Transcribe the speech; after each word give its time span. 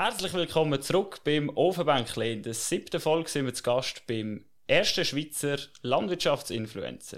Herzlich 0.00 0.32
willkommen 0.32 0.80
zurück 0.80 1.22
beim 1.24 1.48
Ofenbänkli. 1.48 2.34
In 2.34 2.44
der 2.44 2.54
siebten 2.54 3.00
Folge 3.00 3.28
sind 3.28 3.46
wir 3.46 3.52
zu 3.52 3.64
Gast 3.64 4.06
beim 4.06 4.44
ersten 4.68 5.04
Schweizer 5.04 5.58
Landwirtschaftsinfluencer. 5.82 7.16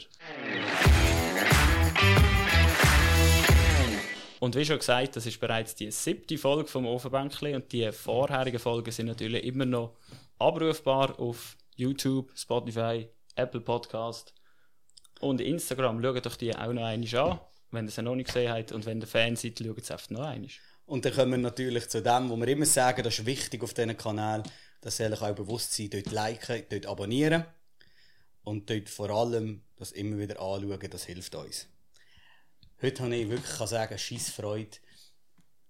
Und 4.39 4.57
wie 4.57 4.65
schon 4.65 4.79
gesagt, 4.79 5.15
das 5.15 5.27
ist 5.27 5.39
bereits 5.41 5.75
die 5.75 5.91
siebte 5.91 6.39
Folge 6.39 6.71
vom 6.71 6.87
Ofenbänkli 6.87 7.55
und 7.55 7.71
die 7.71 7.93
vorherigen 7.93 8.59
Folgen 8.59 8.91
sind 8.93 9.09
natürlich 9.09 9.45
immer 9.45 9.67
noch 9.67 9.99
abrufbar 10.39 11.21
auf 11.21 11.59
YouTube, 11.77 12.33
Spotify, 12.35 13.11
Apple 13.35 13.61
Podcast 13.61 14.33
und 15.21 15.43
Instagram. 15.43 16.03
Schaut 16.03 16.27
euch 16.27 16.37
die 16.39 16.57
auch 16.57 16.73
noch 16.73 16.85
einmal 16.85 17.31
an, 17.31 17.41
wenn 17.73 17.85
ihr 17.85 17.91
sie 17.91 18.01
noch 18.01 18.15
nicht 18.15 18.29
gesehen 18.29 18.51
habt 18.51 18.73
und 18.73 18.87
wenn 18.87 19.03
ihr 19.03 19.07
Fan 19.07 19.37
seid, 19.37 19.59
schaut 19.59 19.83
es 19.83 19.91
einfach 19.91 20.09
noch 20.09 20.25
einmal. 20.25 20.49
Und 20.91 21.05
dann 21.05 21.15
kommen 21.15 21.31
wir 21.31 21.39
natürlich 21.39 21.89
zu 21.89 22.03
dem, 22.03 22.31
wo 22.31 22.37
wir 22.37 22.49
immer 22.49 22.67
sagen, 22.67 23.05
das 23.05 23.21
ist 23.21 23.25
wichtig 23.25 23.63
auf 23.63 23.75
diesen 23.75 23.97
Kanal, 23.97 24.43
das 24.81 24.97
soll 24.97 25.13
euch 25.13 25.23
auch 25.23 25.37
bewusst 25.37 25.73
sein, 25.73 25.89
dort 25.89 26.11
liken, 26.11 26.65
dort 26.69 26.87
abonnieren 26.87 27.45
und 28.43 28.69
dort 28.69 28.89
vor 28.89 29.09
allem 29.09 29.63
das 29.77 29.93
immer 29.93 30.19
wieder 30.19 30.41
anschauen, 30.41 30.91
das 30.91 31.05
hilft 31.05 31.37
uns. 31.37 31.69
Heute 32.83 33.05
habe 33.05 33.15
ich 33.15 33.31
wirklich 33.31 33.69
sagen, 33.69 33.97
scheiß 33.97 34.31
Freude. 34.31 34.79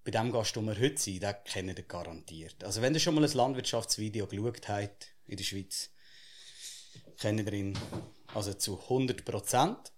Bei 0.05 0.11
dem 0.11 0.33
Gast, 0.33 0.57
wo 0.57 0.63
wir 0.63 0.81
heute 0.81 0.97
sind, 0.97 1.23
den 1.23 1.35
kennt 1.45 1.79
ihr 1.79 1.85
garantiert. 1.85 2.65
Also 2.65 2.81
wenn 2.81 2.95
ihr 2.95 3.01
schon 3.01 3.15
mal 3.15 3.23
ein 3.23 3.31
Landwirtschaftsvideo 3.31 4.27
geschaut 4.27 4.69
habt 4.71 5.09
in 5.27 5.37
der 5.37 5.45
Schweiz, 5.45 5.91
kennt 7.19 7.41
ihr 7.41 7.53
ihn 7.53 7.79
also 8.33 8.55
zu 8.55 8.81
100 8.81 9.23
Prozent. 9.27 9.93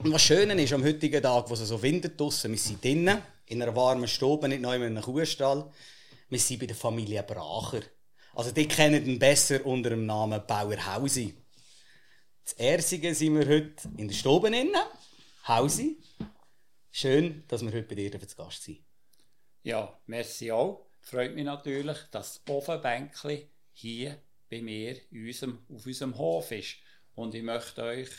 Und 0.00 0.12
was 0.12 0.22
schön 0.22 0.48
ist 0.50 0.72
am 0.72 0.84
heutigen 0.84 1.20
Tag, 1.20 1.50
wo 1.50 1.54
es 1.54 1.60
so 1.60 1.82
windet 1.82 2.20
draussen, 2.20 2.52
wir 2.52 2.58
sind 2.58 2.84
drinnen, 2.84 3.20
in 3.46 3.60
einer 3.60 3.74
warmen 3.74 4.06
Stube, 4.06 4.48
nicht 4.48 4.60
neu 4.60 4.76
in 4.76 4.84
einem 4.84 5.02
Kuhstall. 5.02 5.68
Wir 6.28 6.38
sind 6.38 6.60
bei 6.60 6.66
der 6.66 6.76
Familie 6.76 7.24
Bracher. 7.24 7.82
Also 8.32 8.52
die 8.52 8.68
kennen 8.68 9.04
ihn 9.04 9.18
besser 9.18 9.66
unter 9.66 9.90
dem 9.90 10.06
Namen 10.06 10.40
Bauer 10.46 10.86
Hausi. 10.86 11.34
Das 12.44 12.52
Ersige 12.52 13.12
sind 13.12 13.40
wir 13.40 13.48
heute 13.48 13.88
in 13.96 14.06
der 14.06 14.14
Stube 14.14 14.52
drinnen. 14.52 14.80
Hausi. 15.48 15.98
Schön, 16.92 17.42
dass 17.48 17.62
wir 17.62 17.72
heute 17.72 17.88
bei 17.88 17.96
dir 17.96 18.20
zu 18.20 18.36
Gast 18.36 18.62
sind. 18.62 18.78
Ja, 19.64 20.00
merci 20.06 20.52
auch. 20.52 20.86
Freut 21.00 21.34
mich 21.34 21.44
natürlich, 21.44 21.98
dass 22.12 22.44
das 22.44 22.54
Ofenbänkli 22.54 23.50
hier 23.72 24.22
bei 24.48 24.62
mir 24.62 24.96
unserem, 25.10 25.58
auf 25.68 25.84
unserem 25.84 26.16
Hof 26.16 26.52
ist. 26.52 26.76
Und 27.16 27.34
ich 27.34 27.42
möchte 27.42 27.82
euch 27.82 28.10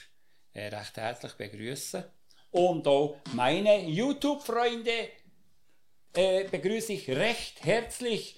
recht 0.67 0.97
herzlich 0.97 1.33
begrüßen. 1.33 2.03
Und 2.52 2.88
auch 2.88 3.17
meine 3.33 3.88
YouTube-Freunde 3.88 5.09
äh, 6.13 6.43
begrüße 6.45 6.93
ich 6.93 7.09
recht 7.09 7.63
herzlich. 7.63 8.35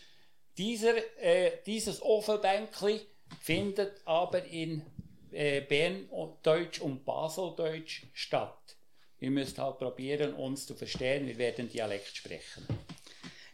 Dieser, 0.58 0.96
äh, 1.22 1.60
dieses 1.66 2.02
Ofenbänkli 2.02 3.02
findet 3.40 4.02
aber 4.06 4.44
in 4.46 4.84
äh, 5.32 5.62
Berndeutsch 5.62 6.82
und 6.82 7.06
Baseldeutsch 7.06 8.04
statt. 8.14 8.76
Ihr 9.20 9.32
müsst 9.32 9.58
halt 9.60 9.78
probieren, 9.78 10.34
uns 10.34 10.66
zu 10.66 10.76
verstehen. 10.76 11.28
Wir 11.28 11.38
werden 11.38 11.70
Dialekt 11.70 12.16
sprechen. 12.16 12.66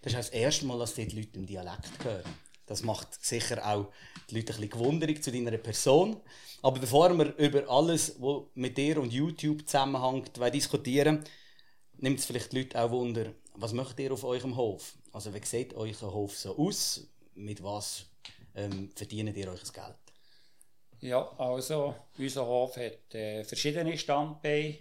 Das 0.01 0.13
ist 0.13 0.17
das 0.17 0.29
erste 0.29 0.65
Mal, 0.65 0.79
dass 0.79 0.95
die 0.95 1.05
Leute 1.05 1.37
im 1.37 1.45
Dialekt 1.45 2.03
hören. 2.03 2.46
Das 2.67 2.83
macht 2.83 3.25
sicher 3.25 3.65
auch 3.65 3.91
die 4.29 4.35
Leute 4.35 4.53
ein 4.53 4.61
bisschen 4.61 4.69
gewundert 4.69 5.23
zu 5.23 5.31
deiner 5.31 5.57
Person. 5.57 6.21
Aber 6.61 6.79
bevor 6.79 7.17
wir 7.17 7.35
über 7.37 7.67
alles, 7.69 8.15
was 8.19 8.43
mit 8.55 8.77
dir 8.77 9.01
und 9.01 9.11
YouTube 9.11 9.65
zusammenhängt, 9.65 10.31
diskutieren, 10.53 11.23
nimmt 11.97 12.19
es 12.19 12.25
vielleicht 12.25 12.51
die 12.51 12.59
Leute 12.59 12.81
auch 12.81 12.91
Wunder, 12.91 13.33
was 13.55 13.73
macht 13.73 13.99
ihr 13.99 14.11
auf 14.11 14.23
eurem 14.23 14.55
Hof? 14.55 14.93
Also 15.11 15.33
wie 15.33 15.43
sieht 15.43 15.73
euer 15.73 16.13
Hof 16.13 16.37
so 16.37 16.57
aus? 16.57 17.07
Mit 17.33 17.63
was 17.63 18.05
ähm, 18.55 18.91
verdient 18.95 19.35
ihr 19.35 19.51
euch 19.51 19.61
das 19.61 19.73
Geld? 19.73 19.95
Ja, 20.99 21.29
also 21.37 21.95
unser 22.17 22.45
Hof 22.45 22.75
hat 22.77 23.13
äh, 23.13 23.43
verschiedene 23.43 23.97
Standbeine. 23.97 24.79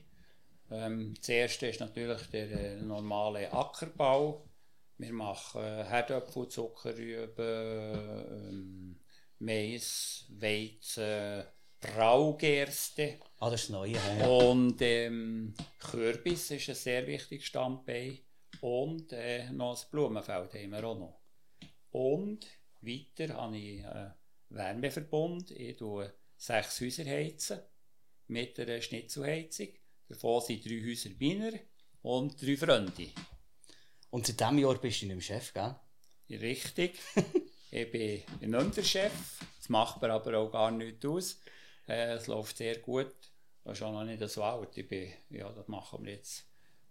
Ähm, 0.71 1.15
das 1.19 1.29
erste 1.29 1.69
ist 1.69 1.81
natürlich 1.81 2.23
der 2.33 2.51
äh, 2.51 2.77
normale 2.77 3.53
Ackerbau. 3.53 4.46
Wir 4.99 5.13
machen 5.13 5.63
äh, 5.63 5.85
Herdöpfel, 5.85 6.49
Zuckerrüben, 6.49 7.35
ähm, 7.39 9.01
Mais, 9.39 10.27
Weizen, 10.31 11.45
Braugerste. 11.81 13.19
Ah, 13.39 13.51
das 13.51 13.65
ist 13.65 13.71
neu. 13.71 13.89
Ja. 13.89 14.27
Und 14.27 14.81
ähm, 14.81 15.55
Kürbis 15.79 16.51
ist 16.51 16.69
ein 16.71 16.75
sehr 16.75 17.07
wichtiges 17.07 17.45
Standbein. 17.47 18.19
Und 18.63 19.13
äh, 19.13 19.51
noch 19.51 19.75
das 19.75 19.91
Blumenfeld 19.91 20.55
haben 20.55 20.71
wir 20.71 20.85
auch 20.85 20.99
noch. 20.99 21.21
Und 21.91 22.47
weiter 22.81 23.35
habe 23.35 23.59
ich 23.59 23.87
einen 23.87 24.15
Wärmeverbund. 24.49 25.51
Ich 25.51 25.77
tue 25.77 26.13
sechs 26.37 26.81
Häuser 26.81 27.05
heizen 27.05 27.61
mit 28.29 28.59
einer 28.59 28.81
Schnitzelheizung. 28.81 29.69
Davon 30.09 30.41
sind 30.41 30.65
drei 30.65 30.83
Häuser 30.83 31.11
meiner 31.21 31.59
und 32.03 32.41
drei 32.41 32.57
Freunde. 32.57 33.09
Und 34.11 34.27
seit 34.27 34.41
diesem 34.41 34.59
Jahr 34.59 34.75
bist 34.79 35.03
du 35.03 35.07
nicht 35.07 35.15
mehr 35.15 35.23
Chef, 35.23 35.53
gell? 35.53 35.75
Richtig. 36.31 36.99
ich 37.71 37.91
bin 37.91 38.23
ein 38.41 38.55
Unterchef. 38.55 39.13
Das 39.59 39.69
macht 39.69 40.01
mir 40.01 40.11
aber 40.11 40.39
auch 40.39 40.51
gar 40.51 40.71
nichts 40.71 41.05
aus. 41.05 41.41
Äh, 41.89 42.15
es 42.15 42.27
läuft 42.27 42.57
sehr 42.57 42.79
gut. 42.79 43.15
Das 43.65 43.79
ist 43.79 43.83
auch 43.83 43.93
noch 43.93 44.05
nicht 44.05 44.27
so 44.29 44.43
alt. 44.43 44.77
Ich 44.77 44.89
bin, 44.89 45.13
ja, 45.31 45.51
das 45.51 45.67
machen 45.69 46.05
wir 46.05 46.13
jetzt 46.13 46.45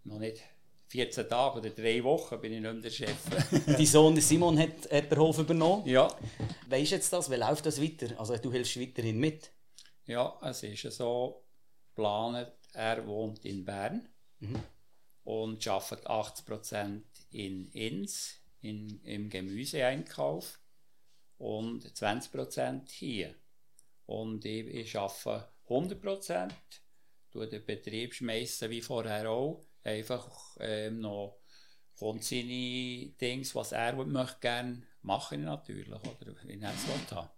noch 0.04 0.20
nicht 0.20 0.44
14 0.90 1.28
Tage 1.28 1.60
oder 1.60 1.70
3 1.70 2.04
Wochen 2.04 2.40
bin 2.40 2.54
ich 2.54 2.62
nicht 2.62 2.74
mehr 2.74 2.82
der 2.82 2.90
Chef. 2.90 3.18
Dein 3.66 3.86
Sohn 3.86 4.20
Simon 4.22 4.60
hat, 4.60 4.92
hat 4.92 5.12
den 5.12 5.20
Hof 5.20 5.40
übernommen. 5.40 5.88
Ja. 5.88 6.08
Weißt 6.70 6.92
du 6.92 6.96
jetzt 6.96 7.12
das? 7.12 7.30
Wie 7.32 7.36
läuft 7.36 7.66
das 7.66 7.82
weiter? 7.82 8.20
Also 8.20 8.38
du 8.38 8.52
hilfst 8.52 8.80
weiterhin 8.80 9.18
mit? 9.20 9.52
Ja, 10.06 10.40
es 10.44 10.64
ist 10.64 10.84
so 10.92 11.44
geplant, 11.96 12.52
er 12.74 13.08
wohnt 13.08 13.44
in 13.46 13.66
Bern 13.66 14.08
mhm. 14.40 14.60
Und 15.26 15.68
arbeitet 15.68 16.08
80% 16.08 17.02
in 17.32 17.70
Inns, 17.72 18.40
in, 18.62 19.02
im 19.04 19.30
Gemüseeinkauf 19.30 20.60
und 21.38 21.86
20% 21.86 22.90
hier. 22.92 23.36
Und 24.06 24.46
ich, 24.46 24.68
ich 24.68 24.98
arbeite 24.98 25.50
100%, 25.68 26.52
tue 27.32 27.48
den 27.48 27.66
Betrieb 27.66 28.14
schmeißen 28.14 28.70
wie 28.70 28.82
vorher 28.82 29.30
auch, 29.30 29.66
einfach 29.84 30.56
ähm, 30.60 31.02
noch 31.02 31.40
von 31.94 32.22
seine 32.22 33.12
Dings, 33.20 33.56
was 33.56 33.72
er 33.72 33.94
möchte 34.06 34.40
gerne 34.42 34.84
machen 35.02 35.44
natürlich, 35.44 35.88
oder 35.88 36.36
wie 36.44 36.60
er 36.62 36.74
es 36.74 37.12
haben. 37.12 37.30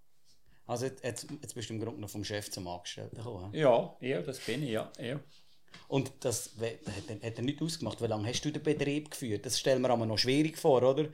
Also 0.65 0.85
jetzt, 0.85 1.03
jetzt 1.03 1.55
bist 1.55 1.69
du 1.69 1.75
im 1.75 1.79
Grunde 1.79 2.01
noch 2.01 2.09
vom 2.09 2.25
Chef 2.25 2.51
zum 2.51 2.67
Angestellten 2.67 3.15
gekommen? 3.15 3.53
Ja, 3.53 3.95
ja, 4.01 4.21
das 4.21 4.39
bin 4.39 4.63
ich, 4.63 4.71
ja. 4.71 4.91
ja. 4.99 5.19
Und 5.88 6.11
das 6.19 6.51
hat, 6.59 7.23
hat 7.23 7.38
er 7.38 7.44
nicht 7.44 7.61
ausgemacht. 7.61 8.01
Wie 8.01 8.07
lange 8.07 8.28
hast 8.28 8.44
du 8.44 8.51
den 8.51 8.61
Betrieb 8.61 9.11
geführt? 9.11 9.45
Das 9.45 9.59
stellen 9.59 9.81
wir 9.81 9.89
aber 9.89 10.05
noch 10.05 10.17
schwierig 10.17 10.57
vor, 10.57 10.83
oder? 10.83 11.07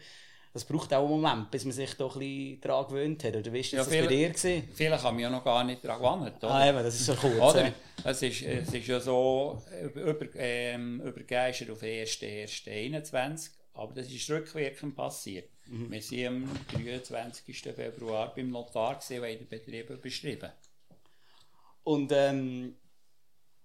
Das 0.53 0.65
braucht 0.65 0.93
auch 0.93 1.01
einen 1.01 1.09
Moment, 1.21 1.49
bis 1.49 1.65
man 1.65 1.73
sich 1.73 1.95
da 1.95 2.05
ein 2.05 2.19
bisschen 2.19 2.61
daran 2.61 2.85
gewöhnt 2.87 3.23
hat. 3.23 3.35
Oder 3.35 3.51
wie 3.51 3.61
ja, 3.61 3.79
das 3.79 3.87
viele, 3.87 4.03
bei 4.03 4.15
dir? 4.15 4.29
Gewesen? 4.29 4.69
Viele 4.73 5.01
haben 5.01 5.15
mich 5.15 5.23
ja 5.23 5.29
noch 5.29 5.43
gar 5.43 5.63
nicht 5.63 5.83
daran 5.83 6.19
gewöhnt. 6.19 6.43
Ah, 6.43 6.69
eben, 6.69 6.83
das 6.83 6.93
ist 6.93 7.05
so 7.07 7.15
kurz. 7.15 7.55
Oder? 7.55 7.73
Es, 8.03 8.21
ist, 8.21 8.41
es 8.43 8.71
ist 8.71 8.87
ja 8.87 8.99
so, 8.99 9.63
über, 9.95 10.27
ähm, 10.35 11.01
übergeistert 11.01 11.71
auf 11.71 11.81
1.1.21, 11.81 13.49
aber 13.73 13.93
das 13.93 14.11
ist 14.11 14.29
rückwirkend 14.29 14.95
passiert. 14.95 15.49
Mhm. 15.65 15.91
Wir 15.91 16.01
waren 16.31 16.43
am 16.75 16.83
23. 16.83 17.61
Februar 17.75 18.33
beim 18.35 18.51
Notar 18.51 18.97
und 18.97 19.09
haben 19.09 19.23
den 19.23 19.47
Betrieb 19.47 19.89
überschrieben. 19.89 20.51
Und 21.83 22.11
ähm, 22.13 22.75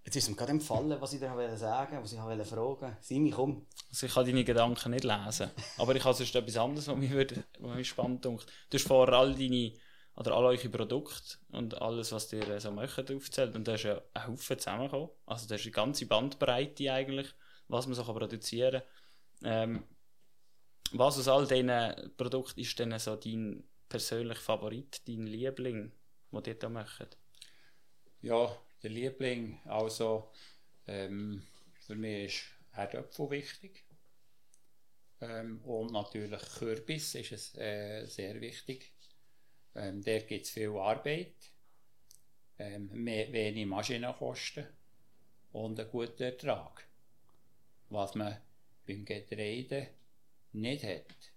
Jetzt 0.08 0.16
ist 0.16 0.24
es 0.24 0.30
mir 0.30 0.36
gerade 0.36 0.52
empfallen, 0.52 0.98
was 1.02 1.12
ich 1.12 1.20
dir 1.20 1.56
sagen 1.58 2.02
was 2.02 2.12
ich 2.14 2.18
fragen 2.18 2.56
wollte. 2.56 2.96
Simi, 3.02 3.30
komm. 3.30 3.66
Also 3.90 4.06
ich 4.06 4.14
kann 4.14 4.24
deine 4.24 4.42
Gedanken 4.42 4.92
nicht 4.92 5.04
lesen. 5.04 5.50
Aber 5.76 5.94
ich 5.94 6.02
habe 6.02 6.14
sonst 6.14 6.34
etwas 6.34 6.56
anderes, 6.56 6.88
was 6.88 6.96
mich, 6.96 7.10
würde, 7.10 7.44
was 7.58 7.76
mich 7.76 7.88
spannend 7.90 8.24
denkt. 8.24 8.46
Du 8.70 8.78
hast 8.78 8.86
vorher 8.88 9.14
all 9.14 9.34
deine, 9.34 9.74
oder 10.16 10.32
all 10.32 10.46
eure 10.46 10.68
Produkte 10.70 11.36
und 11.50 11.82
alles, 11.82 12.10
was 12.10 12.32
ihr 12.32 12.58
so 12.58 12.70
möchtet, 12.70 13.12
aufzählt. 13.12 13.54
Und 13.54 13.68
da 13.68 13.74
ist 13.74 13.82
ja 13.82 14.00
ein 14.14 14.28
Haufen 14.28 14.58
zusammengekommen. 14.58 15.10
Also 15.26 15.46
da 15.46 15.56
ist 15.56 15.64
eine 15.64 15.72
ganze 15.72 16.06
Bandbreite 16.06 16.90
eigentlich, 16.90 17.28
was 17.66 17.86
man 17.86 17.94
so 17.94 18.04
produzieren 18.04 18.80
kann. 19.42 19.52
Ähm, 19.52 19.84
was 20.92 21.18
aus 21.18 21.28
all 21.28 21.46
diesen 21.46 22.16
Produkten 22.16 22.60
ist 22.60 22.78
denn 22.78 22.98
so 22.98 23.14
dein 23.14 23.62
persönlicher 23.90 24.40
Favorit, 24.40 25.06
dein 25.06 25.26
Liebling, 25.26 25.92
den 26.32 26.44
ihr 26.46 26.58
da 26.58 26.70
macht? 26.70 27.18
Ja, 28.22 28.56
der 28.82 28.90
Liebling. 28.90 29.60
Also 29.64 30.30
ähm, 30.86 31.46
für 31.80 31.96
mich 31.96 32.26
ist 32.26 32.44
Herdöpfel 32.72 33.30
wichtig. 33.30 33.84
Ähm, 35.20 35.60
und 35.64 35.92
natürlich 35.92 36.40
Kürbis 36.58 37.14
ist 37.14 37.32
es, 37.32 37.54
äh, 37.56 38.06
sehr 38.06 38.40
wichtig. 38.40 38.92
Ähm, 39.74 40.02
der 40.02 40.22
gibt 40.22 40.46
es 40.46 40.50
viel 40.50 40.76
Arbeit, 40.76 41.34
ähm, 42.58 42.88
mehr, 42.92 43.32
wenig 43.32 43.66
Maschinenkosten 43.66 44.66
und 45.52 45.78
einen 45.78 45.90
guten 45.90 46.22
Ertrag. 46.22 46.86
Was 47.90 48.14
man 48.14 48.40
beim 48.86 49.04
Getreide 49.04 49.88
nicht 50.52 50.84
hat. 50.84 51.32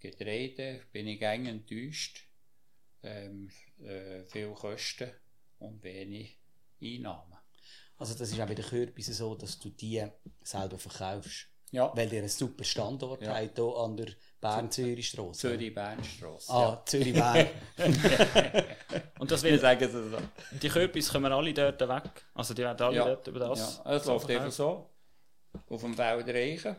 Getreide 0.00 0.82
bin 0.92 1.06
ich 1.06 1.20
gäng 1.20 1.46
enttäuscht. 1.46 2.26
Ähm, 3.04 3.50
äh, 3.80 4.24
viel 4.24 4.52
Kosten 4.52 5.10
und 5.62 5.82
wenig 5.82 6.38
Einnahmen. 6.82 7.36
Also 7.98 8.14
das 8.14 8.30
ist 8.32 8.40
auch 8.40 8.46
bei 8.46 8.54
den 8.54 8.64
Kürbisen 8.64 9.14
so, 9.14 9.34
dass 9.34 9.58
du 9.58 9.70
die 9.70 10.04
selber 10.42 10.78
verkaufst. 10.78 11.46
Ja, 11.70 11.90
Weil 11.96 12.08
die 12.10 12.18
einen 12.18 12.28
super 12.28 12.64
Standort 12.64 13.22
Ja. 13.22 13.34
haben 13.34 13.50
hier 13.54 13.76
an 13.78 13.96
der 13.96 14.08
Bern-Zürich-Strasse. 14.42 15.40
Zürich-Bernstrasse. 15.40 16.52
Ah, 16.52 16.82
Zürich-Bern. 16.84 17.46
Und 19.18 19.30
das 19.30 19.40
Ja. 19.42 19.46
Wir 19.46 19.52
wird, 19.52 19.60
sagen 19.62 19.84
es 19.84 19.92
so. 19.92 20.58
die 20.58 20.68
Kürbis 20.68 21.08
kommen 21.10 21.32
alle 21.32 21.54
dort 21.54 21.80
weg. 21.80 22.10
Also 22.34 22.52
die 22.52 22.62
werden 22.62 22.82
alle 22.82 22.96
Ja. 22.96 23.04
dort 23.06 23.26
über 23.26 23.40
das. 23.40 23.80
Ja, 23.84 23.92
es 23.94 24.04
läuft 24.04 24.30
einfach 24.30 24.52
so. 24.52 24.90
Auf 25.70 25.80
dem 25.80 25.94
Feld 25.94 26.28
reichen, 26.28 26.76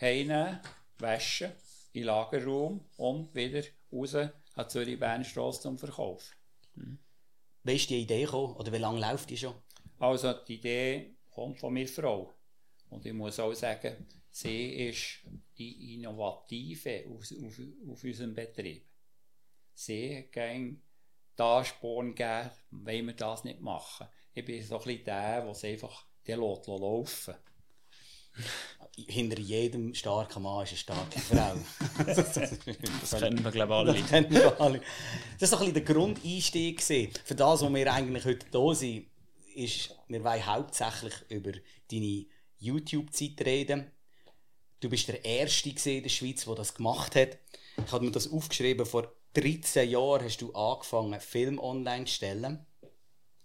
heimnehmen, 0.00 0.60
waschen, 0.98 1.52
in 1.92 2.02
den 2.02 2.06
Lagerraum 2.08 2.84
und 2.98 3.34
wieder 3.34 3.62
raus 3.92 4.14
an 4.14 4.68
Zürich-Bernstrasse 4.68 5.60
zum 5.62 5.78
Verkauf. 5.78 6.32
Wie 7.68 7.76
ist 7.76 7.90
die 7.90 8.00
Idee 8.00 8.24
gekommen? 8.24 8.56
Oder 8.56 8.72
wie 8.72 8.78
lange 8.78 8.98
läuft 8.98 9.28
die 9.28 9.36
schon? 9.36 9.54
Also 9.98 10.32
die 10.32 10.54
Idee 10.54 11.16
kommt 11.28 11.58
von 11.58 11.74
meiner 11.74 11.86
Frau. 11.86 12.32
Und 12.88 13.04
ich 13.04 13.12
muss 13.12 13.38
auch 13.38 13.52
sagen, 13.52 14.06
sie 14.30 14.88
ist 14.88 15.18
die 15.58 15.96
Innovative 15.96 17.04
auf, 17.10 17.30
auf, 17.30 17.60
auf 17.90 18.04
unserem 18.04 18.34
Betrieb. 18.34 18.88
Sie 19.74 20.30
kann 20.32 20.80
da 21.36 21.62
Sporn 21.62 22.14
geben, 22.14 22.50
wenn 22.70 23.04
wir 23.04 23.12
das 23.12 23.44
nicht 23.44 23.60
machen. 23.60 24.06
Ich 24.32 24.46
bin 24.46 24.62
so 24.62 24.78
ein 24.78 24.84
bisschen 24.84 25.04
der, 25.04 25.42
der 25.42 25.50
es 25.50 25.62
einfach 25.62 26.06
der 26.26 26.38
lässt 26.38 26.68
laufen 26.68 27.34
Hinter 29.06 29.38
jedem 29.38 29.94
starken 29.94 30.42
Mann 30.42 30.64
ist 30.64 30.70
eine 30.70 30.78
starke 30.78 31.20
Frau. 31.20 31.54
Das 33.00 33.20
kennen 33.20 33.44
wir, 33.44 33.50
glaube 33.50 33.72
ich, 33.72 33.78
alle. 33.78 33.92
Das 33.94 34.08
kennen 34.08 34.30
wir 34.30 34.60
alle. 34.60 34.80
Das 35.38 35.52
war 35.52 35.58
so 35.58 35.64
ein 35.64 35.72
bisschen 35.72 35.86
der 35.86 35.94
Grundeinstieg. 35.94 36.82
Für 36.82 37.34
das, 37.34 37.62
was 37.62 37.72
wir 37.72 37.92
eigentlich 37.92 38.24
heute 38.24 38.46
hier 38.50 38.74
sind, 38.74 39.06
ist, 39.54 39.94
wir 40.08 40.24
wollen 40.24 40.46
hauptsächlich 40.46 41.14
über 41.28 41.52
deine 41.90 42.26
YouTube-Zeit 42.58 43.46
reden. 43.46 43.90
Du 44.80 44.88
bist 44.88 45.08
der 45.08 45.24
Erste 45.24 45.70
in 45.90 46.02
der 46.02 46.10
Schweiz, 46.10 46.44
der 46.44 46.54
das 46.54 46.74
gemacht 46.74 47.16
hat. 47.16 47.38
Ich 47.84 47.92
habe 47.92 48.04
mir 48.04 48.12
das 48.12 48.30
aufgeschrieben, 48.30 48.86
vor 48.86 49.12
13 49.34 49.90
Jahren 49.90 50.24
hast 50.24 50.40
du 50.40 50.52
angefangen, 50.52 51.20
Film 51.20 51.58
online 51.58 52.04
zu 52.04 52.14
stellen. 52.14 52.66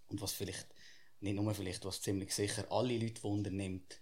Und 0.10 0.22
was 0.22 0.34
vielleicht, 0.34 0.68
nicht 1.20 1.36
nur 1.36 1.54
vielleicht, 1.54 1.86
was 1.86 2.02
ziemlich 2.02 2.34
sicher 2.34 2.66
alle 2.72 2.98
Leute 2.98 3.24
wundernimmt, 3.24 4.00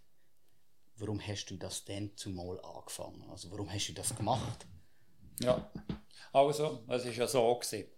warum 1.02 1.20
hast 1.20 1.46
du 1.46 1.58
das 1.58 1.84
denn 1.84 2.16
zumal 2.16 2.60
angefangen? 2.64 3.24
Also 3.30 3.52
warum 3.52 3.72
hast 3.72 3.88
du 3.88 3.94
das 3.94 4.16
gemacht? 4.16 4.66
Ja, 5.40 5.72
also, 6.32 6.84
es 6.88 7.06
war 7.06 7.12
ja 7.12 7.28
so. 7.28 7.56
Gewesen. 7.56 7.90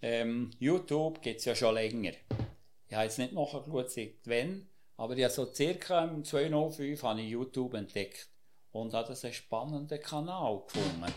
Ähm, 0.00 0.50
YouTube 0.58 1.20
gibt 1.20 1.40
es 1.40 1.44
ja 1.44 1.54
schon 1.54 1.74
länger. 1.74 2.12
Ich 2.86 2.94
habe 2.94 3.04
jetzt 3.04 3.18
nicht 3.18 3.32
nachgeschaut, 3.32 3.90
seit 3.90 4.14
wann, 4.24 4.68
aber 4.96 5.14
habe 5.14 5.30
so 5.30 5.52
circa 5.52 6.04
im 6.04 6.24
2005 6.24 7.02
habe 7.02 7.20
ich 7.20 7.30
YouTube 7.30 7.74
entdeckt 7.74 8.30
und 8.70 8.94
habe 8.94 9.08
das 9.08 9.24
einen 9.24 9.34
spannenden 9.34 10.00
Kanal 10.00 10.62
gefunden. 10.66 11.12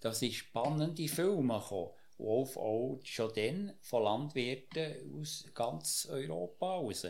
Da 0.00 0.12
sind 0.12 0.32
spannende 0.32 1.06
Filme 1.06 1.60
gekommen, 1.60 1.90
auch, 2.18 2.56
auch 2.56 3.00
schon 3.04 3.32
dann 3.34 3.74
von 3.80 4.02
Landwirten 4.02 5.20
aus 5.20 5.44
ganz 5.54 6.08
Europa 6.10 6.74
raus. 6.76 7.06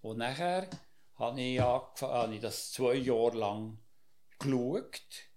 Und 0.00 0.18
nachher 0.18 0.68
habe 1.20 1.40
ich, 1.40 1.60
angefangen, 1.60 2.12
habe 2.14 2.34
ich 2.34 2.40
das 2.40 2.72
zwei 2.72 2.94
Jahre 2.94 3.36
lang 3.36 3.78
geschaut 4.38 5.30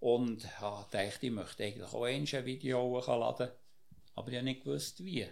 und 0.00 0.60
habe 0.60 0.90
gedacht, 0.90 1.22
ich 1.22 1.30
möchte 1.30 1.62
eigentlich 1.62 1.92
auch 1.92 2.04
ein 2.04 2.26
Video 2.26 2.82
hochladen. 2.82 3.50
Aber 4.14 4.28
ich 4.28 4.36
habe 4.36 4.44
nicht 4.44 4.64
gewusst, 4.64 5.04
wie. 5.04 5.28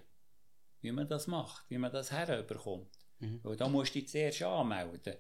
Wie 0.81 0.93
man 0.93 1.08
das 1.08 1.26
macht, 1.26 1.69
wie 1.70 1.79
man 1.79 1.90
das 1.90 2.12
herüberkommt. 2.12 2.96
Weil 3.43 3.56
da 3.56 3.69
musst 3.69 3.94
du 3.94 3.99
dich 3.99 4.08
zuerst 4.08 4.43
anmelden. 4.43 5.17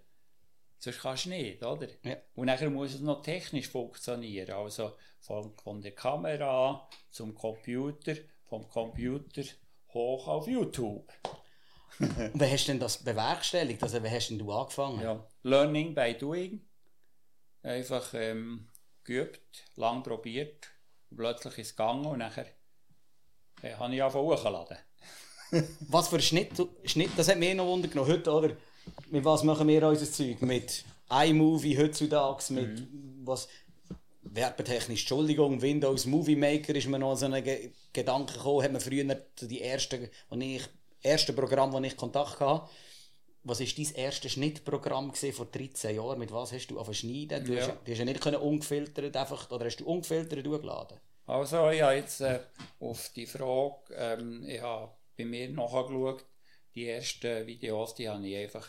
Sonst 0.78 1.00
kannst 1.00 1.24
du 1.24 1.30
nicht, 1.30 1.62
oder? 1.64 1.88
Ja. 2.04 2.16
Und 2.34 2.46
nachher 2.46 2.70
muss 2.70 2.94
es 2.94 3.00
noch 3.00 3.22
technisch 3.22 3.68
funktionieren. 3.68 4.52
Also 4.52 4.92
von, 5.18 5.56
von 5.58 5.80
der 5.80 5.92
Kamera 5.92 6.88
zum 7.10 7.34
Computer, 7.34 8.14
vom 8.44 8.68
Computer 8.68 9.42
hoch 9.92 10.28
auf 10.28 10.46
YouTube. 10.46 11.12
Und 12.32 12.40
wie 12.40 12.44
hast 12.44 12.66
du 12.66 12.72
denn 12.72 12.80
das 12.80 12.98
bewerkstelligt? 12.98 13.82
Also 13.82 14.02
wie 14.02 14.10
hast 14.10 14.28
denn 14.28 14.38
du 14.38 14.52
angefangen? 14.52 15.00
Ja. 15.00 15.26
Learning 15.42 15.94
by 15.94 16.14
doing. 16.18 16.60
Einfach 17.62 18.14
ähm, 18.14 18.68
geübt, 19.04 19.64
lang 19.76 20.02
probiert. 20.02 20.68
Und 21.10 21.16
plötzlich 21.16 21.58
ist 21.58 21.66
es 21.68 21.76
gegangen 21.76 22.06
und 22.06 22.18
nachher 22.18 22.46
äh, 23.62 23.74
habe 23.74 23.94
ich 23.94 24.02
angefangen 24.02 24.26
hochzuladen. 24.26 24.78
Was 25.88 26.08
für 26.08 26.16
ein 26.16 26.22
Schnitt, 26.22 26.50
Schnitt, 26.84 27.10
das 27.16 27.28
hat 27.28 27.38
mich 27.38 27.54
noch 27.54 27.66
Wunder 27.66 27.88
genommen. 27.88 28.10
Heute, 28.10 28.30
oder? 28.30 28.56
Mit 29.10 29.24
was 29.24 29.42
machen 29.42 29.68
wir 29.68 29.86
unser 29.86 30.10
Zeug? 30.10 30.40
Mit 30.40 30.84
iMovie 31.10 31.76
heutzutage, 31.76 32.52
mit 32.52 32.86
was 33.24 33.48
werbetechnisch, 34.22 35.00
Entschuldigung, 35.00 35.60
Windows 35.60 36.06
Movie 36.06 36.36
Maker 36.36 36.74
ist 36.74 36.86
mir 36.86 36.98
noch 36.98 37.16
so 37.16 37.26
ein 37.26 37.44
Ge 37.44 37.70
Gedanke 37.92 38.34
gekommen, 38.34 38.62
hat 38.62 38.72
man 38.72 38.80
früher 38.80 39.04
die 39.40 39.62
ersten, 39.62 40.08
wo 40.28 40.36
ich, 40.36 40.62
erste 41.02 41.32
Programm, 41.32 41.72
wo 41.72 41.80
ich 41.80 41.96
Kontakt 41.96 42.40
hatte. 42.40 42.68
Was 43.44 43.60
war 43.60 43.66
dein 43.66 43.94
erstes 43.94 44.32
Schnittprogramm 44.32 45.14
vor 45.14 45.46
13 45.46 45.94
Jahren? 45.96 46.18
Mit 46.18 46.32
was 46.32 46.52
hast 46.52 46.66
du 46.66 46.74
angefangen 46.78 46.94
schneiden? 46.94 47.44
Du, 47.44 47.54
Ja. 47.54 47.60
hast, 47.68 47.72
du 47.84 47.92
hast 47.92 47.98
ja 47.98 48.04
nicht 48.04 48.20
können 48.20 48.36
ungefiltert 48.36 49.16
einfach, 49.16 49.50
oder 49.50 49.64
hast 49.66 49.76
du 49.76 49.86
ungefiltert 49.86 50.46
hochgeladen? 50.46 50.98
Also, 51.26 51.70
ich 51.70 51.82
habe 51.82 51.94
jetzt 51.94 52.20
äh, 52.20 52.40
auf 52.80 53.10
die 53.14 53.26
Frage, 53.26 53.76
ähm, 53.94 54.44
ich 54.46 54.60
habe 54.60 54.92
bei 55.16 55.24
mir 55.24 55.48
nachgeschaut, 55.50 56.24
die 56.74 56.88
ersten 56.88 57.46
Videos, 57.46 57.94
die 57.94 58.08
habe 58.08 58.26
ich 58.26 58.36
einfach 58.36 58.66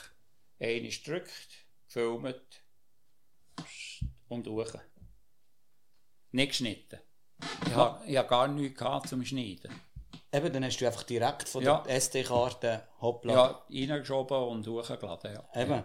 einmal 0.59 0.89
gedrückt, 0.89 1.65
gefilmt 1.87 2.63
und 4.27 4.45
durch. 4.45 4.73
Nicht 6.31 6.49
geschnitten. 6.49 6.99
Ich 7.65 7.73
habe, 7.73 8.05
ich 8.05 8.17
habe 8.17 8.27
gar 8.27 8.47
nichts 8.47 8.77
gehabt 8.77 9.09
zum 9.09 9.23
Schneiden. 9.25 9.71
Eben, 10.31 10.53
dann 10.53 10.63
hast 10.63 10.77
du 10.79 10.85
einfach 10.85 11.03
direkt 11.03 11.49
von 11.49 11.63
Ja. 11.63 11.83
der 11.87 11.95
SD-Karte 11.95 12.83
hoppla. 13.01 13.33
Ja, 13.33 13.65
reingeschoben 13.91 14.37
und 14.43 14.67
hochgeladen, 14.67 15.33
ja. 15.33 15.61
Eben. 15.61 15.83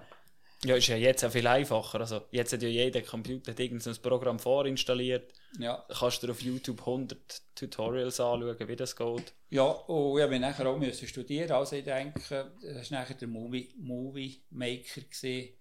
Ja, 0.65 0.77
ist 0.77 0.87
ja 0.87 0.97
jetzt 0.97 1.23
auch 1.25 1.31
viel 1.31 1.47
einfacher. 1.47 2.01
Also, 2.01 2.23
jetzt 2.31 2.53
hat 2.55 2.63
ja 2.63 2.69
jeder 2.69 3.03
Computer 3.03 3.53
hat 3.53 3.61
irgend 3.61 3.83
so 3.83 3.91
ein 3.91 3.97
Programm 4.01 4.39
vorinstalliert. 4.39 5.31
Ja, 5.59 5.85
Da 5.89 5.95
kannst 5.95 6.23
du 6.23 6.31
auf 6.31 6.41
YouTube 6.41 6.81
100 6.81 7.43
Tutorials 7.55 8.19
anschauen, 8.19 8.57
wie 8.69 8.77
das 8.77 8.97
geht. 8.97 9.33
ja 9.51 9.63
und 9.65 10.17
ich 10.19 10.23
habe 10.25 10.39
nachher 10.41 10.67
auch 10.67 10.79
müssen 10.79 11.07
studieren. 11.07 11.53
Also 11.53 11.77
ich 11.77 11.85
denke, 11.85 12.19
das 12.63 12.91
war 12.91 13.01
nachher 13.01 13.15
der 13.15 13.29
Movie, 13.29 13.75
Movie 13.79 14.43
Maker, 14.51 15.03
gewesen, 15.03 15.55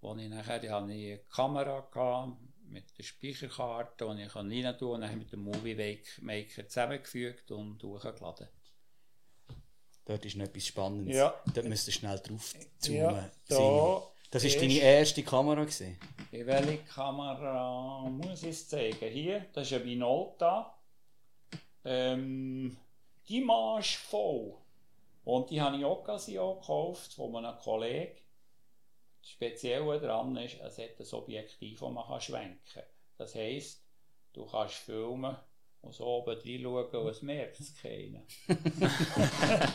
wo 0.00 0.14
ich 0.16 0.28
nachher 0.28 0.58
die 0.60 0.70
hatte 0.70 0.92
ich 0.92 1.06
eine 1.12 1.18
Kamera 1.34 1.80
gehabt, 1.92 2.36
mit 2.74 2.98
der 2.98 3.02
Speicherkarte, 3.04 4.04
die 4.14 4.22
ich 4.22 4.34
rein 4.36 4.50
tun 4.78 4.78
kann, 4.78 4.86
und 4.90 5.00
dann 5.00 5.18
mit 5.18 5.32
dem 5.32 5.40
Movie 5.40 5.98
Maker 6.20 6.68
zusammengefügt 6.68 7.50
und 7.52 7.82
hochgeladen. 7.82 8.48
Dort 10.04 10.24
ist 10.26 10.36
noch 10.36 10.44
etwas 10.44 10.66
Spannendes. 10.66 11.16
Ja. 11.16 11.34
Dort 11.54 11.66
müsst 11.66 11.86
ihr 11.86 11.94
schnell 11.94 12.18
drauf 12.18 12.52
zoomen. 12.78 12.98
Ja, 13.00 13.30
da 13.48 14.02
das 14.30 14.44
ist 14.44 14.54
ist- 14.56 14.60
deine 14.62 14.78
erste 14.78 15.22
Kamera. 15.22 15.62
Gewesen. 15.62 15.98
In 16.30 16.46
welche 16.46 16.78
Kamera 16.78 18.02
muss 18.10 18.42
ich 18.42 18.50
es 18.50 18.68
zeigen? 18.68 19.08
Hier, 19.10 19.46
das 19.54 19.70
ist 19.70 19.78
ein 19.80 19.84
Minolta. 19.86 20.76
Ähm, 21.84 22.76
die 23.28 23.40
Marsch 23.40 23.96
voll. 23.96 24.54
Und 25.24 25.48
die 25.50 25.60
habe 25.60 25.78
ich 25.78 25.84
auch 25.86 26.04
gekauft 26.04 27.14
von 27.14 27.34
einem 27.36 27.56
Kollegen. 27.58 28.12
Das 29.24 29.30
Spezielle 29.30 29.98
daran 30.00 30.36
ist, 30.36 30.60
es 30.60 30.76
hat 30.76 31.00
ein 31.00 31.18
Objektiv, 31.18 31.80
das 31.80 31.90
man 31.90 32.06
kann 32.06 32.20
schwenken 32.20 32.60
kann. 32.74 32.82
Das 33.16 33.34
heisst, 33.34 33.82
du 34.34 34.44
kannst 34.44 34.74
filmen 34.74 35.34
und 35.80 35.94
so 35.94 36.04
oben 36.04 36.36
reinschauen 36.36 36.90
und 36.90 37.08
es 37.08 37.22
merkt 37.22 37.58
es 37.58 37.74
keiner. 37.74 38.22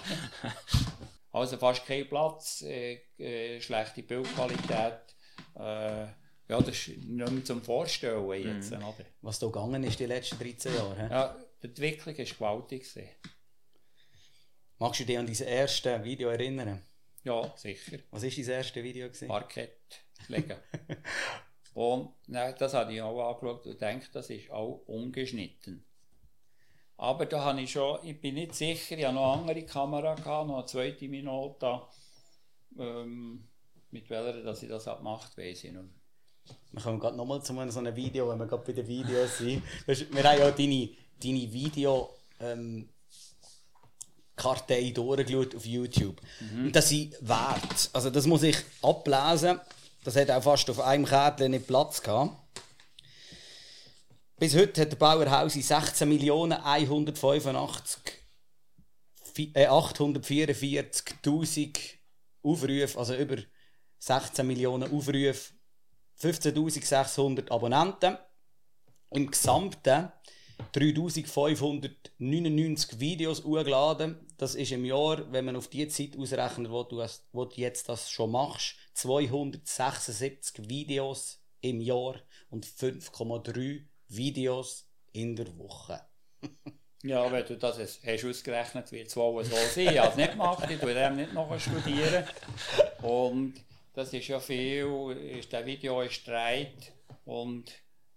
also 1.31 1.57
fast 1.57 1.83
kein 1.87 2.07
Platz, 2.07 2.61
äh, 2.61 3.01
äh, 3.17 3.59
schlechte 3.59 4.03
Bildqualität. 4.03 5.15
Äh, 5.55 6.05
ja, 6.47 6.61
das 6.61 6.67
ist 6.67 6.87
nicht 6.89 7.31
mehr 7.31 7.43
zum 7.43 7.63
Vorstellen 7.63 8.31
jetzt. 8.43 8.71
Oder? 8.71 8.93
Was 9.21 9.39
da 9.39 9.47
gegangen 9.47 9.83
ist 9.83 9.99
die 9.99 10.05
letzten 10.05 10.37
13 10.37 10.75
Jahre. 10.75 10.95
hä? 10.95 11.07
Ja, 11.09 11.35
die 11.63 11.67
Entwicklung 11.67 12.15
war 12.15 12.25
gewaltig. 12.25 12.85
Magst 14.77 14.99
du 14.99 15.05
dich 15.05 15.17
an 15.17 15.25
dein 15.25 15.47
erstes 15.47 16.03
Video 16.03 16.29
erinnern? 16.29 16.83
Ja, 17.23 17.53
sicher. 17.55 17.99
Was 18.11 18.23
war 18.23 18.29
dein 18.29 18.45
erstes 18.45 18.83
Video? 18.83 19.07
Gewesen? 19.07 19.27
Parkett 19.27 20.05
legen. 20.27 20.57
und 21.73 22.13
nein, 22.27 22.55
das 22.57 22.73
habe 22.73 22.93
ich 22.93 23.01
auch 23.01 23.29
angeschaut 23.29 23.65
und 23.65 23.73
gedacht, 23.73 24.09
das 24.13 24.29
ist 24.29 24.49
auch 24.51 24.83
ungeschnitten. 24.87 25.85
Aber 26.97 27.25
da 27.25 27.45
habe 27.45 27.61
ich 27.61 27.71
schon, 27.71 27.99
ich 28.03 28.19
bin 28.19 28.35
nicht 28.35 28.55
sicher, 28.55 28.97
ich 28.97 29.05
habe 29.05 29.15
noch 29.15 29.33
eine 29.33 29.41
andere 29.41 29.65
Kamera 29.65 30.15
gehabt, 30.15 30.47
noch 30.47 30.57
eine 30.57 30.65
zweite 30.65 31.07
Minolta. 31.07 31.89
Ähm, 32.77 33.47
mit 33.91 34.09
welcher 34.09 34.43
dass 34.43 34.61
ich 34.61 34.69
das 34.69 34.85
habe 34.87 34.99
gemacht 34.99 35.35
weiß 35.37 35.63
ich 35.63 35.71
nicht. 35.71 35.83
Wir 36.71 36.81
kommen 36.81 36.99
gerade 36.99 37.17
nochmal 37.17 37.41
zu 37.41 37.53
so 37.53 37.79
einem 37.79 37.95
Video, 37.95 38.29
wenn 38.29 38.39
wir 38.39 38.47
gerade 38.47 38.63
bei 38.63 38.73
den 38.73 38.87
Videos 38.87 39.37
sind. 39.37 39.63
Wir 39.85 40.23
haben 40.23 40.39
ja 40.39 40.51
deine, 40.51 40.89
deine 41.21 41.53
Video, 41.53 42.09
ähm, 42.39 42.89
Kartei 44.39 44.91
durchgeschaut 44.91 45.55
auf 45.55 45.65
YouTube. 45.65 46.21
Mhm. 46.39 46.65
Und 46.65 46.75
das 46.75 46.89
sind 46.89 47.15
wert. 47.21 47.89
Also 47.93 48.09
das 48.09 48.25
muss 48.25 48.43
ich 48.43 48.57
ablesen. 48.81 49.59
Das 50.03 50.15
hat 50.15 50.31
auch 50.31 50.43
fast 50.43 50.69
auf 50.69 50.79
einem 50.79 51.05
Kärtchen 51.05 51.51
nicht 51.51 51.67
Platz 51.67 52.01
gehabt. 52.01 52.35
Bis 54.37 54.55
heute 54.55 54.81
hat 54.81 54.91
der 54.91 54.97
Bauerhausi 54.97 55.61
16 55.61 56.07
Millionen 56.07 56.53
185 56.53 58.19
äh, 59.53 59.67
844.000 59.67 61.77
Aufrufe, 62.41 62.97
also 62.97 63.13
über 63.15 63.35
16 63.99 64.47
Millionen 64.47 64.91
Aufrufe, 64.91 65.53
15.600 66.21 67.51
Abonnenten. 67.51 68.17
Im 69.11 69.31
Gesamten 69.31 70.11
3599 70.73 72.99
Videos 72.99 73.43
hochgeladen. 73.43 74.27
Das 74.37 74.55
ist 74.55 74.71
im 74.71 74.85
Jahr, 74.85 75.31
wenn 75.31 75.45
man 75.45 75.55
auf 75.55 75.67
die 75.67 75.87
Zeit 75.87 76.17
ausrechnet, 76.17 76.71
wo 76.71 76.81
du, 76.83 77.05
wo 77.31 77.45
du 77.45 77.55
jetzt 77.55 77.87
das 77.89 78.09
schon 78.09 78.31
machst, 78.31 78.75
276 78.93 80.67
Videos 80.69 81.39
im 81.61 81.81
Jahr 81.81 82.15
und 82.49 82.65
5,3 82.65 83.83
Videos 84.07 84.87
in 85.11 85.35
der 85.35 85.57
Woche. 85.57 86.01
ja, 87.03 87.31
wenn 87.31 87.45
du 87.45 87.57
das 87.57 87.79
hast 87.79 88.25
ausgerechnet, 88.25 88.91
wird 88.91 89.07
es 89.07 89.15
wohl 89.15 89.43
so 89.43 89.55
sein. 89.55 89.93
Ich 89.93 89.99
habe 89.99 90.09
es 90.09 90.15
nicht 90.15 90.31
gemacht, 90.31 90.67
ich 90.69 90.79
tue 90.79 91.11
nicht 91.11 91.33
noch 91.33 91.59
studieren. 91.59 92.25
Und 93.01 93.55
das 93.93 94.13
ist 94.13 94.27
ja 94.27 94.39
viel, 94.39 95.17
ist 95.37 95.51
der 95.51 95.65
Video 95.65 96.01
ist 96.01 96.13
Streit 96.13 96.93
und 97.25 97.71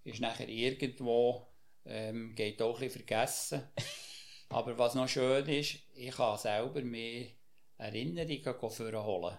ist 0.05 0.21
nachher 0.21 0.49
irgendwo, 0.49 1.47
ähm, 1.85 2.35
geht 2.35 2.61
auch 2.62 2.75
ein 2.75 2.87
bisschen 2.87 3.05
vergessen. 3.05 3.69
Aber 4.49 4.77
was 4.77 4.95
noch 4.95 5.09
schön 5.09 5.47
ist, 5.49 5.79
ich 5.95 6.15
kann 6.15 6.39
selber 6.39 6.83
mehr 6.83 7.29
Erinnerungen 7.79 8.43
vorholen. 8.43 9.39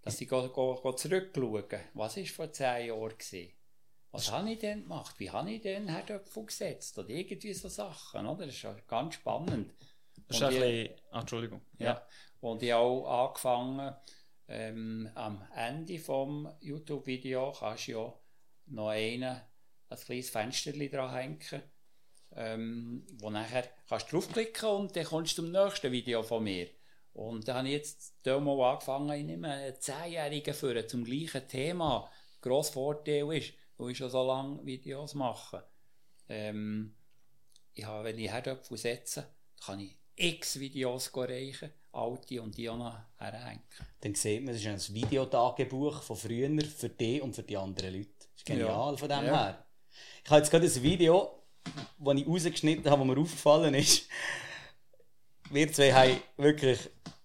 Dass 0.00 0.20
ich 0.20 0.28
zurückschauen 0.28 1.80
was 1.94 2.16
war 2.16 2.24
vor 2.26 2.52
zehn 2.52 2.86
Jahren? 2.86 3.10
Gewesen? 3.10 3.52
Was 4.10 4.30
habe 4.30 4.52
ich 4.52 4.58
denn 4.58 4.82
gemacht? 4.82 5.18
Wie 5.18 5.30
habe 5.30 5.50
ich 5.50 5.60
denn 5.60 5.88
Herdöpfel 5.88 6.46
gesetzt? 6.46 6.98
Oder 6.98 7.10
irgendwie 7.10 7.52
so 7.52 7.68
Sachen, 7.68 8.26
oder? 8.26 8.46
Das 8.46 8.54
ist 8.54 8.86
ganz 8.86 9.14
spannend. 9.14 9.74
Das 10.28 10.36
ist 10.36 10.42
ein 10.44 10.50
bisschen... 10.50 10.94
Ah, 11.10 11.20
Entschuldigung. 11.20 11.60
Ja. 11.78 11.86
ja. 11.86 12.06
Und 12.40 12.62
ich 12.62 12.72
habe 12.72 12.84
auch 12.84 13.28
angefangen, 13.28 13.94
ähm, 14.48 15.10
am 15.14 15.44
Ende 15.54 15.94
des 15.94 16.06
YouTube-Video 16.60 17.52
kannst 17.52 17.88
du 17.88 17.92
ja 17.92 18.14
noch 18.66 18.88
einen, 18.88 19.40
ein 19.88 19.98
kleines 19.98 20.30
Fenster 20.30 20.72
dran 20.72 21.12
hängen, 21.12 21.62
ähm, 22.36 23.06
wo 23.18 23.30
nachher 23.30 23.68
kannst 23.88 24.10
du 24.10 24.16
draufklicken 24.16 24.68
und 24.68 24.96
dann 24.96 25.04
kommst 25.04 25.38
du 25.38 25.42
zum 25.42 25.52
nächsten 25.52 25.92
Video 25.92 26.22
von 26.22 26.44
mir. 26.44 26.68
Und 27.12 27.46
da 27.46 27.54
habe 27.54 27.68
ich 27.68 27.74
jetzt 27.74 28.14
hier 28.24 28.40
mal 28.40 28.72
angefangen, 28.72 29.18
ich 29.18 29.24
nehme 29.24 29.52
einen 29.52 29.80
Zehnjährigen 29.80 30.52
für 30.52 30.86
zum 30.86 31.04
gleichen 31.04 31.46
Thema. 31.46 32.10
Der 32.42 32.50
grosse 32.50 32.72
Vorteil 32.72 33.32
ist, 33.32 33.54
wo 33.78 33.88
ich 33.88 33.96
schon 33.96 34.10
so 34.10 34.26
lange 34.26 34.64
Videos 34.66 35.14
mache. 35.14 35.64
Ähm, 36.28 36.96
ich 37.72 37.84
habe, 37.84 38.04
wenn 38.04 38.18
ich 38.18 38.30
Herdöpfel 38.30 38.76
setze, 38.76 39.26
kann 39.64 39.80
ich 39.80 39.96
x 40.16 40.58
Videos 40.58 41.08
erreichen, 41.08 41.72
alte 41.92 42.42
und 42.42 42.56
die 42.56 42.68
auch 42.68 42.76
noch 42.76 42.96
herhängen. 43.16 43.62
Dann 44.00 44.14
sieht 44.14 44.44
man, 44.44 44.54
es 44.54 44.64
ist 44.64 44.90
ein 44.90 44.94
Videotagebuch 44.94 46.02
von 46.02 46.16
früher 46.16 46.50
für 46.64 46.88
dich 46.88 47.22
und 47.22 47.34
für 47.34 47.42
die 47.42 47.56
anderen 47.56 47.94
Leute. 47.94 48.10
Das 48.18 48.28
ist 48.36 48.46
genial 48.46 48.92
ja. 48.92 48.96
von 48.96 49.08
dem 49.08 49.24
ja. 49.26 49.44
her. 49.44 49.63
Ich 50.24 50.30
habe 50.30 50.40
jetzt 50.40 50.50
gerade 50.50 50.66
ein 50.66 50.82
Video, 50.82 51.42
das 51.98 52.14
ich 52.16 52.26
rausgeschnitten 52.26 52.90
habe, 52.90 53.06
das 53.06 53.16
mir 53.16 53.22
aufgefallen 53.22 53.74
ist. 53.74 54.08
Wir 55.50 55.72
zwei 55.72 55.92
haben 55.92 56.20
wirklich 56.36 56.78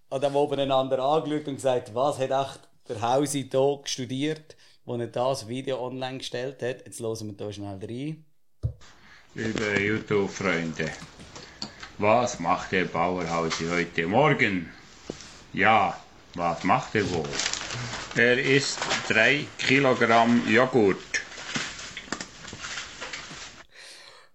an 0.09 0.21
dem 0.21 0.35
oben 0.35 0.59
einander 0.59 0.99
angeschaut 0.99 1.47
und 1.47 1.55
gesagt, 1.55 1.93
was 1.95 2.19
hat 2.19 2.31
echt 2.31 2.59
der 2.88 3.01
Hausi 3.01 3.47
hier 3.49 3.79
studiert? 3.85 4.55
wo 4.89 4.95
er 4.95 5.05
das 5.05 5.47
Video 5.47 5.85
online 5.85 6.17
gestellt 6.17 6.63
hat. 6.63 6.83
Jetzt 6.83 6.99
hören 6.99 7.38
wir 7.38 7.45
hier 7.45 7.53
schnell 7.53 7.77
rein. 7.79 8.25
Liebe 9.35 9.79
YouTube-Freunde, 9.79 10.89
was 11.99 12.39
macht 12.39 12.71
der 12.71 12.85
Bauerhausi 12.85 13.67
heute 13.69 14.07
Morgen? 14.07 14.67
Ja, 15.53 15.95
was 16.33 16.63
macht 16.63 16.95
er 16.95 17.07
wohl? 17.11 17.29
Er 18.15 18.39
isst 18.39 18.79
3 19.09 19.45
Kilogramm 19.59 20.41
Joghurt. 20.49 20.97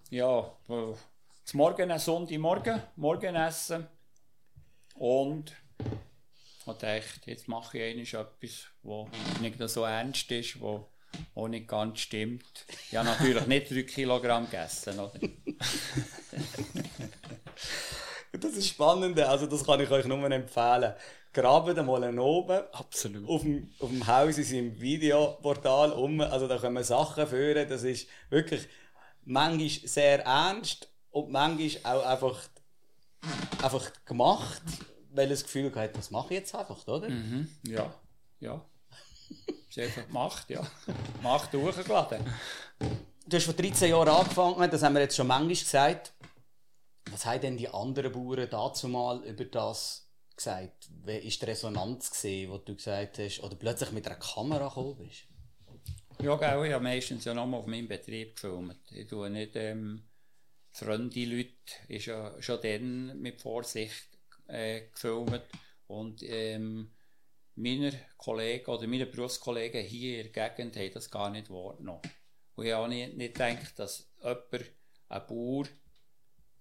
Ja, 0.09 0.51
zum 0.65 1.57
Morgen, 1.57 1.91
ein 1.91 1.99
Sonntagmorgen, 1.99 2.81
Morgenessen. 2.95 3.87
Und 4.95 5.55
ich 5.79 6.65
dachte, 6.65 7.03
jetzt 7.25 7.47
mache 7.47 7.77
ich 7.77 8.13
etwas, 8.13 8.67
was 8.81 9.07
nicht 9.39 9.59
so 9.69 9.83
ernst 9.83 10.31
ist, 10.31 10.59
wo 10.59 10.89
auch 11.35 11.47
nicht 11.47 11.67
ganz 11.67 11.99
stimmt. 11.99 12.65
Ich 12.91 12.97
habe 12.97 13.07
natürlich 13.07 13.45
nicht 13.47 13.71
3 13.71 13.83
Kilogramm 13.83 14.45
gegessen, 14.45 14.99
oder? 14.99 15.13
das 18.39 18.51
ist 18.53 18.67
spannend, 18.67 19.19
also 19.19 19.47
das 19.47 19.63
kann 19.63 19.79
ich 19.81 19.89
euch 19.89 20.05
nur 20.05 20.29
empfehlen 20.31 20.93
graben 21.35 21.85
mal 21.85 22.03
einen 22.03 22.17
oben. 22.17 22.61
Absolut. 22.71 23.29
Auf 23.29 23.41
dem, 23.41 23.69
auf 23.79 23.89
dem 23.89 24.07
Haus 24.07 24.37
in 24.37 24.43
seinem 24.43 24.81
Videoportal 24.81 25.91
um. 25.91 26.21
Also 26.21 26.47
da 26.47 26.57
können 26.57 26.75
wir 26.75 26.83
Sachen 26.83 27.27
führen. 27.27 27.69
Das 27.69 27.83
ist 27.83 28.07
wirklich 28.29 28.67
manchmal 29.25 29.87
sehr 29.87 30.23
ernst 30.23 30.89
und 31.11 31.29
manchmal 31.29 31.97
auch 31.97 32.05
einfach, 32.05 32.41
einfach 33.61 33.91
gemacht, 34.05 34.63
weil 35.11 35.31
es 35.31 35.41
das 35.41 35.43
Gefühl 35.43 35.75
hat, 35.75 35.95
das 35.97 36.09
mache 36.09 36.33
ich 36.33 36.39
jetzt 36.39 36.55
einfach, 36.55 36.87
oder? 36.87 37.09
Mhm. 37.09 37.49
Ja, 37.67 37.93
ja. 38.39 38.65
Ist 39.75 39.83
einfach 39.83 40.07
gemacht, 40.07 40.49
ja. 40.49 40.65
Macht 41.21 41.53
durchgeladen. 41.53 42.25
Du 43.27 43.35
hast 43.35 43.43
vor 43.43 43.53
13 43.53 43.89
Jahren 43.89 44.07
angefangen, 44.07 44.71
das 44.71 44.83
haben 44.83 44.93
wir 44.93 45.01
jetzt 45.01 45.17
schon 45.17 45.27
manchmal 45.27 45.49
gesagt. 45.49 46.13
Was 47.11 47.25
haben 47.25 47.41
denn 47.41 47.57
die 47.57 47.67
anderen 47.67 48.11
Bauern 48.11 48.47
dazu 48.49 48.87
mal 48.87 49.21
über 49.25 49.43
das 49.43 50.09
gesagt? 50.35 50.89
Wie 51.03 51.13
war 51.13 51.19
die 51.19 51.45
Resonanz, 51.45 52.09
gewesen, 52.09 52.51
wo 52.51 52.57
du 52.57 52.75
gesagt 52.75 53.19
hast, 53.19 53.41
oder 53.41 53.55
plötzlich 53.55 53.91
mit 53.91 54.07
einer 54.07 54.15
Kamera 54.15 54.69
gekommen 54.69 54.95
bist? 54.95 55.25
Ja, 56.21 56.35
genau. 56.35 56.63
Ich 56.63 56.71
habe 56.71 56.83
meistens 56.83 57.25
ja 57.25 57.33
nochmal 57.33 57.59
auf 57.59 57.67
meinem 57.67 57.89
Betrieb 57.89 58.35
gefilmt. 58.35 58.79
Ich 58.91 59.07
tue 59.07 59.29
nicht 59.29 59.55
ähm, 59.55 60.07
fremde 60.71 61.25
Leute, 61.25 61.51
ist 61.89 62.05
ja 62.05 62.33
schon 62.41 62.61
dann 62.61 63.19
mit 63.21 63.41
Vorsicht 63.41 64.07
äh, 64.47 64.87
gefilmt. 64.87 65.43
Und 65.87 66.23
ähm, 66.23 66.94
meine 67.55 67.91
Kollegen 68.17 68.69
oder 68.69 68.87
meine 68.87 69.05
Berufskollegen 69.05 69.83
hier 69.83 70.21
in 70.21 70.31
der 70.31 70.49
Gegend 70.49 70.75
haben 70.75 70.93
das 70.93 71.09
gar 71.09 71.29
nicht 71.29 71.49
wahrgenommen. 71.49 72.01
Und 72.55 72.65
ich 72.65 72.73
habe 72.73 72.85
auch 72.85 72.87
nicht, 72.87 73.15
nicht 73.15 73.33
gedacht, 73.33 73.79
dass 73.79 74.09
jemand, 74.21 74.71
ein 75.07 75.27
Bauer, 75.27 75.65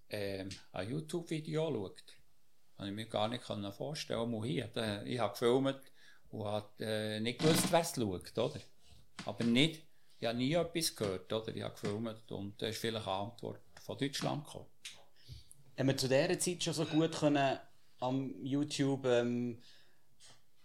ähm, 0.09 0.49
ein 0.71 0.89
YouTube-Video 0.89 1.71
schaut. 1.71 2.03
Kann 2.77 2.87
ich 2.87 2.93
mir 2.93 3.05
gar 3.07 3.27
nicht 3.27 3.43
vorstellen. 3.43 4.31
Mal. 4.31 4.45
Ich 4.45 5.19
habe 5.19 5.31
gefilmt 5.31 5.81
und 6.31 6.45
habe 6.45 6.69
äh, 6.79 7.19
nicht 7.19 7.39
gewusst, 7.39 7.71
wer 7.71 7.81
es 7.81 7.95
schaut, 7.95 8.37
oder? 8.37 8.59
Aber 9.25 9.43
nicht, 9.43 9.81
ich 10.19 10.27
habe 10.27 10.37
nie 10.37 10.53
etwas 10.53 10.95
gehört, 10.95 11.31
oder? 11.31 11.55
Ich 11.55 11.63
habe 11.63 11.73
gefilmt 11.73 12.31
und 12.31 12.61
da 12.61 12.67
ist 12.67 12.79
vielleicht 12.79 13.07
eine 13.07 13.15
Antwort 13.15 13.61
von 13.81 13.97
Deutschland 13.97 14.45
gekommen. 14.45 14.67
Haben 15.77 15.87
wir 15.87 15.97
zu 15.97 16.07
dieser 16.07 16.39
Zeit 16.39 16.63
schon 16.63 16.73
so 16.73 16.85
gut 16.85 17.13
können 17.13 17.59
am 17.99 18.45
YouTube 18.45 19.05
ähm, 19.05 19.61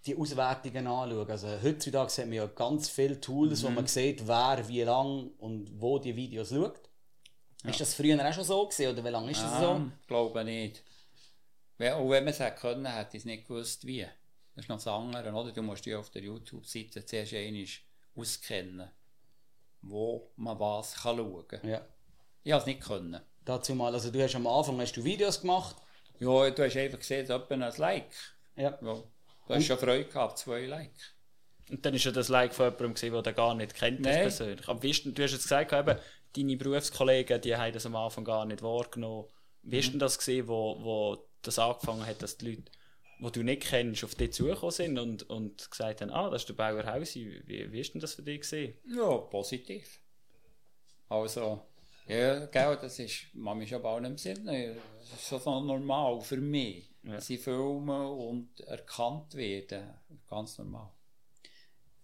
die 0.06 0.16
Auswertungen 0.16 0.86
anschauen? 0.86 1.30
Also 1.30 1.48
heutzutage 1.62 2.22
haben 2.22 2.30
wir 2.30 2.42
ja 2.42 2.46
ganz 2.46 2.88
viele 2.88 3.20
Tools, 3.20 3.62
mhm. 3.62 3.66
wo 3.66 3.70
man 3.70 3.86
sieht, 3.86 4.26
wer 4.26 4.66
wie 4.68 4.82
lang 4.82 5.30
und 5.38 5.70
wo 5.80 5.98
die 5.98 6.14
Videos 6.16 6.50
schaut. 6.50 6.80
Ja. 7.64 7.70
Ist 7.70 7.80
das 7.80 7.94
früher 7.94 8.26
auch 8.26 8.32
schon 8.32 8.44
so 8.44 8.66
gewesen, 8.66 8.92
oder 8.92 9.04
wie 9.04 9.10
lange 9.10 9.30
ist 9.30 9.42
das 9.42 9.52
ah, 9.52 9.60
so? 9.60 9.90
Ich 10.00 10.06
glaube 10.06 10.44
nicht. 10.44 10.82
Auch 11.78 12.10
wenn 12.10 12.24
man 12.24 12.28
es 12.28 12.40
hätte 12.40 12.60
können, 12.60 12.86
hätte 12.86 13.16
ich 13.16 13.22
es 13.22 13.24
nicht 13.26 13.46
gewusst, 13.46 13.86
wie. 13.86 14.06
Das 14.54 14.64
ist 14.64 14.68
noch 14.68 14.76
das 14.76 14.86
andere, 14.86 15.32
oder? 15.32 15.52
Du 15.52 15.62
musst 15.62 15.86
dich 15.86 15.94
auf 15.94 16.10
der 16.10 16.22
YouTube-Seite 16.22 17.04
zuerst 17.04 17.34
einmal 17.34 17.64
auskennen, 18.16 18.90
wo 19.82 20.30
man 20.36 20.58
was 20.58 20.94
kann 20.94 21.16
schauen 21.16 21.48
kann. 21.48 21.68
Ja. 21.68 21.80
Ich 22.42 22.52
habe 22.52 22.60
es 22.60 22.66
nicht 22.66 22.80
können. 22.80 23.20
Dazu 23.44 23.74
mal, 23.74 23.92
also 23.92 24.10
du 24.10 24.22
hast 24.22 24.34
am 24.34 24.46
Anfang 24.46 24.80
hast 24.80 24.96
du 24.96 25.04
Videos 25.04 25.40
gemacht? 25.40 25.76
Ja, 26.18 26.50
du 26.50 26.64
hast 26.64 26.76
einfach 26.76 26.98
gesehen, 26.98 27.30
etwa 27.30 27.54
ein 27.54 27.72
Like. 27.76 28.12
Ja. 28.56 28.78
ja. 28.82 29.02
Du 29.50 29.56
hast 29.56 29.66
schon 29.66 29.78
Freude 29.78 30.04
gehabt, 30.04 30.38
zwei 30.38 30.66
Like. 30.66 30.92
Und 31.70 31.84
dann 31.84 31.94
ist 31.94 32.04
ja 32.04 32.12
das 32.12 32.28
Like 32.28 32.54
von 32.54 32.66
jemandem 32.66 32.94
gesehen, 32.94 33.22
der 33.22 33.32
gar 33.32 33.54
nicht 33.54 33.74
kennt 33.74 34.00
Nein. 34.00 34.22
persönlich. 34.22 34.68
Aber 34.68 34.82
wie 34.82 34.90
ist, 34.90 35.04
denn- 35.04 35.14
du 35.14 35.22
hast 35.22 35.32
jetzt 35.32 35.42
gesagt, 35.42 35.72
eben, 35.72 35.98
deine 36.36 36.56
Berufskollegen, 36.56 37.40
die 37.40 37.56
haben 37.56 37.72
das 37.72 37.86
am 37.86 37.96
Anfang 37.96 38.24
gar 38.24 38.44
nicht 38.44 38.62
wahrgenommen. 38.62 39.28
Wie 39.62 39.78
ist 39.78 39.92
denn 39.92 39.98
das 39.98 40.18
gesehen, 40.18 40.46
wo, 40.48 40.78
wo 40.82 41.26
das 41.42 41.58
angefangen 41.58 42.06
hat, 42.06 42.22
dass 42.22 42.38
die 42.38 42.50
Leute, 42.50 42.62
die 43.18 43.32
du 43.32 43.42
nicht 43.42 43.62
kennst, 43.62 44.04
auf 44.04 44.14
dich 44.14 44.32
zugekommen 44.32 44.70
sind 44.70 44.98
und, 44.98 45.28
und 45.28 45.70
gesagt 45.70 46.00
haben, 46.00 46.10
ah, 46.10 46.30
das 46.30 46.42
ist 46.42 46.48
der 46.48 46.54
Bauer 46.54 46.84
Hausi. 46.86 47.42
Wie, 47.46 47.70
wie 47.72 47.80
ist 47.80 47.92
denn 47.92 48.00
das 48.00 48.14
für 48.14 48.22
dich 48.22 48.40
gesehen? 48.40 48.78
Ja, 48.86 49.16
positiv. 49.18 50.00
Also, 51.08 51.66
ja, 52.06 52.46
gell, 52.46 52.78
das 52.80 52.98
ist, 52.98 53.26
man 53.34 53.58
mich 53.58 53.74
aber 53.74 53.90
auch 53.90 54.00
nicht 54.00 54.10
im 54.10 54.18
Sinne. 54.18 54.76
Das 55.00 55.32
ist 55.32 55.44
so 55.44 55.60
normal 55.60 56.20
für 56.20 56.36
mich. 56.38 56.89
Ja. 57.02 57.20
Sie 57.20 57.38
filmen 57.38 58.06
und 58.06 58.60
erkannt 58.60 59.34
werden. 59.34 59.94
Ganz 60.28 60.58
normal. 60.58 60.90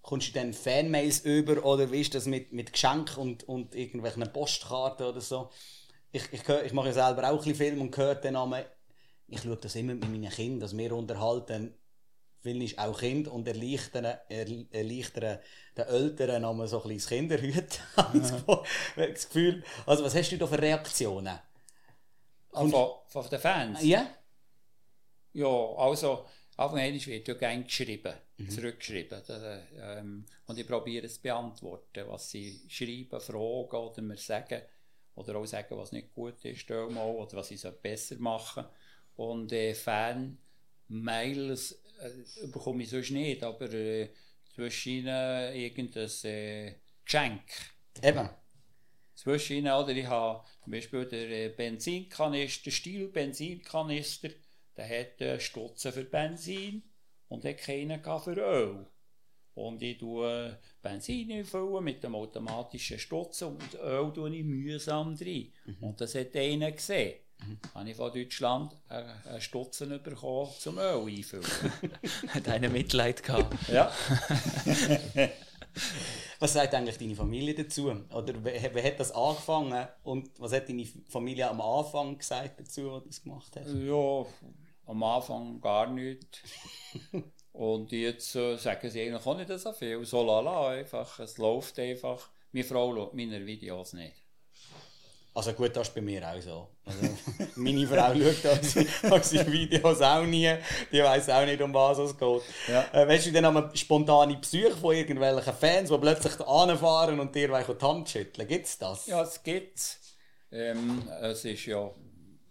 Kommst 0.03 0.29
du 0.29 0.33
dann 0.33 0.53
Fanmails 0.55 1.21
über 1.21 1.65
oder 1.65 1.91
wie 1.91 2.01
ist 2.01 2.15
das 2.15 2.27
mit, 2.27 2.53
mit 2.53 2.73
Geschenken 2.73 3.17
und, 3.17 3.45
und 3.49 3.75
irgendwelchen 3.75 4.33
Postkarten 4.33 5.07
oder 5.07 5.21
so? 5.21 5.51
Ich, 6.13 6.33
ich, 6.33 6.49
ich 6.49 6.73
mache 6.73 6.89
ja 6.89 6.93
selber 6.95 7.29
auch 7.29 7.33
ein 7.33 7.39
bisschen 7.39 7.57
Film 7.57 7.81
und 7.81 7.97
höre 7.97 8.15
dann 8.15 8.37
einmal, 8.37 8.71
ich 9.27 9.43
schaue 9.43 9.57
das 9.57 9.75
immer 9.75 9.95
mit 9.95 10.09
meinen 10.09 10.31
Kindern, 10.31 10.61
dass 10.61 10.77
wir 10.77 10.93
unterhalten, 10.93 11.75
Will 12.43 12.63
ist 12.63 12.79
auch 12.79 12.97
Kind 13.01 13.27
und 13.27 13.49
erleichtern, 13.49 14.05
erl- 14.31 14.73
erleichtern 14.73 15.41
den 15.77 15.85
Eltern 15.87 16.45
einmal 16.45 16.69
so 16.69 16.81
ein 16.81 16.89
bisschen 16.89 17.29
das 17.29 17.41
das 17.97 18.33
Gefühl- 18.33 18.63
das 18.97 19.27
Gefühl. 19.27 19.65
Also 19.85 20.05
was 20.05 20.15
hast 20.15 20.31
du 20.31 20.39
da 20.39 20.47
für 20.47 20.63
Reaktionen? 20.63 21.39
Ah, 22.53 22.69
von, 22.69 22.91
von 23.09 23.29
den 23.29 23.41
Fans? 23.41 23.83
Ja? 23.83 24.07
Ja, 25.37 25.75
also, 25.77 26.25
Anfang 26.57 26.79
einmal 26.79 27.07
wird 27.07 27.29
ja 27.29 27.35
gerne 27.35 27.65
geschrieben, 27.65 28.15
zurückgeschrieben. 28.49 29.21
Das, 29.27 29.43
ähm, 29.79 30.25
und 30.47 30.59
ich 30.59 30.67
probiere 30.67 31.05
es 31.05 31.17
zu 31.17 31.23
beantworten, 31.23 32.05
was 32.09 32.31
sie 32.31 32.59
schreiben, 32.71 33.21
fragen 33.21 33.77
oder 33.77 34.01
mir 34.01 34.17
sagen. 34.17 34.63
Oder 35.15 35.37
auch 35.37 35.45
sagen, 35.45 35.77
was 35.77 35.93
nicht 35.93 36.15
gut 36.15 36.43
ist, 36.43 36.71
mal, 36.71 37.11
oder 37.11 37.37
was 37.37 37.51
ich 37.51 37.63
besser 37.83 38.17
machen 38.19 38.65
Und 39.17 39.53
äh, 39.53 39.75
Fan-Mails 39.75 41.73
äh, 42.01 42.47
bekomme 42.47 42.83
ich 42.83 42.89
sonst 42.89 43.11
nicht, 43.11 43.43
aber 43.43 43.71
äh, 43.73 44.09
zwischen 44.55 44.93
ihnen 44.93 45.55
irgendein 45.55 46.11
äh, 46.25 46.77
Geschenk. 47.05 47.43
Eben. 48.03 48.31
Zwischen 49.15 49.57
ihnen, 49.57 49.73
oder 49.73 49.91
ich 49.91 50.07
habe 50.07 50.47
zum 50.65 50.73
Beispiel 50.73 51.05
den 51.05 51.31
äh, 51.31 51.49
Benzinkanister, 51.51 52.71
Stil 52.71 53.09
Benzinkanister, 53.09 54.31
der 54.77 54.89
hat 54.89 55.43
Stutzen 55.43 55.93
für 55.93 56.05
Benzin 56.05 56.83
und 57.29 57.45
hat 57.45 57.59
keinen 57.59 58.03
für 58.03 58.35
Öl. 58.35 58.87
Und 59.55 59.83
ich 59.83 59.97
tue 59.97 60.59
Benzin 60.83 61.47
mit 61.81 62.05
dem 62.05 62.15
automatischen 62.15 62.99
Stutzen 62.99 63.57
und 63.57 63.75
Öl 63.75 64.13
tue 64.13 64.37
ich 64.37 64.45
mühsam 64.45 65.17
rein. 65.19 65.53
Und 65.81 66.01
das 66.01 66.15
hat 66.15 66.37
einer 66.37 66.73
gesehen. 66.73 67.15
Habe 67.75 67.91
ich 67.91 67.97
von 67.97 68.13
Deutschland 68.13 68.77
einen 68.89 69.41
Stutzen 69.41 70.03
bekommen 70.03 70.51
zum 70.59 70.79
Öl 70.79 71.07
einfüllen. 71.07 71.45
Hat 72.29 72.49
einer 72.49 72.71
Mitleid 72.71 73.23
gehabt? 73.23 73.69
ja. 73.69 73.93
Was 76.39 76.53
sagt 76.53 76.75
eigentlich 76.75 76.99
deine 76.99 77.15
Familie 77.15 77.55
dazu? 77.55 77.89
Oder 78.11 78.35
wie, 78.45 78.75
wie 78.75 78.83
hat 78.83 79.01
das 79.01 79.13
angefangen 79.13 79.87
und 80.05 80.31
was 80.39 80.53
hat 80.53 80.69
deine 80.69 80.87
Familie 81.09 81.49
am 81.49 81.61
Anfang 81.61 82.19
gesagt 82.19 82.61
dazu, 82.61 82.93
als 82.93 83.03
du 83.03 83.09
das 83.09 83.23
gemacht 83.23 83.57
hast? 83.57 83.73
Ja, 83.73 84.27
am 84.87 85.03
Anfang 85.03 85.61
gar 85.61 85.89
nicht. 85.89 86.43
Und 87.53 87.91
jetzt 87.91 88.35
äh, 88.37 88.57
sagen 88.57 88.91
sie 88.91 89.03
eigentlich 89.03 89.27
auch 89.27 89.37
nicht 89.37 89.59
so 89.59 89.73
viel. 89.73 90.05
So 90.05 90.23
lala, 90.23 90.69
einfach. 90.71 91.19
Es 91.21 91.39
läuft 91.39 91.79
einfach. 91.79 92.29
Meine 92.53 92.65
Frau 92.65 92.95
schaut 92.95 93.15
meine 93.15 93.45
Videos 93.45 93.95
nicht. 93.95 94.23
Also 95.35 95.53
gut, 95.53 95.77
das 95.77 95.89
ist 95.89 95.95
bei 95.95 96.01
mir 96.01 96.27
auch 96.27 96.41
so. 96.41 96.69
Also, 96.85 97.09
meine 97.57 97.87
Frau 97.87 98.15
schaut 98.15 99.13
unsere, 99.13 99.53
Videos 99.53 100.01
auch 100.01 100.25
nie. 100.25 100.55
Die 100.91 101.03
weiß 101.03 101.29
auch 101.29 101.45
nicht, 101.45 101.61
um 101.61 101.75
was 101.75 101.99
es 101.99 102.17
geht. 102.17 102.43
Ja. 102.69 102.87
Äh, 102.93 103.07
weißt 103.07 103.27
du 103.27 103.33
dann 103.33 103.45
einmal 103.45 103.71
spontane 103.75 104.37
Besuche 104.37 104.77
von 104.77 104.95
irgendwelchen 104.95 105.53
Fans, 105.53 105.91
die 105.91 105.99
plötzlich 105.99 106.41
anfahren 106.41 107.21
und 107.21 107.35
dir 107.35 107.49
die 107.49 107.83
Hand 107.83 108.09
schütteln? 108.09 108.49
Gibt 108.49 108.67
es 108.67 108.79
das? 108.79 109.07
Ja, 109.07 109.23
es 109.23 109.43
gibt's. 109.43 110.01
Ähm, 110.51 111.03
es 111.21 111.45
ist 111.45 111.67
ja 111.67 111.91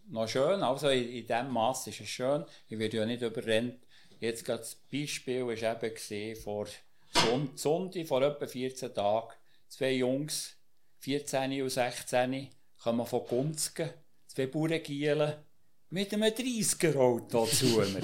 noch 0.09 0.27
schön. 0.27 0.61
Also 0.63 0.89
in, 0.89 1.09
in 1.09 1.27
diesem 1.27 1.51
Maß 1.51 1.87
ist 1.87 2.01
es 2.01 2.07
schön. 2.07 2.45
Ich 2.67 2.77
werde 2.77 2.97
ja 2.97 3.05
nicht 3.05 3.21
überrennt. 3.21 3.79
Jetzt 4.19 4.45
gerade 4.45 4.59
das 4.59 4.75
Beispiel 4.75 5.45
war 5.45 5.53
eben 5.53 5.93
gesehen 5.93 6.35
vor 6.35 6.67
Son 7.13 7.49
Sonntag, 7.55 8.07
vor 8.07 8.21
etwa 8.21 8.47
14 8.47 8.93
Tagen. 8.93 9.33
Zwei 9.67 9.93
Jungs, 9.93 10.55
14 10.99 11.61
und 11.61 11.69
16, 11.69 12.49
kommen 12.81 13.05
von 13.05 13.25
Gunzgen, 13.25 13.89
zwei 14.27 14.47
Bauerngielen, 14.47 15.33
mit 15.89 16.13
einem 16.13 16.23
30er-Auto 16.23 17.45
zu 17.45 17.65
mir. 17.65 18.01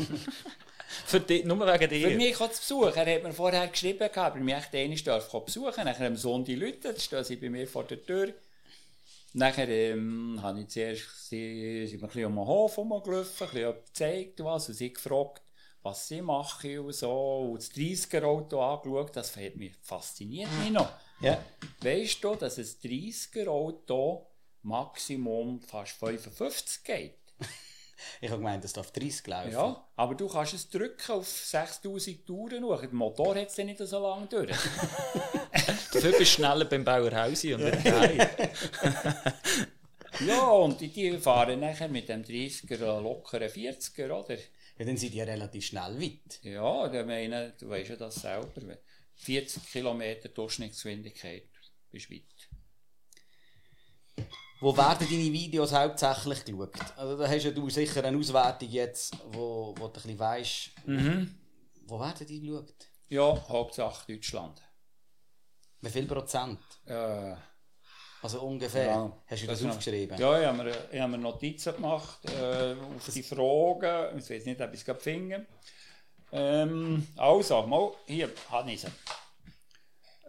Für 1.05 1.19
dich, 1.19 1.45
nur 1.45 1.59
wegen 1.59 1.79
Für 1.79 1.87
dir? 1.87 2.17
mich 2.17 2.35
zu 2.35 2.47
besuchen. 2.47 2.93
Er 2.95 3.15
hat 3.15 3.23
mir 3.23 3.33
vorher 3.33 3.67
geschrieben, 3.67 4.09
aber 4.13 4.39
mich 4.39 4.55
echt 4.55 4.75
einmal 4.75 4.97
darf 4.97 5.45
besuchen. 5.45 5.85
Nachher 5.85 6.07
am 6.07 6.17
Sonntag 6.17 6.55
Leute, 6.55 6.79
dann 6.89 6.99
stehen 6.99 7.23
sie 7.23 7.37
bei 7.37 7.49
mir 7.49 7.67
vor 7.67 7.85
der 7.85 8.05
Tür. 8.05 8.33
Nachher 9.33 9.69
ähm, 9.69 10.39
habe 10.41 10.61
ich 10.61 10.67
zuerst, 10.67 11.29
sie 11.29 11.87
sind 11.87 12.01
mir 12.01 12.07
ein 12.07 12.13
bisschen 12.13 12.25
um 12.25 12.35
den 12.35 12.45
Hof 12.45 12.75
herumgelaufen, 12.75 13.47
ein 13.47 13.53
bisschen 13.53 13.75
gezeigt, 13.85 14.43
was, 14.43 14.67
und 14.67 14.75
sie 14.75 14.91
gefragt, 14.91 15.41
was 15.83 16.07
sie 16.07 16.21
machen 16.21 16.79
und 16.79 16.93
so. 16.93 17.51
Und 17.51 17.57
das 17.57 17.71
30er-Auto 17.71 18.61
angeschaut, 18.61 19.15
das 19.15 19.35
hat 19.37 19.55
mich 19.55 19.73
fasziniert 19.81 20.49
mich 20.61 20.71
noch. 20.71 20.91
Ja. 21.21 21.43
Weißt 21.81 22.23
du, 22.23 22.35
dass 22.35 22.57
ein 22.57 22.65
30er-Auto 22.65 24.27
Maximum 24.63 25.61
fast 25.61 25.93
55 25.93 26.83
geht? 26.83 27.17
Ich 28.19 28.31
habe 28.31 28.39
gemeint, 28.39 28.63
das 28.63 28.73
darf 28.73 28.89
30 28.89 29.27
laufen. 29.27 29.51
Ja, 29.51 29.87
aber 29.95 30.15
du 30.15 30.27
kannst 30.27 30.55
es 30.55 30.67
drücken 30.67 31.11
auf 31.11 31.27
6000 31.27 32.25
Touren. 32.25 32.67
Der 32.67 32.89
Motor 32.93 33.35
hat 33.35 33.49
es 33.49 33.57
nicht 33.57 33.77
so 33.77 33.99
lange 33.99 34.25
durch. 34.25 34.57
Dafür 35.93 36.11
bist 36.11 36.19
du 36.19 36.25
schneller 36.25 36.65
beim 36.65 36.83
Bauer 36.83 37.11
Hausi 37.11 37.53
und 37.53 37.63
nicht 37.63 37.85
daheim. 37.85 38.19
ja, 40.27 40.49
und 40.49 40.81
die, 40.81 40.89
die 40.89 41.17
fahren 41.17 41.59
nachher 41.59 41.87
mit 41.87 42.09
dem 42.09 42.23
30er 42.23 43.01
lockeren 43.01 43.49
40er, 43.49 44.11
oder? 44.11 44.37
Ja, 44.77 44.85
dann 44.85 44.97
sind 44.97 45.13
die 45.13 45.21
relativ 45.21 45.65
schnell 45.65 46.01
weit. 46.01 46.39
Ja, 46.43 46.91
ich 46.91 47.05
meine, 47.05 47.53
du 47.59 47.69
weißt 47.69 47.89
ja 47.89 47.95
das 47.95 48.15
selber. 48.15 48.77
40 49.15 49.71
Kilometer 49.71 50.29
Durchschnittsgeschwindigkeit, 50.29 51.43
bist 51.91 52.09
weit. 52.09 52.23
Wo 54.59 54.75
werden 54.77 55.07
deine 55.09 55.33
Videos 55.33 55.73
hauptsächlich 55.73 56.45
geschaut? 56.45 56.73
Also 56.95 57.17
da 57.17 57.27
hast 57.27 57.43
ja 57.43 57.51
du 57.51 57.69
sicher 57.69 58.03
eine 58.03 58.17
Auswertung 58.17 58.69
jetzt, 58.69 59.15
wo, 59.31 59.73
wo 59.77 59.87
du 59.87 59.87
ein 59.87 59.93
bisschen 59.93 60.19
weisst, 60.19 60.71
wo 61.87 61.99
werden 61.99 62.27
die 62.27 62.41
geschaut? 62.41 62.73
Ja, 63.09 63.47
Hauptsache 63.49 64.13
Deutschland. 64.13 64.61
Wie 65.81 65.89
viel 65.89 66.05
Prozent? 66.07 66.59
Äh, 66.85 67.33
Also 68.23 68.41
ungefähr. 68.41 68.85
Ja, 68.85 69.17
Hast 69.27 69.41
du 69.43 69.47
das, 69.47 69.61
noch- 69.61 69.69
aufgeschrieben? 69.71 70.17
Ja, 70.19 70.39
ich 70.39 70.45
habe 70.45 70.63
mir, 70.63 70.73
ich 70.91 70.99
habe 70.99 71.11
mir 71.13 71.17
Notizen 71.17 71.73
gemacht 71.75 72.19
äh, 72.25 72.75
auf 72.95 73.09
die 73.13 73.23
Fragen. 73.23 74.19
Ich 74.19 74.29
weiß 74.29 74.45
nicht, 74.45 74.61
ob 74.61 74.73
ich 74.73 74.87
es 74.87 74.97
finden 75.01 75.47
ähm, 76.31 77.07
Also, 77.17 77.63
mal, 77.63 77.91
hier 78.05 78.29
habe 78.49 78.71
ich 78.71 78.81
sie. 78.81 78.87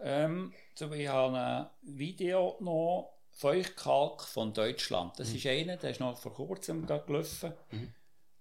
Ähm, 0.01 0.53
so, 0.75 0.91
ich 0.91 1.07
habe 1.07 1.37
ein 1.37 1.69
Video 1.97 2.57
noch 2.59 3.13
Feuchtkalk 3.31 4.23
von 4.23 4.53
Deutschland. 4.53 5.17
Das 5.19 5.29
ist 5.29 5.45
einer, 5.45 5.77
der 5.77 5.91
ist 5.91 5.99
noch 5.99 6.17
vor 6.17 6.33
kurzem 6.33 6.85
gelaufen. 6.85 7.53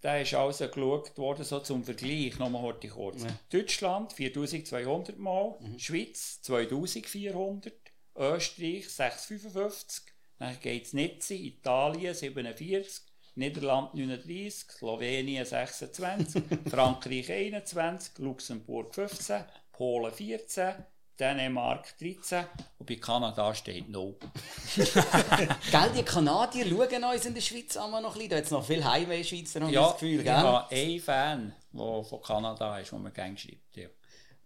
Der 0.02 0.22
ist 0.22 0.34
also 0.34 0.68
geschaut 0.68 1.16
worden, 1.16 1.44
so 1.44 1.60
zum 1.60 1.84
Vergleich, 1.84 2.38
nochmal 2.38 2.62
heute 2.62 2.88
kurz. 2.88 3.24
Deutschland 3.50 4.12
4200 4.12 5.16
Mal, 5.18 5.56
Schweiz 5.78 6.42
2400, 6.42 7.72
Österreich 8.16 8.88
655, 8.90 10.04
dann 10.38 10.58
geht 10.60 10.86
es 10.86 10.92
Nizzi, 10.92 11.46
Italien 11.46 12.14
47, 12.14 13.04
Niederland 13.36 13.94
39, 13.94 14.72
Slowenien 14.72 15.44
26, 15.44 16.42
Frankreich 16.68 17.30
21, 17.30 18.18
Luxemburg 18.18 18.94
15, 18.94 19.44
Polen 19.70 20.12
14, 20.12 20.74
Dänemark 21.22 21.96
13 22.00 22.44
und 22.78 22.86
bei 22.86 22.96
Kanada 22.96 23.54
steht 23.54 23.88
0. 23.88 24.16
Gell, 24.74 25.90
die 25.96 26.02
Kanadier 26.02 26.66
schauen 26.66 27.04
uns 27.04 27.24
in 27.26 27.34
der 27.34 27.40
Schweiz 27.40 27.76
immer 27.76 28.00
noch 28.00 28.10
ein 28.10 28.14
bisschen. 28.14 28.30
Da 28.30 28.36
hat 28.38 28.44
es 28.44 28.50
noch 28.50 28.64
viele 28.64 28.84
Highway-Schweizer, 28.90 29.60
habe 29.60 29.70
ich 29.70 29.74
Ja, 29.76 29.82
das 29.84 29.92
Gefühl. 29.94 30.18
ich 30.18 30.24
Gell? 30.24 30.32
habe 30.34 30.70
einen 30.74 31.00
Fan, 31.00 31.54
der 31.72 32.04
von 32.04 32.22
Kanada 32.22 32.78
ist, 32.80 32.90
der 32.90 32.98
mir 32.98 33.10
gerne 33.12 33.38
schreibt. 33.38 33.76
Ja. 33.76 33.86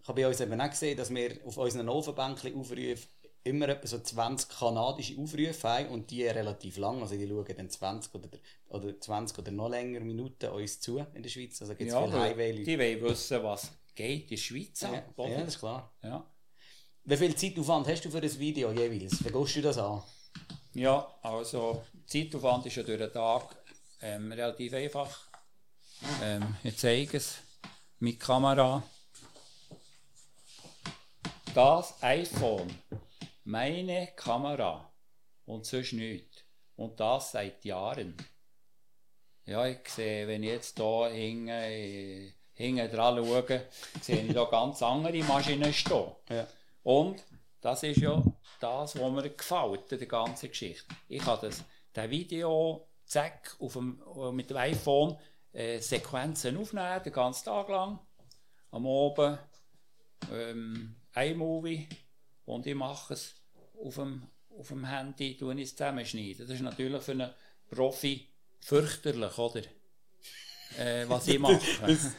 Ich 0.02 0.08
habe 0.08 0.20
bei 0.20 0.28
uns 0.28 0.38
eben 0.40 0.60
auch 0.60 0.68
gesehen, 0.70 0.96
dass 0.98 1.08
wir 1.14 1.38
auf 1.46 1.56
unseren 1.56 1.88
Ofenbänkchen 1.88 2.60
aufrufen, 2.60 3.08
immer 3.44 3.68
etwa 3.70 3.86
so 3.86 3.98
20 3.98 4.48
kanadische 4.58 5.18
Aufrufe 5.18 5.66
haben 5.68 5.88
und 5.88 6.10
die 6.10 6.26
relativ 6.26 6.76
lang, 6.76 7.00
also 7.00 7.16
die 7.16 7.26
schauen 7.26 7.46
dann 7.56 7.70
20 7.70 8.14
oder, 8.14 8.28
oder 8.68 9.00
20 9.00 9.38
oder 9.38 9.50
noch 9.50 9.70
länger 9.70 10.00
Minuten 10.00 10.50
uns 10.50 10.78
zu 10.80 10.98
in 11.14 11.22
der 11.22 11.30
Schweiz, 11.30 11.58
also 11.62 11.74
gibt 11.74 11.88
es 11.88 11.94
Ja, 11.94 12.04
viele 12.06 12.20
Highway-Leute. 12.20 12.64
die 12.64 12.78
wollen 12.78 13.00
wissen, 13.02 13.42
was 13.44 13.72
geht 13.94 14.24
in 14.24 14.28
der 14.28 14.36
Schweiz 14.36 14.80
Ja, 14.82 14.92
ab. 14.92 15.04
ja, 15.16 15.38
das 15.40 15.48
ist 15.54 15.58
klar. 15.60 15.90
Ja. 16.02 16.24
Wie 17.08 17.16
viel 17.16 17.36
Zeitaufwand 17.36 17.86
hast 17.86 18.04
du 18.04 18.10
für 18.10 18.20
das 18.20 18.36
Video 18.36 18.72
jeweils? 18.72 19.24
Wie 19.24 19.30
gehst 19.30 19.54
du 19.54 19.62
das 19.62 19.78
an? 19.78 20.02
Ja, 20.74 21.06
also 21.22 21.84
Zeitaufwand 22.04 22.66
ist 22.66 22.74
ja 22.74 22.82
durch 22.82 22.98
den 22.98 23.12
Tag 23.12 23.56
ähm, 24.02 24.32
relativ 24.32 24.74
einfach. 24.74 25.16
Ähm, 26.20 26.56
ich 26.64 26.76
zeige 26.76 27.18
es 27.18 27.36
mit 28.00 28.18
Kamera. 28.18 28.82
Das 31.54 31.94
iPhone, 32.02 32.76
meine 33.44 34.08
Kamera 34.16 34.92
und 35.44 35.64
sonst 35.64 35.92
nichts. 35.92 36.42
Und 36.74 36.98
das 36.98 37.30
seit 37.30 37.64
Jahren. 37.64 38.16
Ja, 39.44 39.64
ich 39.64 39.88
sehe, 39.88 40.26
wenn 40.26 40.42
ich 40.42 40.50
jetzt 40.50 40.76
hier 40.76 41.08
hinten, 41.12 42.34
hinten 42.52 42.90
dran 42.90 43.24
schaue, 43.24 43.68
sehe 44.02 44.22
ich 44.22 44.34
da 44.34 44.44
ganz 44.46 44.82
andere 44.82 45.22
Maschinen 45.22 45.72
stehen. 45.72 46.10
Ja. 46.28 46.48
Und 46.86 47.24
das 47.60 47.82
ist 47.82 48.00
ja 48.00 48.22
das, 48.60 48.96
was 48.96 49.12
mir 49.12 49.28
gefällt 49.30 49.90
in 49.90 49.98
der 49.98 50.06
ganzen 50.06 50.48
Geschichte. 50.48 50.86
Ich 51.08 51.26
habe 51.26 51.48
das, 51.48 51.64
das 51.92 52.08
Video, 52.08 52.86
zack, 53.04 53.56
auf 53.58 53.72
dem, 53.72 54.00
äh, 54.16 54.30
mit 54.30 54.50
dem 54.50 54.56
iPhone 54.56 55.18
äh, 55.52 55.80
Sequenzen 55.80 56.56
aufnehmen, 56.56 57.02
den 57.02 57.12
ganzen 57.12 57.46
Tag 57.46 57.68
lang. 57.70 57.98
Am 58.70 58.86
Abend 58.86 59.40
ähm, 60.32 60.94
iMovie 61.12 61.88
und 62.44 62.68
ich 62.68 62.76
mache 62.76 63.14
es 63.14 63.34
auf 63.84 63.96
dem, 63.96 64.28
auf 64.56 64.68
dem 64.68 64.84
Handy, 64.84 65.36
tue 65.36 65.54
ich 65.56 65.62
es 65.62 65.74
zusammenschneiden. 65.74 66.46
Das 66.46 66.54
ist 66.54 66.62
natürlich 66.62 67.02
für 67.02 67.12
einen 67.12 67.34
Profi 67.68 68.28
fürchterlich, 68.60 69.36
oder? 69.36 69.62
Äh, 70.78 71.08
was 71.08 71.26
ich 71.26 71.38
mache. 71.40 71.58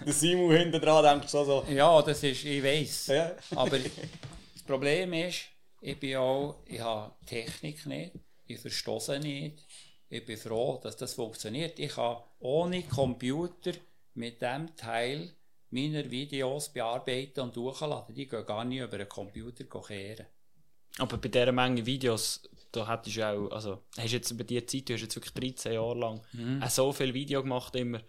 Der 0.06 0.14
Simon 0.14 0.52
hinten 0.58 0.82
dran 0.82 1.06
denkt 1.06 1.30
so, 1.30 1.46
so. 1.46 1.66
Ja, 1.70 2.02
das 2.02 2.22
ist, 2.22 2.44
ich 2.44 2.62
weiß. 2.62 3.08
Ja. 3.08 3.32
Aber 3.56 3.78
Problem 4.68 5.14
ist, 5.14 5.46
ich 5.82 6.00
bin 6.00 6.18
auch, 6.18 6.62
ich 6.66 6.80
habe 6.80 7.14
Technik 7.26 7.86
nicht, 7.86 8.12
ich 8.46 8.60
verstehe 8.60 9.00
sie 9.00 9.20
nicht. 9.20 9.66
Ich 10.10 10.26
bin 10.26 10.38
froh, 10.38 10.80
dass 10.82 10.96
das 10.96 11.16
funktioniert. 11.16 11.80
Ich 11.80 11.96
kann 11.96 12.18
ohne 12.40 12.84
Computer 12.84 13.72
mit 14.14 14.42
dem 14.42 14.74
Teil 14.76 15.34
meiner 15.70 16.10
Videos 16.10 16.70
bearbeiten 16.70 17.42
und 17.42 17.56
durchladen. 17.56 18.16
Die 18.16 18.26
gehen 18.26 18.46
gar 18.46 18.64
nicht 18.64 18.80
über 18.80 18.94
einen 18.94 19.10
Computer 19.10 19.66
kehren. 19.66 20.26
Aber 20.98 21.18
bei 21.18 21.28
dieser 21.28 21.52
Menge 21.52 21.86
Videos, 21.86 22.42
da 22.72 22.88
hättest 22.88 23.18
du 23.18 23.28
auch, 23.28 23.52
also, 23.52 23.84
hast 23.98 24.14
jetzt 24.14 24.32
über 24.32 24.46
die 24.46 24.66
Zeit, 24.66 24.88
du 24.88 24.94
hast 24.94 25.02
jetzt 25.02 25.16
wirklich 25.16 25.34
13 25.34 25.74
Jahre 25.74 25.98
lang 25.98 26.22
auch 26.62 26.70
so 26.70 26.94
viel 26.94 27.14
Video 27.14 27.44
gemacht 27.44 27.76
immer. 27.76 28.02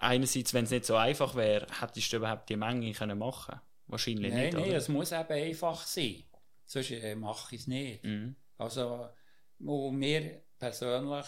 Einerseits, 0.00 0.54
wenn 0.54 0.64
es 0.64 0.70
nicht 0.70 0.84
so 0.84 0.94
einfach 0.94 1.34
wäre, 1.34 1.66
hättest 1.80 2.12
du 2.12 2.18
überhaupt 2.18 2.48
die 2.48 2.56
Menge 2.56 2.92
können 2.92 3.18
machen 3.18 3.60
Wahrscheinlich 3.88 4.32
Nein, 4.32 4.44
nicht, 4.44 4.54
nein, 4.54 4.72
es 4.72 4.88
muss 4.88 5.12
eben 5.12 5.32
einfach 5.32 5.86
sein. 5.86 6.22
Sonst 6.66 6.90
äh, 6.90 7.14
mache 7.14 7.54
ich 7.54 7.62
es 7.62 7.66
nicht. 7.66 8.04
Mhm. 8.04 8.36
Also, 8.58 9.08
und 9.60 9.98
mir 9.98 10.42
persönlich, 10.58 11.26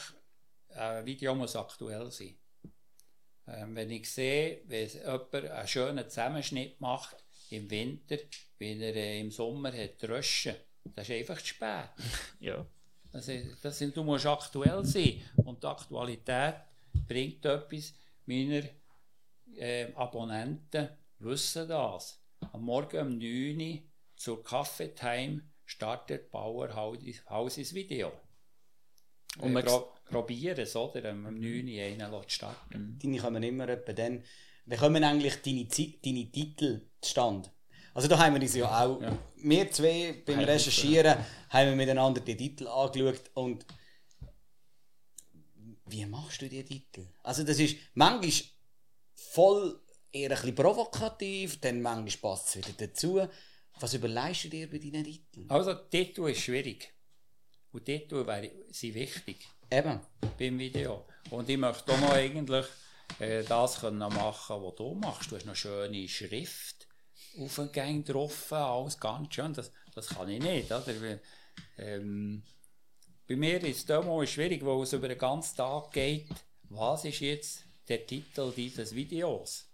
ein 0.69 1.07
Video 1.07 1.35
muss 1.35 1.57
aktuell 1.57 2.11
sein. 2.11 2.37
Ähm, 3.47 3.75
wenn 3.75 3.91
ich 3.91 4.11
sehe, 4.11 4.63
wenn 4.67 4.89
jemand 4.89 5.35
einen 5.35 5.69
schönen 5.69 6.09
Zusammenschnitt 6.09 6.81
macht 6.81 7.17
im 7.49 7.71
Winter, 7.71 8.19
wenn 8.59 8.81
er 8.81 8.95
äh, 8.95 9.21
im 9.21 9.31
Sommer 9.31 9.73
hat 9.73 10.05
Röschen, 10.05 10.55
das 10.85 11.09
ist 11.09 11.15
einfach 11.15 11.41
zu 11.41 11.47
spät. 11.47 11.91
Ja. 12.41 12.67
Das 13.13 13.27
ist, 13.27 13.65
das 13.65 13.77
sind, 13.77 13.97
du 13.97 14.05
musst 14.05 14.27
aktuell 14.27 14.85
sein. 14.85 15.21
Und 15.37 15.63
die 15.63 15.67
Aktualität 15.67 16.55
bringt 17.09 17.45
etwas. 17.45 17.93
Meine 18.25 18.71
äh, 19.57 19.93
Abonnenten 19.95 20.91
wissen 21.19 21.67
das. 21.67 22.20
Am 22.53 22.63
Morgen 22.63 23.01
um 23.07 23.19
9 23.19 23.61
Uhr 23.61 23.79
zur 24.17 24.43
Kaffeetime 24.43 25.43
startet 25.65 26.31
Bauer 26.31 26.75
Hauses 26.75 27.75
Video. 27.75 28.13
Und 29.39 29.55
wir 29.55 29.63
pro 29.63 29.93
probieren 30.07 30.59
es, 30.59 30.75
oder? 30.75 31.13
Um 31.13 31.23
9 31.23 31.69
Uhr 31.69 31.83
einen 31.83 32.11
lässt 32.11 32.33
starten. 32.33 32.99
Deine 33.01 33.19
kommen 33.19 33.43
immer 33.43 33.69
etwa 33.69 33.93
dann. 33.93 34.25
Wie 34.67 34.77
kommen 34.77 35.05
eigentlich 35.05 35.37
deine, 35.43 35.65
deine 35.65 36.31
Titel 36.31 36.89
zustande? 37.01 37.51
Also 37.95 38.09
da 38.09 38.19
haben 38.19 38.35
wir 38.35 38.43
uns 38.43 38.55
ja 38.55 38.67
auch, 38.85 39.01
Ja. 39.01 39.19
wir 39.37 39.71
zwei 39.71 40.23
beim 40.27 40.41
Recherchieren, 40.41 41.17
haben 41.49 41.69
wir 41.71 41.77
miteinander 41.77 42.21
die 42.21 42.37
Titel 42.37 42.67
angeschaut 42.69 43.31
und 43.35 43.65
wie 45.87 46.07
machst 46.07 46.41
du 46.43 46.49
die 46.49 46.65
Titel? 46.65 47.07
Also 47.23 47.43
das 47.43 47.59
ist 47.59 47.77
manchmal 47.95 48.33
voll 49.15 49.81
eher 50.13 50.31
ein 50.31 50.37
bisschen 50.37 50.55
provokativ, 50.55 51.61
dann 51.61 51.83
manchmal 51.83 52.33
passt 52.33 52.49
es 52.49 52.57
wieder 52.57 52.87
dazu. 52.87 53.21
Was 53.79 53.95
überlegst 53.95 54.45
du 54.45 54.49
dir 54.49 54.71
bei 54.71 54.79
deinen 54.79 55.05
Titeln? 55.05 55.49
Also, 55.51 55.75
Titel 55.75 56.29
ist 56.29 56.41
schwierig. 56.41 56.93
Und 57.73 57.87
wäre- 57.87 58.51
sind 58.71 58.95
wichtig. 58.95 59.47
Eben. 59.71 60.01
beim 60.39 60.59
Video. 60.59 61.07
Und 61.31 61.49
ich 61.49 61.57
möchte 61.57 61.93
auch 61.93 62.01
noch 62.01 62.13
eigentlich 62.13 62.67
äh, 63.21 63.45
das 63.45 63.81
können 63.81 63.99
machen, 63.99 64.63
was 64.63 64.75
du 64.75 64.95
machst. 64.95 65.31
Du 65.31 65.37
hast 65.37 65.47
noch 65.47 65.55
schöne 65.55 66.09
Schrift 66.09 66.89
auf 67.39 67.55
den 67.55 67.71
Gang 67.73 68.05
drauf, 68.05 68.53
alles 68.53 68.99
ganz 68.99 69.33
schön. 69.35 69.53
Das, 69.55 69.71
das 69.95 70.09
kann 70.09 70.29
ich 70.29 70.43
nicht. 70.43 70.73
Oder? 70.73 71.21
Ähm, 71.79 72.43
bei 73.29 73.37
mir 73.37 73.63
ist 73.63 73.89
es 73.89 73.97
immer 73.97 74.27
schwierig, 74.27 74.65
weil 74.65 74.83
es 74.83 74.93
über 74.93 75.09
den 75.09 75.19
ganzen 75.19 75.57
Tag 75.57 75.93
geht. 75.93 76.27
Was 76.65 77.05
ist 77.05 77.21
jetzt 77.21 77.65
der 77.89 78.05
Titel 78.07 78.53
dieses 78.55 78.95
Videos? 78.95 79.70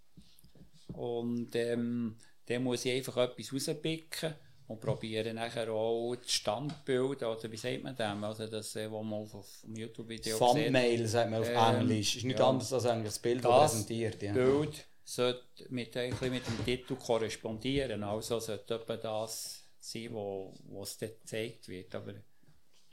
Und 0.97 1.55
ähm, 1.55 2.17
dann 2.47 2.63
muss 2.63 2.85
ich 2.85 2.93
einfach 2.93 3.17
etwas 3.17 3.53
rauspicken 3.53 4.33
und 4.67 4.81
probiere 4.81 5.33
nachher 5.33 5.69
auch 5.71 6.15
das 6.15 6.31
Standbild, 6.31 7.23
oder 7.23 7.51
wie 7.51 7.57
sagt 7.57 7.83
man 7.83 7.95
dem, 7.95 8.23
also 8.23 8.47
das, 8.47 8.75
äh, 8.75 8.91
was 8.91 9.03
man 9.03 9.13
auf, 9.13 9.33
auf 9.33 9.47
dem 9.63 9.75
YouTube-Video 9.75 10.37
Thumbnail 10.37 11.07
sagt 11.07 11.31
man 11.31 11.41
auf 11.41 11.49
Ähm, 11.49 11.81
Englisch. 11.81 12.17
Ist 12.17 12.25
nicht 12.25 12.39
ja. 12.39 12.49
anders 12.49 12.73
als 12.73 12.85
eigentlich 12.85 13.13
das 13.13 13.19
Bild, 13.19 13.45
das 13.45 13.51
Das 13.51 13.71
präsentiert. 13.71 14.21
Ja. 14.21 14.33
Bild 14.33 14.85
sollte 15.05 15.41
mit, 15.69 15.95
ein 15.95 16.09
bisschen 16.09 16.31
mit 16.31 16.45
dem 16.45 16.65
Titel 16.65 16.95
korrespondieren, 16.95 18.03
also 18.03 18.39
sollte 18.39 18.75
etwa 18.75 18.97
das 18.97 19.63
sein, 19.79 20.09
wo, 20.11 20.53
es 20.81 20.97
dort 20.97 21.21
gezeigt 21.21 21.69
wird, 21.69 21.95
aber 21.95 22.13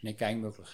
nicht 0.02 0.18
gäng 0.18 0.40
möglich. 0.40 0.68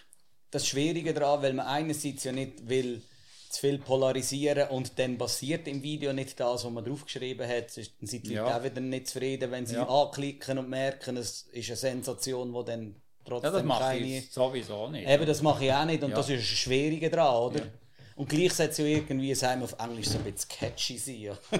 das 0.50 0.66
Schwierige 0.66 1.14
daran, 1.14 1.42
weil 1.42 1.54
man 1.54 1.66
einerseits 1.66 2.24
ja 2.24 2.32
nicht 2.32 2.68
will 2.68 3.02
zu 3.50 3.60
viel 3.62 3.78
polarisieren 3.78 4.68
und 4.68 4.96
dann 4.98 5.18
passiert 5.18 5.66
im 5.66 5.82
Video 5.82 6.12
nicht 6.12 6.38
das, 6.38 6.64
was 6.64 6.70
man 6.72 6.84
draufgeschrieben 6.84 7.48
hat. 7.48 7.76
Dann 7.76 7.84
sind 8.06 8.24
die 8.26 8.36
Leute 8.36 8.48
Ja. 8.48 8.56
auch 8.58 8.62
wieder 8.62 8.80
nicht 8.80 9.08
zufrieden, 9.08 9.50
wenn 9.50 9.66
sie 9.66 9.74
Ja. 9.74 9.88
anklicken 9.88 10.56
und 10.58 10.68
merken, 10.68 11.16
es 11.16 11.42
ist 11.52 11.68
eine 11.68 11.76
Sensation, 11.76 12.52
die 12.52 12.64
dann 12.64 12.82
Ja, 12.86 12.94
das 13.40 13.42
trotzdem 13.42 13.66
mache 13.66 13.80
keine... 13.82 14.18
ich 14.18 14.30
sowieso 14.30 14.88
nicht. 14.88 15.08
Eben, 15.08 15.26
das 15.26 15.42
mache 15.42 15.64
ich 15.64 15.72
auch 15.72 15.84
nicht 15.84 16.02
und 16.02 16.10
Ja. 16.10 16.16
das 16.16 16.28
ist 16.28 16.40
das 16.48 16.58
Schwierige 16.58 17.10
daran, 17.10 17.34
oder? 17.42 17.58
Ja. 17.60 17.66
Und 18.14 18.28
gleich 18.28 18.52
sollte 18.52 18.70
es 18.72 18.78
ja 18.78 18.84
irgendwie, 18.84 19.34
wir 19.34 19.64
auf 19.64 19.74
Englisch, 19.80 20.08
so 20.08 20.18
ein 20.18 20.24
bisschen 20.24 20.48
catchy 20.48 20.98
sein. 20.98 21.20
Ja. 21.20 21.38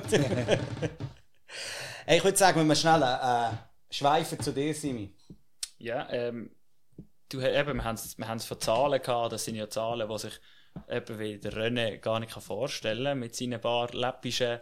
hey, 2.07 2.18
ich 2.18 2.24
würde 2.24 2.38
sagen, 2.38 2.61
wenn 2.61 2.66
wir 2.68 2.76
schnell 2.76 3.03
äh, 3.03 3.50
schweifen 3.92 4.38
zu 4.38 4.53
dir, 4.53 4.72
Simi. 4.74 5.12
Ja, 5.79 6.09
ähm, 6.11 6.55
du, 7.31 7.40
eben, 7.40 7.79
wir 7.79 7.85
haben 7.85 7.96
es 8.37 8.44
von 8.44 8.61
Zahlen 8.61 9.03
gehabt, 9.03 9.33
das 9.33 9.44
sind 9.44 9.57
ja 9.57 9.68
Zahlen, 9.68 10.09
die 10.09 10.18
sich 10.18 10.35
eben 10.88 11.18
wie 11.18 11.38
der 11.38 11.52
René 11.52 11.98
gar 11.98 12.20
nicht 12.20 12.33
vorstellen 12.33 13.04
kann, 13.04 13.18
mit 13.18 13.35
seinen 13.35 13.61
paar 13.61 13.92
läppischen 13.92 14.61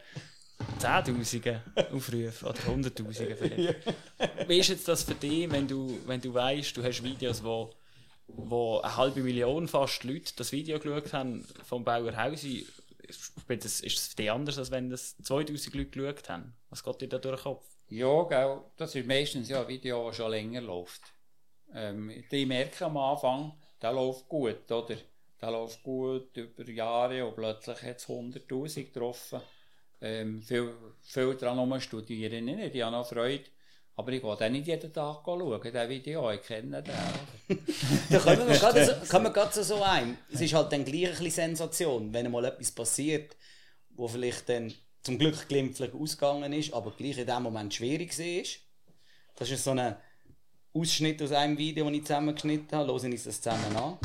Zehntausenden 0.78 1.60
Aufrufen 1.92 2.48
oder 2.48 2.66
Hunderttausenden 2.66 3.36
vielleicht. 3.36 4.48
Wie 4.48 4.58
ist 4.58 4.68
jetzt 4.68 4.88
das 4.88 5.04
für 5.04 5.14
dich, 5.14 5.50
wenn 5.50 5.68
du, 5.68 5.98
wenn 6.06 6.20
du 6.20 6.34
weißt, 6.34 6.76
du 6.76 6.82
hast 6.82 7.02
Videos, 7.02 7.42
wo, 7.44 7.70
wo 8.26 8.80
eine 8.80 8.96
halbe 8.96 9.20
Million 9.22 9.68
fast 9.68 10.04
Leute 10.04 10.32
das 10.36 10.50
Video 10.52 10.78
geschaut 10.78 11.12
haben 11.12 11.46
vom 11.64 11.84
Bauer 11.84 12.16
Hausi? 12.16 12.66
Ist 13.06 13.32
das, 13.48 13.80
ist 13.80 13.96
das 13.96 14.08
für 14.08 14.16
dich 14.16 14.30
anders, 14.30 14.58
als 14.58 14.70
wenn 14.70 14.90
das 14.90 15.16
2000 15.18 15.74
Leute 15.74 15.90
geschaut 15.90 16.28
haben? 16.28 16.54
Was 16.70 16.82
geht 16.82 17.00
dir 17.00 17.08
da 17.08 17.18
durch 17.18 17.36
den 17.36 17.42
Kopf? 17.44 17.64
Ja, 17.88 18.22
gell, 18.24 18.60
das 18.76 18.94
ist 18.94 19.06
meistens 19.06 19.48
ja 19.48 19.62
ein 19.62 19.68
Video, 19.68 20.08
das 20.08 20.16
schon 20.16 20.30
länger 20.30 20.60
läuft. 20.60 21.00
Ähm, 21.72 22.12
die 22.30 22.44
merken 22.46 22.84
am 22.84 22.96
Anfang, 22.96 23.52
der 23.80 23.92
läuft 23.92 24.28
gut, 24.28 24.70
oder? 24.70 24.96
Der 25.40 25.50
läuft 25.50 25.82
gut 25.82 26.36
über 26.36 26.68
Jahre 26.68 27.24
und 27.26 27.36
plötzlich 27.36 27.82
hat 27.82 27.98
es 27.98 28.08
100'000 28.08 28.84
getroffen. 28.84 29.40
Ähm, 30.00 30.42
viel, 30.42 30.72
viel 31.00 31.34
daran 31.34 31.80
studieren 31.80 32.44
nicht, 32.44 32.74
ich 32.74 32.82
habe 32.82 32.96
noch 32.96 33.08
Freude. 33.08 33.44
Aber 33.96 34.12
ich 34.12 34.22
gehe 34.22 34.36
dann 34.36 34.52
nicht 34.52 34.68
jeden 34.68 34.92
Tag 34.92 35.22
schauen, 35.24 35.60
das 35.60 35.88
Video, 35.88 36.30
ich 36.30 36.42
kenne 36.42 36.82
den. 36.84 37.58
Da 38.10 38.18
kommen 38.20 38.48
wir 38.48 38.56
gerade 38.56 38.84
so, 38.84 38.92
kommen 39.10 39.24
wir 39.24 39.32
gerade 39.32 39.52
so, 39.52 39.62
so 39.64 39.82
ein. 39.82 40.16
Es 40.32 40.40
ist 40.40 40.54
halt 40.54 40.70
dann 40.70 40.84
gleich 40.84 41.06
ein 41.06 41.10
bisschen 41.10 41.30
Sensation, 41.30 42.12
wenn 42.12 42.30
mal 42.30 42.44
etwas 42.44 42.70
passiert, 42.70 43.36
wo 43.90 44.06
vielleicht 44.06 44.48
dann 44.48 44.72
zum 45.02 45.18
Glück 45.18 45.48
glimpflich 45.48 45.92
ausgegangen 45.94 46.52
ist, 46.52 46.72
aber 46.72 46.92
gleich 46.92 47.18
in 47.18 47.26
dem 47.26 47.42
Moment 47.42 47.74
schwierig 47.74 48.16
war. 48.16 48.44
Das 49.34 49.50
ist 49.50 49.64
so 49.64 49.72
eine 49.72 49.96
Ausschnitt 50.72 51.20
aus 51.20 51.32
einem 51.32 51.58
Video, 51.58 51.84
das 51.84 51.94
ich 51.94 52.02
zusammengeschnitten 52.04 52.78
habe. 52.78 52.92
Hören 52.92 53.12
uns 53.12 53.24
das 53.24 53.40
zusammen 53.40 53.76
an. 53.76 53.98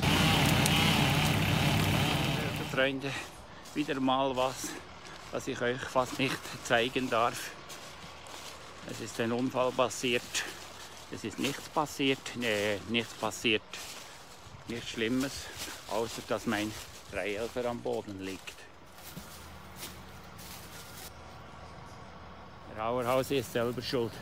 Freunde, 2.73 3.11
wieder 3.75 3.99
mal 3.99 4.35
was, 4.35 4.69
was 5.31 5.47
ich 5.47 5.61
euch 5.61 5.79
fast 5.79 6.17
nicht 6.17 6.39
zeigen 6.63 7.07
darf. 7.07 7.51
Es 8.89 8.99
ist 8.99 9.19
ein 9.21 9.31
Unfall 9.31 9.71
passiert. 9.71 10.23
Es 11.11 11.23
ist 11.23 11.37
nichts 11.37 11.69
passiert. 11.69 12.17
Nee, 12.33 12.79
nichts 12.89 13.13
passiert. 13.13 13.61
Nichts 14.69 14.89
Schlimmes, 14.89 15.45
außer 15.91 16.23
dass 16.27 16.47
mein 16.47 16.73
Dreielfer 17.11 17.63
am 17.65 17.79
Boden 17.79 18.19
liegt. 18.21 18.55
Der 22.75 22.85
Auerhauser 22.85 23.35
ist 23.35 23.53
selber 23.53 23.83
schuld. 23.83 24.13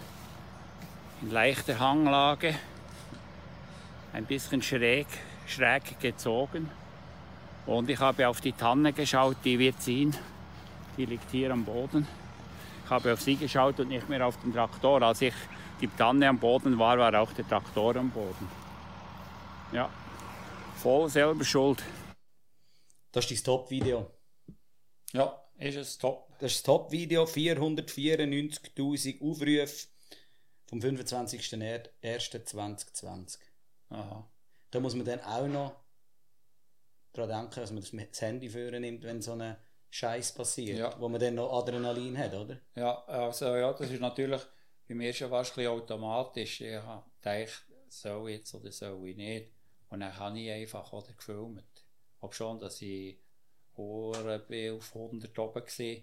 In 1.21 1.31
leichter 1.31 1.79
Hanglage, 1.79 2.59
ein 4.11 4.25
bisschen 4.25 4.61
schräg, 4.61 5.07
schräg 5.47 5.97
gezogen. 6.01 6.69
Und 7.71 7.89
ich 7.89 7.99
habe 7.99 8.27
auf 8.27 8.41
die 8.41 8.51
Tanne 8.51 8.91
geschaut, 8.91 9.37
die 9.45 9.57
wir 9.57 9.77
ziehen. 9.77 10.13
Die 10.97 11.05
liegt 11.05 11.31
hier 11.31 11.51
am 11.51 11.63
Boden. 11.63 12.05
Ich 12.83 12.89
habe 12.89 13.13
auf 13.13 13.21
sie 13.21 13.37
geschaut 13.37 13.79
und 13.79 13.87
nicht 13.87 14.09
mehr 14.09 14.27
auf 14.27 14.35
den 14.41 14.51
Traktor. 14.53 15.01
Als 15.01 15.21
ich 15.21 15.33
die 15.79 15.87
Tanne 15.87 16.27
am 16.27 16.37
Boden 16.37 16.77
war, 16.77 16.97
war 16.97 17.21
auch 17.21 17.31
der 17.31 17.47
Traktor 17.47 17.95
am 17.95 18.11
Boden. 18.11 18.45
Ja, 19.71 19.89
voll 20.75 21.07
selber 21.09 21.45
schuld. 21.45 21.81
Das 23.13 23.31
ist 23.31 23.47
dein 23.47 23.53
Top-Video. 23.53 24.11
Ja, 25.13 25.41
ist 25.57 25.77
es 25.77 25.97
top. 25.97 26.27
Das 26.39 26.51
ist 26.51 26.59
das 26.59 26.63
Top-Video. 26.63 27.23
494.000 27.23 29.21
Aufrufe 29.21 29.87
vom 30.67 30.79
25.01.2020. 30.79 33.37
Aha. 33.91 34.27
Da 34.71 34.79
muss 34.81 34.95
man 34.95 35.05
dann 35.05 35.21
auch 35.21 35.47
noch 35.47 35.80
daran 37.13 37.29
denken, 37.29 37.59
dass 37.59 37.71
man 37.71 37.81
das, 37.81 37.91
das 37.91 38.21
Handy 38.21 38.49
führen 38.49 38.81
nimmt, 38.81 39.03
wenn 39.03 39.21
so 39.21 39.33
ein 39.33 39.57
Scheiß 39.89 40.33
passiert, 40.33 40.77
Ja. 40.79 40.99
wo 40.99 41.09
man 41.09 41.19
dann 41.19 41.35
noch 41.35 41.51
Adrenalin 41.51 42.17
hat, 42.17 42.33
oder? 42.33 42.59
Ja, 42.75 43.03
also 43.05 43.55
ja, 43.55 43.73
das 43.73 43.89
ist 43.91 43.99
natürlich 43.99 44.41
bei 44.87 44.95
mir 44.95 45.13
schon 45.13 45.29
fast 45.29 45.57
ein 45.57 45.67
automatisch. 45.67 46.61
Ich 46.61 46.67
gedacht, 47.21 47.65
soll 47.89 48.29
ich 48.29 48.37
jetzt 48.37 48.55
oder 48.55 48.71
soll 48.71 49.09
ich 49.09 49.17
nicht. 49.17 49.51
Und 49.89 49.99
dann 49.99 50.17
habe 50.17 50.39
ich 50.39 50.49
einfach 50.51 50.91
oder 50.93 51.11
gefilmt. 51.13 51.63
Ob 52.21 52.33
schon, 52.33 52.59
dass 52.59 52.81
ich 52.81 53.17
bin 53.75 54.77
auf 54.77 54.95
100 54.95 55.39
oben 55.39 55.55
war. 55.55 55.95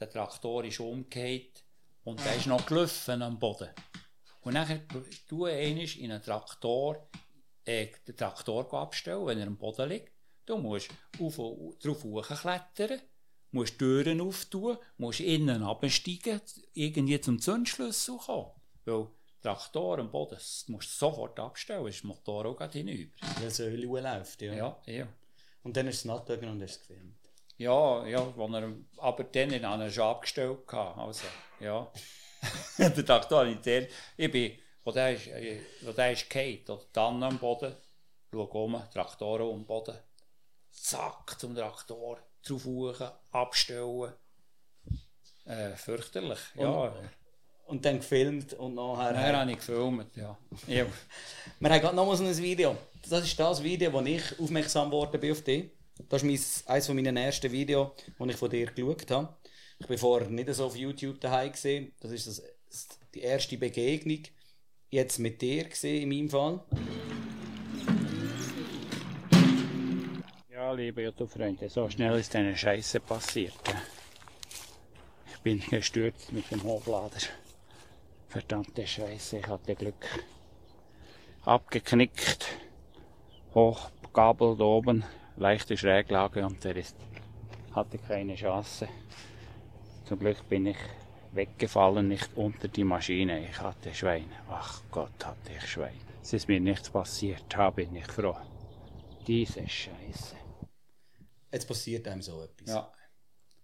Der 0.00 0.10
Traktor 0.10 0.64
ist 0.64 0.80
umgekehrt 0.80 1.64
und 2.04 2.24
der 2.24 2.36
ist 2.36 2.46
noch 2.46 2.64
gelaufen 2.66 3.22
am 3.22 3.38
Boden. 3.38 3.70
Und 4.42 4.54
dann 4.54 4.86
tue 5.28 5.58
ich 5.58 6.00
in 6.00 6.12
einen 6.12 6.22
Traktor, 6.22 7.08
äh, 7.64 7.88
den 8.06 8.16
Traktor 8.16 8.72
abstellen, 8.74 9.26
wenn 9.26 9.38
er 9.40 9.46
am 9.46 9.56
Boden 9.56 9.88
liegt. 9.88 10.12
Du 10.46 10.56
musst 10.58 10.90
auf, 11.20 11.36
drauf 11.36 12.04
hochklettern, 12.04 13.00
musst 13.50 13.78
Türen 13.78 14.20
auftun, 14.20 14.78
musst 14.96 15.20
innen 15.20 15.62
absteigen, 15.64 16.40
irgendwie 16.72 17.20
zum 17.20 17.40
Zündschlüssel 17.40 18.16
kommen. 18.18 18.52
Weil 18.84 19.08
Traktor 19.42 19.98
am 19.98 20.10
Boden, 20.10 20.36
das 20.36 20.64
musst 20.68 20.92
du 20.92 21.06
sofort 21.06 21.38
abstellen, 21.40 21.86
ist 21.86 22.02
der 22.02 22.08
Motor 22.08 22.46
auch 22.46 22.56
gerade 22.56 22.78
hinüber. 22.78 23.12
Weil 23.40 23.50
so 23.50 23.64
Öl 23.64 23.84
läuft, 23.84 24.40
ja. 24.42 24.54
Ja, 24.54 24.80
ja. 24.86 25.08
Und 25.64 25.76
dann 25.76 25.88
ist 25.88 25.98
es 25.98 26.04
nachgegangen 26.04 26.50
und 26.50 26.62
es 26.62 26.78
gefilmt. 26.78 27.18
Ja, 27.58 28.06
ja, 28.06 28.36
wo 28.36 28.46
er, 28.46 28.72
aber 28.98 29.24
dann 29.24 29.50
ich 29.50 29.62
ihn 29.62 29.90
schon 29.90 30.04
abgestellt. 30.04 30.72
Also, 30.72 31.26
ja. 31.58 31.90
der 32.78 33.06
Traktor, 33.06 33.46
ich, 33.46 33.58
der, 33.60 33.88
ich 34.16 34.30
bin, 34.30 34.52
wo 34.84 34.92
der 34.92 35.14
ist, 35.14 35.26
äh, 35.26 35.60
wo 35.82 35.90
der 35.92 36.12
ist 36.12 36.30
gefallen, 36.30 36.62
oder 36.68 36.84
dann 36.92 37.22
am 37.22 37.38
Boden, 37.38 37.74
schau 38.30 38.44
um, 38.44 38.80
Traktor 38.92 39.40
am 39.40 39.64
Boden, 39.64 39.96
zack, 40.76 41.38
zum 41.38 41.54
Traktor, 41.54 42.18
drauf 42.46 42.64
hoch, 42.64 43.00
abstellen. 43.32 44.12
Äh, 45.44 45.70
fürchterlich, 45.76 46.38
ja. 46.54 46.92
Und 47.66 47.84
dann 47.84 47.98
gefilmt 47.98 48.54
und 48.54 48.74
nachher... 48.74 49.12
Dann 49.12 49.36
habe 49.36 49.50
ich 49.50 49.58
gefilmt, 49.58 50.16
ja. 50.16 50.38
ja. 50.68 50.86
Wir 51.60 51.70
haben 51.70 51.80
gerade 51.80 51.96
noch 51.96 52.06
mal 52.06 52.16
so 52.16 52.24
ein 52.24 52.36
Video. 52.36 52.76
Das 53.08 53.24
ist 53.24 53.38
das 53.38 53.62
Video, 53.62 53.92
wo 53.92 54.00
ich 54.02 54.38
aufmerksam 54.38 54.90
geworden 54.90 55.20
bin 55.20 55.32
auf 55.32 55.42
dich. 55.42 55.70
Das 56.08 56.22
ist 56.22 56.26
mein, 56.66 56.74
eines 56.74 56.88
meiner 56.88 57.20
ersten 57.20 57.50
Videos, 57.50 57.90
die 58.18 58.30
ich 58.30 58.36
von 58.36 58.50
dir 58.50 58.66
geschaut 58.66 59.10
habe. 59.10 59.34
Ich 59.78 59.86
bin 59.86 59.98
vorher 59.98 60.28
nicht 60.28 60.52
so 60.54 60.66
auf 60.66 60.76
YouTube 60.76 61.20
daheim 61.20 61.52
gesehen. 61.52 61.92
Das 62.00 62.12
ist 62.12 62.26
das, 62.26 62.42
das, 62.68 62.88
die 63.14 63.20
erste 63.20 63.58
Begegnung 63.58 64.22
jetzt 64.90 65.18
mit 65.18 65.42
dir 65.42 65.64
gesehen 65.64 66.02
in 66.02 66.08
meinem 66.08 66.30
Fall. 66.30 66.60
Ja, 70.66 70.72
liebe 70.72 71.00
YouTube-Freunde, 71.00 71.68
so 71.68 71.88
schnell 71.88 72.18
ist 72.18 72.34
eine 72.34 72.56
Scheiße 72.56 72.98
passiert. 72.98 73.54
Ich 75.30 75.38
bin 75.38 75.60
gestürzt 75.60 76.32
mit 76.32 76.50
dem 76.50 76.64
Hoflader. 76.64 77.20
Verdammte 78.26 78.84
Scheiße, 78.84 79.38
ich 79.38 79.46
hatte 79.46 79.76
Glück. 79.76 80.04
Abgeknickt, 81.44 82.48
hochgabelt 83.54 84.60
oben, 84.60 85.04
leichte 85.36 85.76
Schräglage 85.76 86.44
und 86.44 86.64
der 86.64 86.74
ist, 86.74 86.96
hatte 87.72 87.98
keine 87.98 88.34
Chance. 88.34 88.88
Zum 90.04 90.18
Glück 90.18 90.48
bin 90.48 90.66
ich 90.66 90.78
weggefallen, 91.30 92.08
nicht 92.08 92.30
unter 92.34 92.66
die 92.66 92.82
Maschine. 92.82 93.48
Ich 93.48 93.60
hatte 93.60 93.94
Schwein. 93.94 94.32
Ach 94.50 94.82
Gott, 94.90 95.24
hatte 95.24 95.52
ich 95.56 95.64
Schwein. 95.64 96.00
Es 96.20 96.32
ist 96.32 96.48
mir 96.48 96.58
nichts 96.58 96.90
passiert, 96.90 97.44
da 97.50 97.70
bin 97.70 97.94
ich 97.94 98.08
froh. 98.08 98.36
Diese 99.28 99.68
Scheiße. 99.68 100.45
Jetzt 101.52 101.66
passiert 101.68 102.06
einem 102.08 102.22
so 102.22 102.42
etwas. 102.42 102.68
Ja, 102.68 102.92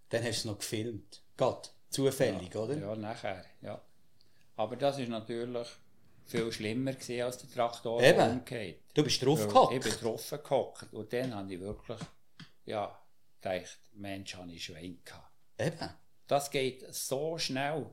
Dann 0.09 0.23
hast 0.23 0.35
du 0.35 0.39
es 0.39 0.45
noch 0.45 0.57
gefilmt. 0.59 1.23
Gott, 1.37 1.73
zufällig, 1.89 2.55
oder? 2.55 2.77
ja, 2.77 2.95
nachher, 2.95 3.45
ja. 3.61 3.81
Aber 4.55 4.75
das 4.75 4.99
ist 4.99 5.09
natürlich 5.09 5.67
viel 6.25 6.51
schlimmer 6.51 6.93
gewesen 6.93 7.21
als 7.21 7.37
der 7.37 7.49
Traktor 7.49 8.01
Eben. 8.01 8.31
umgeht. 8.39 8.81
Du 8.93 9.03
bist 9.03 9.23
drauf 9.23 9.71
Ich 9.71 9.81
bin 9.81 9.93
drauf 10.01 10.29
gehockt. 10.29 10.93
Und 10.93 11.11
dann 11.11 11.33
habe 11.35 11.53
ich 11.53 11.59
wirklich, 11.59 11.99
ja, 12.65 12.97
gedacht, 13.41 13.79
Mensch, 13.93 14.35
habe 14.35 14.51
ich 14.51 14.63
Schwein 14.63 14.99
gehabt. 15.03 15.31
Eben. 15.59 15.89
Das 16.27 16.49
geht 16.49 16.85
so 16.93 17.37
schnell. 17.37 17.89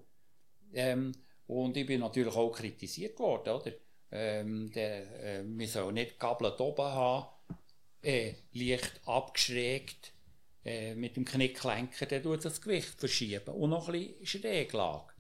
Ähm, 0.72 1.12
und 1.46 1.76
ich 1.76 1.86
bin 1.86 2.00
natürlich 2.00 2.34
auch 2.34 2.52
kritisiert 2.52 3.18
worden, 3.18 3.54
oder? 3.54 3.72
Ähm, 4.12 4.70
der, 4.72 5.40
äh, 5.40 5.44
wir 5.44 5.68
sollen 5.68 5.94
nicht 5.94 6.18
Gabel 6.18 6.52
oben 6.58 6.84
haben, 6.84 7.28
äh, 8.02 8.34
leicht 8.52 9.00
abgeschrägt, 9.06 10.12
äh, 10.64 10.94
mit 10.94 11.16
dem 11.16 11.24
Knicklenker, 11.24 12.06
der 12.06 12.22
tut 12.22 12.44
das 12.44 12.60
Gewicht 12.60 12.98
verschieben 12.98 13.54
und 13.54 13.70
noch 13.70 13.88
ein 13.88 13.92
bisschen 13.92 14.26
Schräglage. 14.42 15.12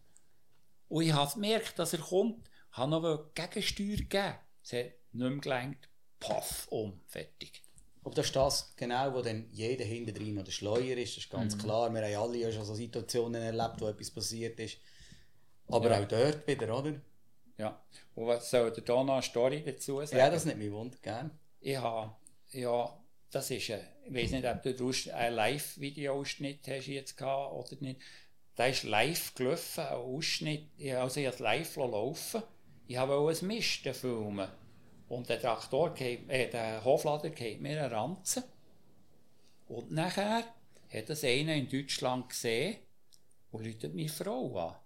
Und 0.88 1.04
ich 1.04 1.12
habe 1.12 1.32
gemerkt, 1.32 1.78
dass 1.78 1.92
er 1.92 2.00
kommt, 2.00 2.48
habe 2.72 2.90
noch 2.90 3.34
Gegensteuer 3.34 3.96
gegeben. 3.96 4.34
Es 4.62 4.72
hat 4.72 4.92
nicht 5.12 5.30
mehr 5.30 5.38
gelenkt, 5.38 5.88
paff, 6.18 6.66
um, 6.70 7.00
fertig. 7.06 7.62
Aber 8.02 8.14
das 8.14 8.26
ist 8.26 8.36
das 8.36 8.74
genau, 8.76 9.12
wo 9.14 9.20
dann 9.22 9.48
jeder 9.52 9.84
hinten 9.84 10.14
drin 10.14 10.38
oder 10.38 10.50
Schleuer 10.50 10.96
ist, 10.96 11.16
das 11.16 11.24
ist 11.24 11.30
ganz 11.30 11.56
klar. 11.58 11.92
Wir 11.92 12.02
haben 12.02 12.22
alle 12.30 12.38
ja 12.38 12.50
schon 12.50 12.64
so 12.64 12.74
Situationen 12.74 13.42
erlebt, 13.42 13.80
wo 13.80 13.88
etwas 13.88 14.10
passiert 14.10 14.58
ist. 14.58 14.78
Aber 15.68 15.90
Ja. 15.90 16.00
auch 16.02 16.08
dort 16.08 16.46
wieder, 16.46 16.78
oder? 16.78 17.00
Ja. 17.58 17.82
Und 18.14 18.26
was 18.26 18.50
soll 18.50 18.72
der 18.72 18.82
da 18.84 19.04
noch 19.04 19.14
eine 19.14 19.22
Story 19.22 19.62
dazu 19.64 20.00
sagen? 20.00 20.16
Ja, 20.16 20.30
das 20.30 20.46
nicht 20.46 20.56
mich 20.56 20.72
wundert, 20.72 21.02
gell? 21.02 21.30
Ich 21.60 21.76
habe, 21.76 22.16
ja, 22.52 23.00
das 23.30 23.50
ist, 23.50 23.70
ein, 23.70 23.80
ich 24.04 24.14
weiß 24.14 24.30
nicht, 24.32 24.46
ob 24.46 24.62
du 24.62 24.74
daraus 24.74 25.08
einen 25.08 25.36
Live-Video-Ausschnitt 25.36 26.66
hast 26.66 26.86
jetzt 26.86 27.16
gehabt 27.16 27.52
oder 27.54 27.80
nicht. 27.80 28.00
Da 28.56 28.66
ist 28.66 28.82
live 28.82 29.34
gelaufen, 29.34 29.80
ein 29.80 29.94
Ausschnitt, 29.94 30.68
also 30.96 31.20
ich 31.20 31.26
habe 31.26 31.42
live 31.42 31.76
laufen 31.76 32.42
Ich 32.88 32.96
habe 32.96 33.14
auch 33.14 33.28
ein 33.28 33.46
Misten 33.46 33.94
filmen. 33.94 34.48
Und 35.08 35.28
der 35.28 35.40
Traktor, 35.40 35.94
geht, 35.94 36.28
äh, 36.28 36.50
der 36.50 36.84
Hoflader 36.84 37.30
geht 37.30 37.60
mir 37.60 37.82
einen 37.82 37.92
Ranzen. 37.92 38.44
Und 39.68 39.90
nachher 39.90 40.44
hat 40.92 41.08
das 41.08 41.24
einer 41.24 41.54
in 41.54 41.68
Deutschland 41.68 42.28
gesehen 42.28 42.76
und 43.50 43.64
läutet 43.64 43.94
meine 43.94 44.08
Frau 44.08 44.56
an. 44.56 44.76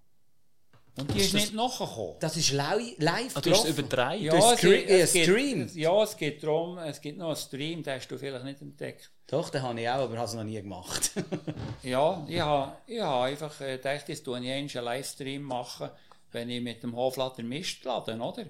Und 0.96 1.12
die 1.12 1.18
ist 1.20 1.34
das- 1.34 1.40
nicht 1.42 1.54
nachgekommen. 1.54 2.14
Das 2.20 2.36
ist 2.36 2.52
li 2.52 2.94
live 2.98 3.36
Ah, 3.36 3.40
du 3.40 3.50
hast 3.50 3.64
es? 3.68 3.74
Du 3.76 3.82
hast 3.82 3.92
es 3.92 4.60
stre- 4.60 4.70
geht- 4.70 4.88
es 4.90 5.12
geht- 5.12 5.24
streamt. 5.28 5.74
Ja, 5.74 6.02
es 6.02 6.16
geht 6.16 6.42
darum, 6.42 6.78
es 6.78 7.00
gibt 7.00 7.18
noch 7.18 7.26
einen 7.28 7.36
Stream, 7.36 7.82
den 7.82 7.94
hast 7.94 8.08
du 8.08 8.16
vielleicht 8.18 8.44
nicht 8.44 8.60
entdeckt. 8.62 9.10
Doch, 9.26 9.50
den 9.50 9.62
habe 9.62 9.80
ich 9.80 9.88
auch, 9.88 9.94
aber 10.04 10.16
habe 10.16 10.26
es 10.28 10.34
noch 10.34 10.44
nie 10.44 10.60
gemacht. 10.62 11.10
Ja, 11.82 12.24
ich 12.28 12.40
habe 12.40 12.76
ich 12.86 13.00
ha 13.00 13.24
einfach 13.24 13.60
äh, 13.60 13.76
gedacht, 13.76 14.08
jetzt 14.08 14.22
tue 14.24 14.38
ich 14.40 14.50
einen 14.50 14.68
Livestream 14.68 15.42
machen, 15.42 15.90
wenn 16.32 16.48
ich 16.48 16.62
mit 16.62 16.82
dem 16.82 16.94
Hoflader 16.94 17.42
Mist 17.42 17.84
lade, 17.84 18.16
oder? 18.16 18.44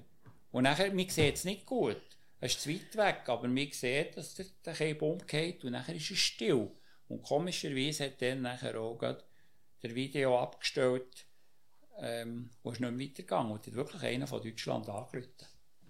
Und 0.52 0.64
nachher, 0.64 0.92
man 0.92 1.08
sieht 1.08 1.36
es 1.36 1.44
nicht 1.44 1.64
gut. 1.66 1.96
Es 2.40 2.52
ist 2.52 2.62
zu 2.62 2.68
weit 2.70 2.94
weg, 2.96 3.22
aber 3.28 3.48
man 3.48 3.68
sieht, 3.72 4.16
dass 4.16 4.34
der, 4.34 4.46
der 4.66 4.74
Käbe 4.74 5.04
umgeht 5.06 5.64
und 5.64 5.72
nachher 5.72 5.94
ist 5.94 6.10
es 6.10 6.18
still. 6.18 6.70
Und 7.08 7.22
komischerweise 7.22 8.04
hat 8.04 8.20
dann 8.20 8.42
nachher 8.42 8.78
auch 8.78 8.98
der 8.98 9.94
Video 9.94 10.38
abgestellt 10.38 11.24
ähm, 12.00 12.50
und 12.62 12.72
ist 12.72 12.80
nicht 12.80 12.90
mehr 12.90 13.06
weitergegangen. 13.08 13.52
Und 13.52 13.66
hat 13.66 13.74
wirklich 13.74 14.02
einer 14.02 14.26
von 14.26 14.42
Deutschland 14.42 14.88
angerufen. 14.88 15.30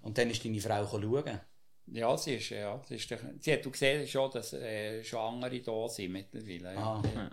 Und 0.03 0.19
dann 0.19 0.31
ist 0.31 0.45
deine 0.45 0.61
Frau 0.61 0.87
schauen. 0.87 1.41
Ja, 1.87 2.17
sie 2.17 2.37
ist, 2.37 2.49
ja, 2.51 2.81
sie 2.89 2.97
ist, 2.97 3.13
sie 3.41 3.53
hat 3.53 3.63
gesehen 3.73 4.07
schon, 4.09 4.31
dass 4.31 4.53
äh, 4.55 5.05
schon 5.05 5.21
andere 5.21 5.61
da 5.61 5.89
sind 5.89 6.13
mittlerweile. 6.13 6.75
Ja. 6.75 7.03
Ah, 7.17 7.31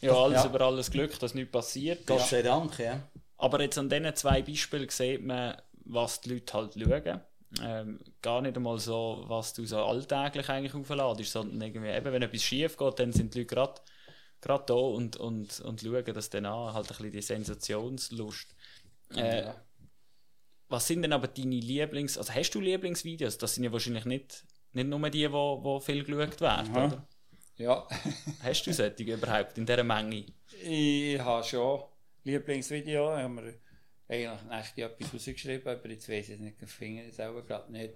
Ja, 0.00 0.12
alles 0.14 0.42
Ja. 0.42 0.48
über 0.48 0.60
alles 0.62 0.90
Glück, 0.90 1.16
dass 1.20 1.34
nichts 1.34 1.52
passiert. 1.52 2.06
Gott 2.06 2.22
sei 2.22 2.42
Dank, 2.42 2.78
ja. 2.78 3.08
Aber 3.36 3.60
jetzt 3.60 3.78
an 3.78 3.88
diesen 3.88 4.14
zwei 4.16 4.42
Beispielen 4.42 4.88
sieht 4.88 5.22
man, 5.24 5.56
was 5.84 6.20
die 6.20 6.30
Leute 6.34 6.52
halt 6.54 6.74
schauen. 6.74 7.20
Ähm, 7.62 8.00
gar 8.22 8.40
nicht 8.40 8.56
einmal 8.56 8.78
so, 8.78 9.24
was 9.26 9.52
du 9.52 9.64
so 9.66 9.78
alltäglich 9.84 10.48
eigentlich 10.48 10.74
aufladest, 10.74 11.32
sondern 11.32 11.60
irgendwie, 11.60 11.90
eben, 11.90 12.12
wenn 12.12 12.22
etwas 12.22 12.42
schief 12.42 12.76
geht, 12.76 12.98
dann 12.98 13.12
sind 13.12 13.34
die 13.34 13.40
Leute 13.40 13.54
gerade 13.54 13.80
gerade 14.42 14.64
da 14.66 14.74
und, 14.74 15.16
und, 15.16 15.60
und 15.60 15.80
schauen 15.80 16.04
das 16.12 16.28
dann 16.28 16.44
an, 16.44 16.74
halt 16.74 16.86
ein 16.86 16.88
bisschen 16.88 17.10
die 17.12 17.22
Sensationslust. 17.22 18.54
Äh, 19.14 19.44
Ja. 19.44 19.64
Was 20.68 20.86
sind 20.86 21.02
denn 21.02 21.12
aber 21.12 21.28
deine 21.28 21.56
Lieblings-, 21.56 22.16
also 22.16 22.32
hast 22.32 22.50
du 22.52 22.60
Lieblingsvideos? 22.60 23.36
Das 23.36 23.54
sind 23.54 23.64
ja 23.64 23.72
wahrscheinlich 23.72 24.06
nicht, 24.06 24.44
nicht 24.72 24.88
nur 24.88 25.10
die, 25.10 25.18
die 25.18 25.30
wo, 25.32 25.62
wo 25.62 25.80
viel 25.80 26.02
geschaut 26.02 26.40
werden, 26.40 26.74
Aha. 26.74 26.86
oder? 26.86 27.08
ja. 27.56 27.86
Hast 28.42 28.66
du 28.66 28.72
solche 28.72 29.02
überhaupt 29.02 29.58
in 29.58 29.66
dieser 29.66 29.84
Menge? 29.84 30.24
Ich 30.62 31.18
habe 31.20 31.44
schon 31.44 31.82
Lieblingsvideo, 32.24 33.16
ich 33.16 33.22
habe 33.22 33.28
mir 33.28 33.54
eigentlich 34.08 34.78
etwas 34.78 35.14
rausgeschrieben, 35.14 35.76
aber 35.76 35.88
jetzt 35.90 36.08
weiss 36.08 36.28
ich 36.28 36.34
es 36.36 36.40
nicht, 36.40 36.62
ich 36.62 36.70
finde 36.70 37.04
es 37.04 37.16
selber 37.16 37.42
gerade 37.42 37.70
nicht. 37.70 37.94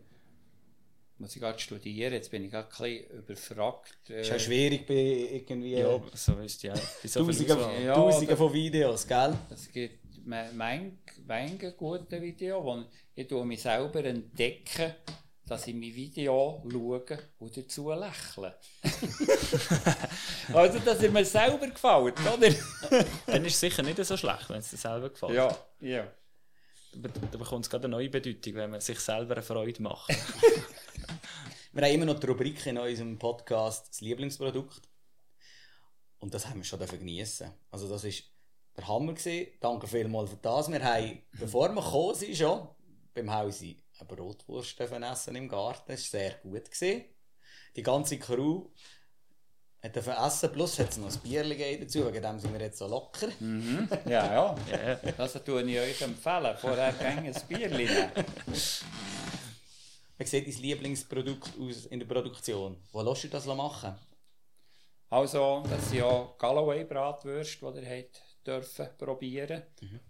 Muss 1.19 1.35
ich 1.35 1.41
gerade 1.41 1.59
studieren, 1.59 2.13
jetzt 2.13 2.31
bin 2.31 2.45
ich 2.45 2.51
gerade 2.51 2.69
ein 2.69 3.23
bisschen 3.25 3.57
überfragt. 3.57 4.11
äh, 4.11 4.21
Ist 4.21 4.33
auch 4.33 4.39
schwierig 4.39 4.87
bei 4.87 4.95
irgendwie 4.95 5.73
Ja, 5.73 5.99
so 6.15 6.39
ihr 6.39 6.63
ja. 6.63 6.75
So 7.05 7.21
Auswahl. 7.21 7.83
Ja, 7.85 7.95
Tausenden 7.95 8.29
oder- 8.29 8.37
von 8.37 8.53
Videos, 8.53 9.07
gell? 9.07 9.35
Es 9.51 9.73
gibt 9.73 10.27
mein, 10.27 10.99
mein 11.27 11.59
gute 11.79 12.21
Video, 12.21 12.63
wo 12.63 12.85
ich 13.15 13.31
mich 13.45 13.63
selber 13.63 14.05
entdecken, 14.05 14.95
dass 15.47 15.67
ich 15.69 15.75
mein 15.75 15.95
Video 15.95 16.63
schaue 16.71 17.19
und 17.39 17.57
dazu 17.57 17.91
lächle. 17.93 18.55
also, 20.53 20.79
dass 20.81 21.03
es 21.03 21.11
mir 21.11 21.25
selber 21.25 21.67
gefällt, 21.69 22.15
oder? 22.21 22.55
Dann 23.27 23.45
ist 23.45 23.55
es 23.55 23.61
sicher 23.61 23.83
nicht 23.83 24.05
so 24.05 24.17
schlecht, 24.17 24.51
wenn 24.51 24.59
es 24.59 24.71
dir 24.71 24.77
selber 24.77 25.09
gefällt. 25.11 25.33
ja, 25.35 25.57
ja. 25.81 26.13
Da 27.03 27.39
bekommt 27.39 27.65
es 27.65 27.71
gerade 27.71 27.85
eine 27.85 27.97
neue 27.97 28.09
Bedeutung, 28.09 28.55
wenn 28.55 28.71
man 28.71 28.81
sich 28.81 28.99
selber 29.01 29.35
eine 29.35 29.43
Freude 29.43 29.83
macht. 29.83 30.11
Wir 31.73 31.85
haben 31.85 31.93
immer 31.93 32.07
noch 32.07 32.19
die 32.19 32.27
Rubrik 32.27 32.65
in 32.67 32.79
unserem 32.79 33.19
Podcast 33.19 33.91
das 33.91 34.01
Lieblingsprodukt. 34.01 34.81
Und 36.19 36.33
das 36.33 36.47
haben 36.47 36.57
wir 36.57 36.65
schon 36.65 36.79
geniessen. 36.79 37.53
Also 37.71 37.87
das 37.87 38.05
ist 38.05 38.25
der 38.75 38.89
Hammer 38.89 39.13
gewesen. 39.13 39.49
Danke 39.61 39.87
vielmals 39.87 40.31
für 40.31 40.37
das. 40.37 40.71
Wir 40.71 40.83
haben, 40.83 41.23
bevor 41.33 41.69
wir 41.69 41.83
gekommen 41.83 42.15
sind, 42.15 42.35
schon 42.35 42.69
beim 43.13 43.31
Hausi 43.31 43.77
eine 43.99 44.09
Brotwurst 44.09 44.81
essen 44.81 45.37
im 45.37 45.49
Garten. 45.49 45.93
Das 45.93 46.13
war 46.13 46.21
sehr 46.21 46.35
gut. 46.43 46.71
Gewesen. 46.71 47.05
Die 47.77 47.83
ganze 47.83 48.19
Crew 48.19 48.71
hat 49.83 49.95
dürfen 49.95 50.15
essen, 50.15 50.53
plus 50.53 50.79
hat 50.79 50.91
es 50.91 50.97
noch 50.97 51.13
ein 51.13 51.21
Bier 51.21 51.45
gegeben 51.45 51.83
dazu, 51.85 52.07
wegen 52.07 52.23
dem 52.23 52.39
sind 52.39 52.53
wir 52.53 52.61
jetzt 52.61 52.79
so 52.79 52.87
locker. 52.87 53.29
Ja, 54.07 54.33
ja. 54.33 54.57
Ja, 54.71 55.13
Das 55.17 55.33
tue 55.45 55.63
ich 55.63 55.79
euch 55.79 56.03
empfehlen. 56.03 56.57
Vorher 56.57 56.93
gehen 56.93 57.27
ein 57.27 57.43
Bier 57.49 57.69
nehmen. 57.69 58.11
Wie 60.19 60.25
sieht 60.25 60.47
dein 60.47 60.63
Lieblingsprodukt 60.63 61.53
aus 61.61 61.87
in 61.87 62.01
der 62.01 62.07
Produktion? 62.07 62.77
Wo 62.93 63.03
lässt 63.03 63.25
du 63.25 63.29
das 63.29 63.47
machen? 63.47 63.95
Also, 65.11 65.63
das 65.71 65.91
sind 65.91 65.99
ja 65.99 66.35
Galloway-Bratwürste, 66.39 67.73
die 67.73 67.81
ihr 67.81 67.99
habt 67.99 68.23
dürfen 68.47 68.89
probieren. 68.99 69.63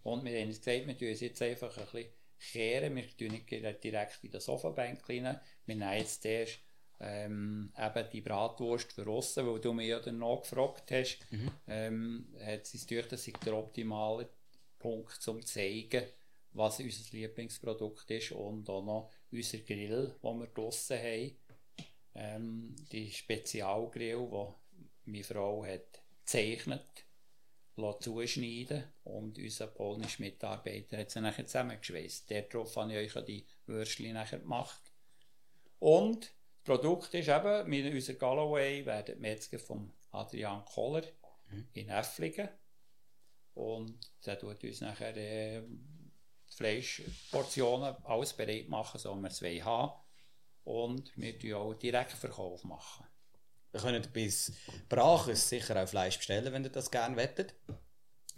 Und 0.05 0.25
wir 0.25 0.39
haben 0.39 0.49
uns 0.49 0.61
gesagt, 0.61 0.87
wir 0.87 0.97
tun 0.97 1.09
es 1.09 1.21
jetzt 1.21 1.43
einfach 1.43 1.77
ein 1.77 1.85
bisschen 1.85 2.11
kehren. 2.53 2.97
Wir 2.97 3.17
tun 3.17 3.29
nicht 3.29 3.85
direkt 3.85 4.23
in 4.23 4.31
das 4.31 4.49
Ofenbank 4.49 5.07
rein. 5.09 5.41
Wir 5.67 5.75
nehmen 5.75 5.99
jetzt 5.99 6.25
erst 6.25 6.61
ähm, 7.01 7.73
eben 7.77 8.11
die 8.13 8.21
Bratwurst 8.21 8.93
für 8.93 9.07
aussen, 9.07 9.47
weil 9.47 9.61
du 9.61 9.73
mich 9.73 9.89
ja 9.89 10.01
dann 10.01 10.19
noch 10.19 10.43
gefragt 10.43 10.91
hast. 10.91 11.19
Ähm, 11.67 12.35
hat 12.45 12.67
sie 12.67 12.87
durch, 12.87 13.09
das 13.09 13.27
ist 13.27 13.45
der 13.45 13.57
optimale 13.57 14.29
Punkt, 14.79 15.29
um 15.29 15.41
zu 15.43 15.47
zeigen, 15.47 16.05
was 16.53 16.81
unser 16.81 17.17
Lieblingsprodukt 17.17 18.11
ist 18.11 18.33
und 18.33 18.69
auch 18.71 18.85
noch 18.85 19.11
unser 19.31 19.59
Grill, 19.59 20.15
den 20.23 20.39
wir 20.41 20.47
draussen 20.47 20.99
haben. 20.99 21.37
Ähm, 22.15 22.77
die 22.91 23.11
Spezialgrill, 23.11 24.29
die 24.31 25.11
meine 25.11 25.25
Frau 25.25 25.65
hat 25.65 26.03
gezeichnet, 26.25 27.05
lassen 27.77 28.01
zuschneiden 28.01 28.85
und 29.05 29.39
unser 29.39 29.67
polnischer 29.67 30.23
Mitarbeiter 30.23 30.97
hat 30.97 31.11
sie 31.11 31.21
nachher 31.21 31.47
zusammengeschweißt. 31.47 32.31
Darauf 32.31 32.75
habe 32.77 32.95
ich 32.95 33.15
euch 33.15 33.25
die 33.27 33.47
Würstchen 33.67 34.15
nachher 34.15 34.39
gemacht. 34.39 34.81
Und 35.79 36.33
Produkt 36.67 37.15
ist 37.15 37.29
eben, 37.29 37.69
mit 37.71 37.95
unser 37.95 38.15
Galloway 38.15 38.85
werden 38.85 39.15
die 39.15 39.21
Metzger 39.21 39.59
von 39.59 39.93
Adrian 40.11 40.65
Koller 40.65 41.05
in 41.73 41.89
Äfflingen. 41.89 42.49
Und 43.55 43.99
der 44.27 44.39
tut 44.39 44.63
uns 44.63 44.81
nachher 44.81 45.17
äh, 45.17 45.63
Fleischportionen 46.49 47.95
alles 48.05 48.33
bereit 48.33 48.69
machen, 48.69 48.99
so 48.99 49.15
wir 49.15 49.29
es 49.29 49.65
haben. 49.65 49.93
Und 50.65 51.17
wir 51.17 51.39
tun 51.39 51.55
auch 51.55 51.75
Direktverkauf 51.75 52.65
machen. 52.65 53.07
Ihr 53.73 53.81
könnt 53.81 54.13
bis 54.13 54.53
Braches 54.89 55.49
sicher 55.49 55.81
auch 55.81 55.89
Fleisch 55.89 56.19
bestellen, 56.19 56.53
wenn 56.53 56.65
ihr 56.65 56.71
das 56.71 56.91
gerne 56.91 57.17
wettet. 57.17 57.55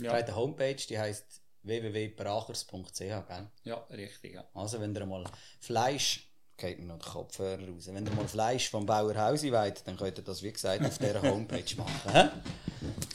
Ja. 0.03 0.13
Bei 0.13 0.23
der 0.23 0.37
Homepage, 0.37 0.75
die 0.75 0.99
heisst 0.99 1.43
www.brachers.ch, 1.63 2.99
gell? 2.99 3.51
Ja, 3.65 3.77
richtig. 3.91 4.35
Ja. 4.35 4.49
Also 4.53 4.81
wenn 4.81 4.95
ihr 4.95 5.07
mal 5.07 5.25
Fleisch, 5.61 6.28
geht 6.59 6.79
mir 6.81 6.87
noch 6.87 6.99
der 6.99 7.13
Kopfhörer 7.13 7.67
raus, 7.69 7.89
wenn 7.91 8.05
ihr 8.05 8.13
mal 8.13 8.29
Fleisch 8.29 8.69
vom 8.69 8.85
Bauerhausi 8.85 9.53
wollt, 9.53 9.87
dann 9.87 9.97
könnt 9.97 10.19
ihr 10.19 10.25
das, 10.25 10.43
wie 10.43 10.53
gesagt, 10.53 10.85
auf 10.85 10.99
dieser 10.99 11.23
Homepage 11.23 11.77
machen. 11.77 12.31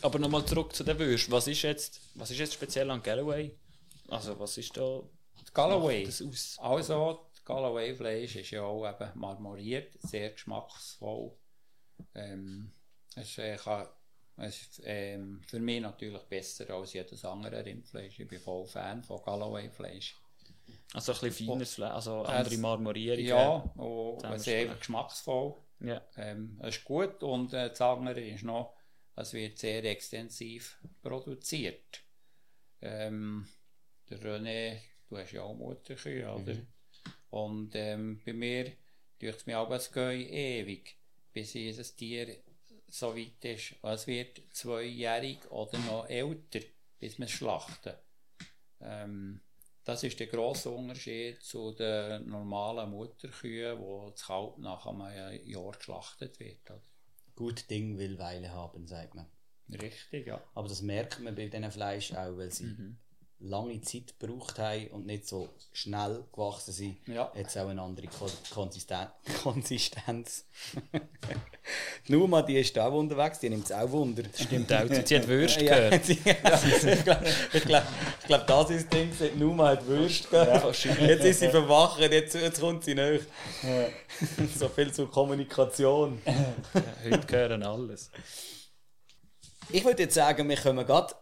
Aber 0.02 0.20
nochmal 0.20 0.46
zurück 0.46 0.74
zu 0.76 0.84
den 0.84 0.98
Würsten. 0.98 1.32
Was 1.32 1.48
ist 1.48 1.62
jetzt, 1.62 2.00
was 2.16 2.32
ist 2.32 2.40
jetzt 2.40 2.54
speziell 2.54 2.90
an 2.90 3.04
Galloway? 3.04 3.56
Also, 4.08 4.40
was 4.40 4.58
ist 4.58 4.76
da 4.76 5.02
Das 5.40 5.54
Galloway. 5.54 6.06
das 6.06 6.22
aus? 6.22 6.58
Also, 6.60 7.28
Galloway-Fleisch 7.46 8.38
ist 8.38 8.52
ja 8.52 8.64
auch 8.64 8.88
eben 8.88 9.12
marmoriert, 9.16 9.92
sehr 10.00 10.32
geschmacksvoll. 10.32 11.34
Ähm, 12.16 12.72
es 13.16 13.38
äh, 13.38 13.58
kann, 13.58 13.88
es 14.38 14.62
ist 14.62 14.82
ähm, 14.86 15.42
für 15.46 15.60
mich 15.60 15.82
natürlich 15.82 16.22
besser 16.24 16.70
als 16.70 16.94
jedes 16.94 17.26
andere 17.26 17.64
Rindfleisch. 17.66 18.20
Ich 18.20 18.28
bin 18.28 18.40
voll 18.40 18.66
Fan 18.66 19.04
von 19.04 19.22
Galloway-Fleisch. 19.22 20.16
Also 20.94 21.14
ein 21.14 21.20
bisschen 21.22 21.48
feines 21.48 21.74
Fleisch, 21.76 21.92
also 21.92 22.24
Es- 22.24 22.30
andere 22.30 22.58
Marmorierungen. 22.58 23.26
Ja, 23.26 23.56
und 23.56 23.64
es 23.76 24.14
ist 24.16 24.22
Zusammenstellen. 24.22 24.68
einfach 24.70 24.80
geschmacksvoll. 24.80 25.56
ja. 25.80 26.02
Ähm, 26.18 26.60
es 26.62 26.76
ist 26.78 26.84
gut 26.86 27.24
und 27.24 27.54
äh, 27.54 27.70
das 27.70 27.82
andere 27.82 28.22
ist 28.22 28.44
noch, 28.44 28.76
es 29.16 29.34
wird 29.34 29.58
sehr 29.58 29.84
extensiv 29.86 30.80
produziert. 31.02 32.04
Ähm, 32.82 33.48
der 34.10 34.20
René, 34.20 34.80
du 35.10 35.18
hast 35.18 35.32
ja 35.32 35.42
auch 35.44 35.56
Mutterkühe, 35.56 36.30
oder? 36.32 36.56
Und 37.30 37.72
ähm, 37.76 38.22
bei 38.26 38.34
mir 38.34 38.66
tut 39.20 39.36
es 39.36 39.46
mir 39.46 39.58
aber 39.58 39.78
es 39.78 39.92
ewig, 39.96 40.98
bis 41.32 41.54
dieses 41.54 41.96
Tier 41.96 42.38
so 42.88 43.16
weit 43.16 43.44
ist. 43.46 43.76
Es 43.82 44.06
wird 44.08 44.42
zweijährig 44.52 45.50
oder 45.50 45.80
noch 45.80 46.08
älter, 46.08 46.60
bis 47.00 47.18
wir 47.18 47.26
es 47.26 47.32
schlachten. 47.32 47.94
Ähm, 48.82 49.42
das 49.84 50.04
ist 50.04 50.20
der 50.20 50.28
grosse 50.28 50.70
Unterschied 50.70 51.42
zu 51.42 51.72
den 51.72 52.28
normalen 52.28 52.90
Mutterkühen, 52.92 53.80
wo 53.80 54.10
das 54.10 54.26
Kalb 54.26 54.58
nach 54.60 54.86
einem 54.86 55.46
Jahr 55.46 55.72
geschlachtet 55.72 56.40
wird. 56.40 56.70
oder? 56.70 56.82
Gut 57.36 57.70
Ding 57.70 57.98
will 57.98 58.18
Weile 58.18 58.52
haben, 58.52 58.88
sagt 58.88 59.16
man. 59.16 59.26
Richtig, 59.70 60.28
ja. 60.28 60.42
Aber 60.54 60.68
das 60.68 60.82
merkt 60.82 61.20
man 61.20 61.36
bei 61.36 61.48
diesen 61.48 61.72
Fleisch 61.72 62.14
auch, 62.14 62.38
weil 62.38 62.52
sie 62.52 62.76
lange 63.40 63.82
Zeit 63.82 64.14
gebraucht 64.20 64.58
haben 64.60 64.88
und 64.88 65.06
nicht 65.06 65.28
so 65.28 65.50
schnell 65.74 66.24
gewachsen 66.32 66.72
sind. 66.72 66.98
Ja. 67.08 67.30
Jetzt 67.36 67.58
auch 67.58 67.68
eine 67.68 67.82
andere 67.82 68.08
Ko 68.08 68.28
Konsisten 68.54 69.08
Konsistenz. 69.44 70.46
die 72.08 72.12
Numa, 72.14 72.42
die 72.42 72.58
ist 72.58 72.78
auch 72.80 72.94
unterwegs, 72.94 73.40
die 73.40 73.50
nimmt 73.50 73.66
es 73.66 73.72
auch 73.72 73.90
Wunder. 73.92 74.24
Stimmt 74.34 74.72
auch. 74.72 74.86
Sie 74.88 75.18
hat 75.18 75.28
Würste 75.28 75.66
Ja, 75.66 75.76
gehört. 75.76 76.06
sie- 76.06 76.20
ich 76.24 77.04
glaube, 77.04 77.26
glaub, 77.66 77.84
glaub, 78.28 78.48
das 78.48 78.70
ist 78.70 78.88
das 78.94 79.00
Ding. 79.20 79.40
Numa 79.40 79.70
hat 79.70 79.86
Würst 79.88 80.30
gehört. 80.30 80.76
jetzt 81.02 81.26
ist 81.26 81.40
sie 81.42 81.50
verwacht, 81.50 82.00
jetzt, 82.00 82.36
jetzt 82.36 82.60
kommt 82.62 82.84
sie 82.86 82.96
nach. 82.96 83.20
so 84.58 84.70
viel 84.70 84.94
zur 84.94 85.12
Kommunikation. 85.12 86.22
Heute 87.04 87.20
gehören 87.28 87.64
alles. 87.64 88.10
Ich 89.70 89.84
würde 89.84 90.04
jetzt 90.04 90.16
sagen, 90.16 90.48
wir 90.48 90.58
kommen 90.58 90.86
gerade, 90.86 91.14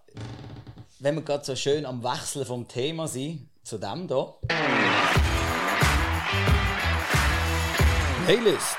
wenn 1.02 1.16
wir 1.16 1.24
gerade 1.24 1.44
so 1.44 1.56
schön 1.56 1.84
am 1.88 2.04
Wechseln 2.04 2.46
vom 2.46 2.68
Thema 2.68 3.08
sind, 3.08 3.50
zu 3.64 3.80
dem 3.80 4.08
hier. 4.08 4.36
Playlist. 8.26 8.78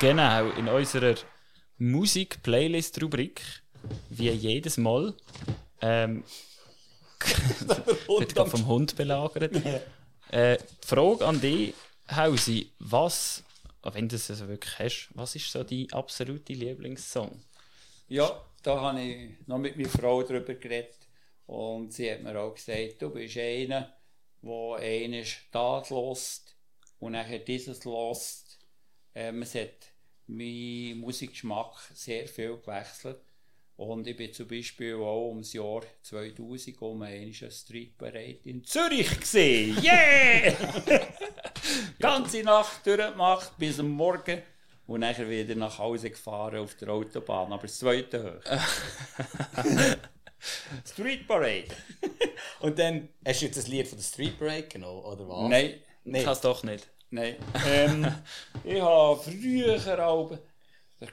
Genau, 0.00 0.50
in 0.50 0.68
unserer 0.68 1.14
Musik-Playlist-Rubrik, 1.78 3.40
wie 4.10 4.28
jedes 4.30 4.76
Mal, 4.76 5.14
ähm, 5.80 6.24
wird 8.06 8.34
gerade 8.34 8.50
vom 8.50 8.66
Hund 8.66 8.94
belagert. 8.94 9.56
Äh, 10.30 10.58
die 10.58 10.86
Frage 10.86 11.26
an 11.26 11.40
dich, 11.40 11.72
Hausi, 12.14 12.70
was, 12.80 13.42
wenn 13.82 14.10
du 14.10 14.16
es 14.16 14.28
also 14.28 14.46
wirklich 14.48 14.78
hast, 14.78 15.08
was 15.14 15.34
ist 15.36 15.50
so 15.50 15.64
dein 15.64 15.90
absolute 15.90 16.52
Lieblingssong? 16.52 17.40
Ja, 18.08 18.42
da 18.62 18.78
habe 18.78 19.00
ich 19.00 19.30
noch 19.46 19.56
mit 19.56 19.74
meiner 19.78 19.88
Frau 19.88 20.22
darüber 20.22 20.52
geredet. 20.52 21.03
Und 21.46 21.92
sie 21.92 22.10
hat 22.10 22.22
mir 22.22 22.38
auch 22.38 22.54
gesagt, 22.54 23.02
du 23.02 23.10
bist 23.10 23.36
einer, 23.36 23.94
der 24.42 24.76
eines 24.78 25.36
das 25.50 25.90
lässt 25.90 26.56
und 26.98 27.12
nachher 27.12 27.40
dieses 27.40 27.84
lässt. 27.84 28.58
Ähm, 29.14 29.42
es 29.42 29.54
hat 29.54 29.92
mein 30.26 30.98
Musikgeschmack 30.98 31.76
sehr 31.92 32.26
viel 32.26 32.56
gewechselt. 32.56 33.20
Und 33.76 34.06
ich 34.06 34.16
bin 34.16 34.32
zum 34.32 34.46
Beispiel 34.46 34.94
auch 34.94 35.28
ums 35.28 35.52
Jahr 35.52 35.82
2000 36.02 36.80
um 36.80 37.02
eine 37.02 37.32
Street 37.32 37.98
Parade 37.98 38.38
in 38.44 38.64
Zürich 38.64 39.18
gesehen. 39.18 39.76
Yeah! 39.82 40.54
Ganze 41.98 42.42
Nacht 42.44 42.86
durchgemacht 42.86 43.58
bis 43.58 43.80
am 43.80 43.90
Morgen 43.90 44.42
und 44.86 45.00
nachher 45.00 45.28
wieder 45.28 45.56
nach 45.56 45.78
Hause 45.78 46.10
gefahren 46.10 46.58
auf 46.58 46.76
der 46.76 46.90
Autobahn, 46.90 47.52
aber 47.52 47.62
das 47.62 47.78
zweite 47.78 48.40
hoch. 48.40 50.00
Street 50.86 51.26
Parade. 51.26 51.68
Und 52.60 52.78
dann 52.78 53.08
hast 53.26 53.40
du 53.42 53.46
jetzt 53.46 53.56
das 53.58 53.68
Lied 53.68 53.88
von 53.88 53.98
der 53.98 54.04
Street 54.04 54.38
Parade 54.38 54.68
genommen, 54.68 55.02
oder 55.02 55.28
was? 55.28 55.48
Nein, 55.48 55.80
Nein. 56.04 56.20
Ich 56.20 56.24
kann 56.24 56.32
es 56.34 56.40
doch 56.40 56.62
nicht. 56.62 56.88
nein. 57.10 57.36
Ähm, 57.66 58.14
ich 58.64 58.80
habe 58.80 59.20
früher 59.20 60.06
auch 60.06 60.38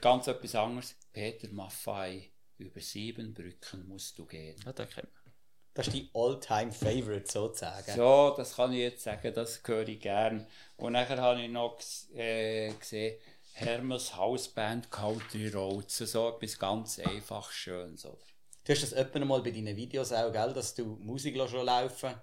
ganz 0.01 0.27
etwas 0.27 0.55
anderes. 0.55 0.95
Peter 1.13 1.47
Maffei, 1.49 2.29
über 2.57 2.79
sieben 2.79 3.33
Brücken 3.33 3.87
musst 3.87 4.17
du 4.17 4.25
gehen. 4.25 4.55
Ja, 4.65 4.73
den 4.73 4.89
kennt 4.89 5.13
man. 5.13 5.33
Das 5.73 5.87
ist 5.87 5.95
dein 5.95 6.09
All-Time-Favorite 6.13 7.31
sozusagen. 7.31 7.97
Ja, 7.97 8.33
das 8.35 8.55
kann 8.57 8.73
ich 8.73 8.79
jetzt 8.79 9.03
sagen, 9.03 9.33
das 9.33 9.61
höre 9.65 9.87
ich 9.87 10.01
gern. 10.01 10.45
Und 10.75 10.93
nachher 10.93 11.21
habe 11.21 11.41
ich 11.41 11.49
noch 11.49 11.79
äh, 12.13 12.73
gesehen, 12.73 13.17
Hermes 13.53 14.15
Hausband 14.15 14.91
Country 14.91 15.47
Roads, 15.49 15.97
so 15.99 16.29
etwas 16.29 16.59
ganz 16.59 16.99
einfach 16.99 17.51
Schönes. 17.51 18.05
Oder? 18.05 18.17
Du 18.63 18.73
hast 18.73 18.83
das 18.83 18.93
öfter 18.93 19.23
mal 19.25 19.41
bei 19.41 19.51
deinen 19.51 19.75
Videos 19.75 20.11
auch, 20.11 20.31
gell, 20.31 20.53
dass 20.53 20.75
du 20.75 20.85
Musik 20.85 21.35
schon 21.49 21.65
laufen 21.65 22.13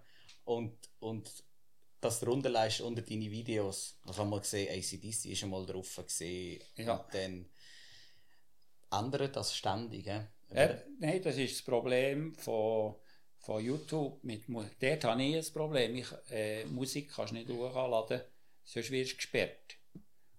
und, 0.44 0.76
und 1.00 1.30
das 2.00 2.20
drunter 2.20 2.48
leist 2.48 2.80
unter 2.80 3.02
deine 3.02 3.30
Videos. 3.30 3.98
Ich 4.08 4.16
habe 4.16 4.28
mal 4.28 4.40
gesehen, 4.40 4.68
ACDC 4.70 5.26
ist 5.26 5.42
einmal 5.42 5.66
drauf 5.66 6.00
gesehen. 6.04 6.62
Ja. 6.76 6.94
Und 6.94 7.14
dann 7.14 7.46
ändert 8.92 9.34
das 9.34 9.56
ständig. 9.56 10.06
Äh, 10.06 10.76
nein, 11.00 11.22
das 11.22 11.36
ist 11.36 11.56
das 11.56 11.62
Problem 11.62 12.34
von, 12.36 12.94
von 13.38 13.64
YouTube. 13.64 14.22
Mit, 14.22 14.44
dort 14.48 15.04
habe 15.04 15.22
ich 15.22 15.36
ein 15.36 15.52
Problem. 15.52 15.96
Ich, 15.96 16.06
äh, 16.30 16.64
Musik 16.66 17.10
kannst 17.14 17.32
du 17.32 17.36
nicht 17.36 17.50
hochladen, 17.50 18.22
sonst 18.64 18.90
wirst 18.90 19.12
du 19.12 19.16
gesperrt. 19.16 19.77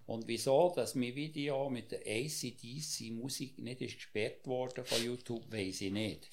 Und 0.10 0.28
wieso, 0.28 0.74
dass 0.76 0.96
mein 0.96 1.14
Video 1.14 1.70
mit 1.70 1.92
der 1.92 2.00
ACDC 2.00 3.12
Musik 3.12 3.60
nicht 3.60 3.80
ist 3.82 3.94
gesperrt 3.94 4.48
worden 4.48 4.84
von 4.84 5.06
YouTube, 5.06 5.44
weiß 5.52 5.82
ich 5.82 5.92
nicht. 5.92 6.28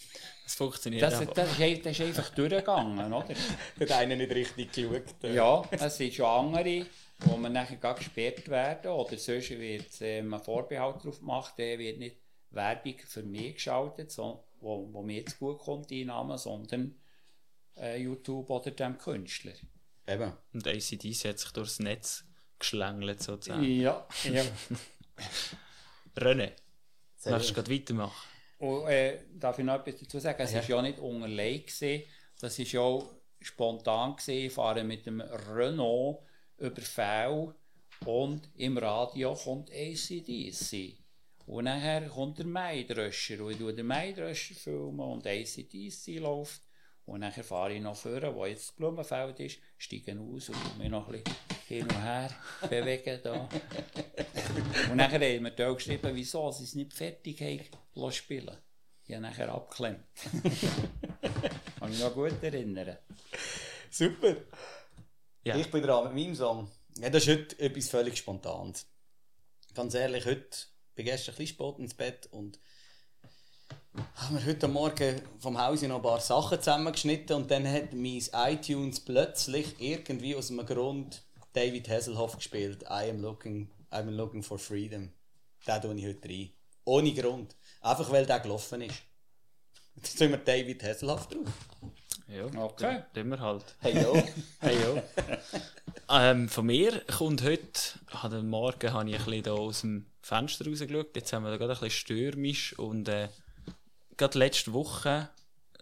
Das 0.44 0.54
funktioniert 0.54 1.02
Das, 1.02 1.20
einfach. 1.20 1.34
das, 1.34 1.58
ist, 1.58 1.84
das 1.84 1.92
ist 1.92 2.06
einfach 2.06 2.30
durchgegangen, 2.30 3.12
oder? 3.12 3.34
Hat 3.80 3.92
einer 3.92 4.16
nicht 4.16 4.32
richtig 4.32 4.72
geschaut. 4.72 5.22
äh. 5.24 5.34
Ja, 5.34 5.62
es 5.70 5.94
sind 5.98 6.14
schon 6.14 6.24
andere, 6.24 6.86
wo 7.18 7.36
man 7.36 7.52
nachher 7.52 7.76
gar 7.76 7.96
gesperrt 7.96 8.48
werden 8.48 8.92
oder 8.92 9.18
sonst 9.18 9.50
wird 9.50 9.90
ähm, 10.00 10.32
ein 10.32 10.40
Vorbehalt 10.40 11.04
darauf 11.04 11.18
gemacht, 11.18 11.58
der 11.58 11.78
wird 11.78 11.98
nicht 11.98 12.16
Werbung 12.52 12.96
für 13.06 13.24
mich 13.24 13.56
geschaltet, 13.56 14.10
so, 14.10 14.42
wo, 14.58 14.88
wo 14.90 15.02
mir 15.02 15.26
zu 15.26 15.36
gut 15.36 15.58
kommt, 15.58 15.90
die 15.90 16.06
Namen, 16.06 16.38
sondern 16.38 16.94
äh, 17.76 18.00
YouTube 18.00 18.48
oder 18.48 18.70
dem 18.70 18.96
Künstler. 18.96 19.52
Eben. 20.08 20.32
Und 20.54 20.66
ACDC 20.66 21.28
hat 21.28 21.38
sich 21.40 21.50
durchs 21.50 21.78
Netz 21.78 22.24
geschlängelt 22.59 23.22
sozusagen. 23.22 23.62
Ja, 23.64 24.07
ja. 24.24 24.42
René, 26.16 26.52
möchtest 27.24 27.50
du 27.50 27.54
gerade 27.54 27.72
weitermachen? 27.72 28.28
Und 28.59 28.86
äh, 28.88 29.18
darf 29.34 29.59
ich 29.59 29.64
noch 29.64 29.74
etwas 29.74 30.00
dazu 30.00 30.18
sagen? 30.18 30.42
Es 30.42 30.52
Ja. 30.52 30.61
ist 30.61 30.68
ja 30.68 30.82
nicht 30.82 30.98
unterlegt 30.98 31.72
das 32.38 32.59
ist 32.59 32.72
ja 32.72 32.80
auch 32.80 33.11
spontan 33.40 34.12
gewesen. 34.16 34.46
Ich 34.46 34.52
fahre 34.52 34.84
mit 34.84 35.07
dem 35.07 35.20
Renault 35.20 36.18
über 36.59 36.82
V 36.82 37.54
und 38.04 38.48
im 38.57 38.76
Radio 38.78 39.34
kommt 39.34 39.70
ACDC. 39.70 40.98
Und 41.46 41.64
nachher 41.64 42.09
kommt 42.09 42.38
der 42.38 42.46
Maidröscher 42.46 43.42
und 43.44 43.52
ich 43.52 43.59
tue 43.59 43.72
den 43.72 43.86
Maidröscher 43.86 44.54
filmen 44.54 45.00
und 45.00 45.26
ACDC 45.26 46.18
läuft. 46.18 46.61
Und 47.07 47.20
nachher 47.20 47.44
fahre 47.44 47.74
ich 47.74 47.80
noch 47.80 47.96
vorne, 47.96 48.34
wo 48.34 48.44
jetzt 48.46 48.68
das 48.68 48.76
Blumenfeld 48.76 49.38
ist, 49.40 49.59
steige 49.78 50.12
aus 50.18 50.48
und 50.48 50.57
tue 50.62 50.78
mich 50.78 50.90
noch 50.90 51.07
ein 51.09 51.22
bisschen 51.22 51.36
hin 51.66 51.82
und 51.82 52.02
her 52.02 52.30
bewegen. 52.68 53.20
Da. 53.22 53.48
Und 54.90 54.96
nachher 54.96 55.20
haben 55.20 55.44
wir 55.44 55.50
da 55.50 55.72
geschrieben, 55.72 56.14
wieso 56.14 56.50
sie 56.52 56.64
es 56.64 56.74
nicht 56.74 56.92
fertig 56.92 57.40
haben 57.40 58.12
spielen. 58.12 58.56
Ich 59.04 59.14
habe 59.14 59.22
nachher 59.22 59.52
abgeklemmt. 59.52 60.04
Kann 61.78 61.90
mich 61.90 62.00
noch 62.00 62.14
gut 62.14 62.42
erinnern. 62.42 62.96
Super. 63.90 64.36
Ja. 65.44 65.56
Ich 65.56 65.70
bin 65.70 65.82
dran 65.82 66.04
mit 66.04 66.24
meinem 66.24 66.34
Song. 66.34 66.70
Ja, 66.98 67.10
das 67.10 67.26
ist 67.26 67.28
heute 67.28 67.58
etwas 67.60 67.88
völlig 67.88 68.16
Spontanes. 68.16 68.86
Ganz 69.74 69.94
ehrlich, 69.94 70.24
heute 70.24 70.48
bin 70.94 71.06
ich 71.06 71.12
gestern 71.12 71.34
ein 71.34 71.38
bisschen 71.38 71.56
spät 71.56 71.78
ins 71.78 71.94
Bett 71.94 72.28
und 72.30 72.58
haben 74.14 74.38
wir 74.38 74.46
heute 74.46 74.68
Morgen 74.68 75.20
vom 75.38 75.60
Haus 75.60 75.82
noch 75.82 75.96
ein 75.96 76.02
paar 76.02 76.20
Sachen 76.20 76.58
zusammengeschnitten 76.58 77.36
und 77.36 77.50
dann 77.50 77.70
hat 77.70 77.92
mein 77.92 78.22
iTunes 78.32 79.00
plötzlich 79.00 79.74
irgendwie 79.78 80.34
aus 80.34 80.50
einem 80.50 80.66
Grund 80.66 81.25
David 81.57 81.88
Hasselhoff 81.88 82.36
gespielt. 82.36 82.82
I 82.82 83.09
am 83.09 83.22
looking, 83.22 83.70
I'm 83.90 84.11
looking 84.11 84.42
for 84.42 84.59
freedom. 84.59 85.11
Den 85.66 85.80
tue 85.82 85.94
ich 85.94 86.07
heute 86.07 86.28
rein. 86.28 86.50
Ohne 86.84 87.14
Grund. 87.14 87.57
Einfach 87.80 88.11
weil 88.11 88.26
der 88.26 88.40
gelaufen 88.40 88.82
ist. 88.82 89.02
Jetzt 89.94 90.18
tun 90.18 90.30
wir 90.32 90.36
David 90.36 90.82
Hasselhoff 90.82 91.28
drauf. 91.28 91.48
Ja, 92.28 92.44
Okay. 92.62 93.02
tun 93.14 93.30
wir 93.30 93.40
halt. 93.40 93.64
Hey 93.80 94.02
yo. 94.02 94.22
Hey, 94.61 94.76
ja. 94.78 96.30
ähm, 96.30 96.48
von 96.50 96.66
mir 96.66 97.00
kommt 97.16 97.42
heute, 97.42 97.80
an 98.11 98.30
dem 98.32 98.50
Morgen 98.50 98.92
habe 98.92 99.09
ich 99.09 99.18
ein 99.18 99.24
bisschen 99.24 99.42
da 99.44 99.52
aus 99.52 99.80
dem 99.80 100.04
Fenster 100.20 100.66
rausgeschaut. 100.66 101.16
Jetzt 101.16 101.32
haben 101.32 101.44
wir 101.44 101.50
da 101.52 101.57
gerade 101.57 101.72
ein 101.72 101.80
bisschen 101.80 101.90
stürmisch 101.90 102.78
und 102.78 103.09
äh, 103.09 103.28
gerade 104.18 104.38
letzte 104.38 104.74
Woche, 104.74 105.30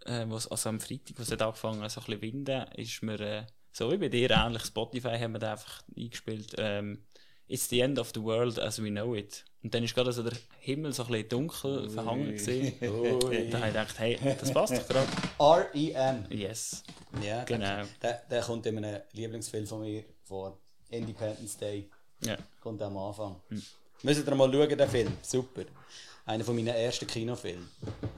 äh, 0.07 0.25
also 0.31 0.69
am 0.69 0.79
Freitag, 0.81 1.19
wo 1.19 1.23
es 1.23 1.33
hat 1.33 1.43
angefangen 1.43 1.83
hat, 1.83 1.91
so 1.91 2.01
ein 2.01 2.07
bisschen 2.07 2.23
winden, 2.23 2.63
ist 2.77 3.03
mir, 3.03 3.19
äh, 3.21 3.47
so 3.75 3.91
wie 3.91 3.97
bei 3.97 4.09
dir 4.09 4.31
ähnlich, 4.31 4.65
Spotify 4.65 5.19
haben 5.19 5.33
wir 5.33 5.41
da 5.41 5.53
einfach 5.53 5.83
eingespielt, 5.97 6.55
ähm, 6.59 7.05
It's 7.47 7.69
the 7.69 7.81
end 7.81 7.99
of 7.99 8.11
the 8.15 8.23
world 8.23 8.59
as 8.59 8.83
we 8.83 8.89
know 8.89 9.15
it. 9.15 9.45
Und 9.63 9.75
dann 9.75 9.85
ist 9.85 9.95
gerade 9.95 10.13
so 10.13 10.23
der 10.23 10.33
Himmel 10.61 10.95
so 10.95 11.03
ein 11.05 11.09
bisschen 11.09 11.29
dunkel 11.29 11.91
verhangen 11.91 12.33
gesehen. 12.33 12.75
Ui. 12.81 13.51
Da 13.51 13.59
habe 13.59 13.67
ich 13.69 13.75
gedacht, 13.75 13.99
hey, 13.99 14.19
das 14.41 14.53
passt 14.53 14.73
doch 14.75 14.89
gerade. 14.89 15.07
R.E.M. 15.39 16.25
Yes. 16.31 16.83
Ja, 17.23 17.45
Genau. 17.45 17.83
Der, 18.01 18.23
der 18.31 18.43
kommt 18.43 18.65
in 18.65 18.79
einem 18.79 19.03
Lieblingsfilm 19.13 19.67
von 19.67 19.83
mir 19.83 20.05
vor. 20.23 20.59
Independence 20.89 21.59
Day. 21.59 21.91
Ja. 22.21 22.39
Kommt 22.63 22.81
am 22.81 22.97
Anfang. 22.97 23.41
Müsst 24.03 24.27
ihr 24.27 24.35
mal 24.35 24.51
schauen, 24.51 24.79
den 24.79 24.89
Film. 24.89 25.13
Super. 25.21 25.65
Einer 26.25 26.45
von 26.45 26.55
meinen 26.57 26.69
ersten 26.69 27.07
Kinofilmen. 27.07 27.69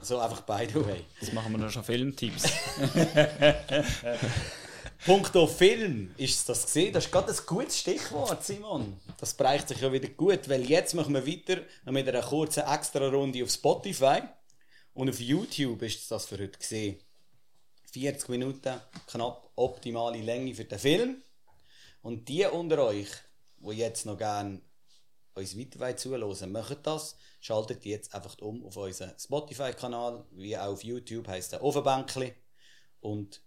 So 0.01 0.19
einfach 0.19 0.41
by 0.41 0.67
the 0.71 0.85
way. 0.85 1.03
Jetzt 1.19 1.33
machen 1.33 1.51
wir 1.51 1.57
noch 1.57 1.69
schon 1.69 1.83
Filmtipps. 1.83 2.43
Punkto 5.05 5.47
Film 5.47 6.13
ist 6.17 6.47
das 6.49 6.65
gesehen. 6.65 6.93
Das 6.93 7.05
ist 7.05 7.11
gerade 7.11 7.31
ein 7.31 7.39
gutes 7.45 7.79
Stichwort, 7.79 8.43
Simon. 8.43 8.99
Das 9.19 9.33
bereicht 9.33 9.67
sich 9.67 9.79
ja 9.79 9.91
wieder 9.91 10.09
gut, 10.09 10.49
weil 10.49 10.69
jetzt 10.69 10.93
machen 10.95 11.13
wir 11.13 11.25
weiter 11.25 11.61
mit 11.85 12.07
einer 12.07 12.21
kurzen 12.21 12.63
Extra-Runde 12.63 13.43
auf 13.43 13.51
Spotify. 13.51 14.21
Und 14.93 15.09
auf 15.09 15.19
YouTube 15.19 15.81
ist 15.83 16.09
das 16.11 16.25
für 16.25 16.39
heute 16.39 16.57
gesehen. 16.57 16.97
40 17.91 18.29
Minuten, 18.29 18.81
knapp 19.07 19.49
optimale 19.55 20.21
Länge 20.21 20.53
für 20.53 20.65
den 20.65 20.79
Film. 20.79 21.23
Und 22.01 22.27
die 22.27 22.45
unter 22.45 22.83
euch, 22.83 23.09
die 23.59 23.77
jetzt 23.77 24.05
noch 24.05 24.17
gerne 24.17 24.61
uns 25.35 25.55
weiter 25.57 25.97
zuhören 25.97 26.51
machen 26.51 26.77
das. 26.83 27.15
Schaltet 27.39 27.85
jetzt 27.85 28.13
einfach 28.13 28.37
um 28.39 28.65
auf 28.65 28.75
unseren 28.75 29.13
Spotify-Kanal, 29.17 30.25
wie 30.31 30.57
auch 30.57 30.73
auf 30.73 30.83
YouTube 30.83 31.27
heisst 31.27 31.53
der 31.53 31.63
Ofenbänkli. 31.63 32.33
Und 32.99 33.41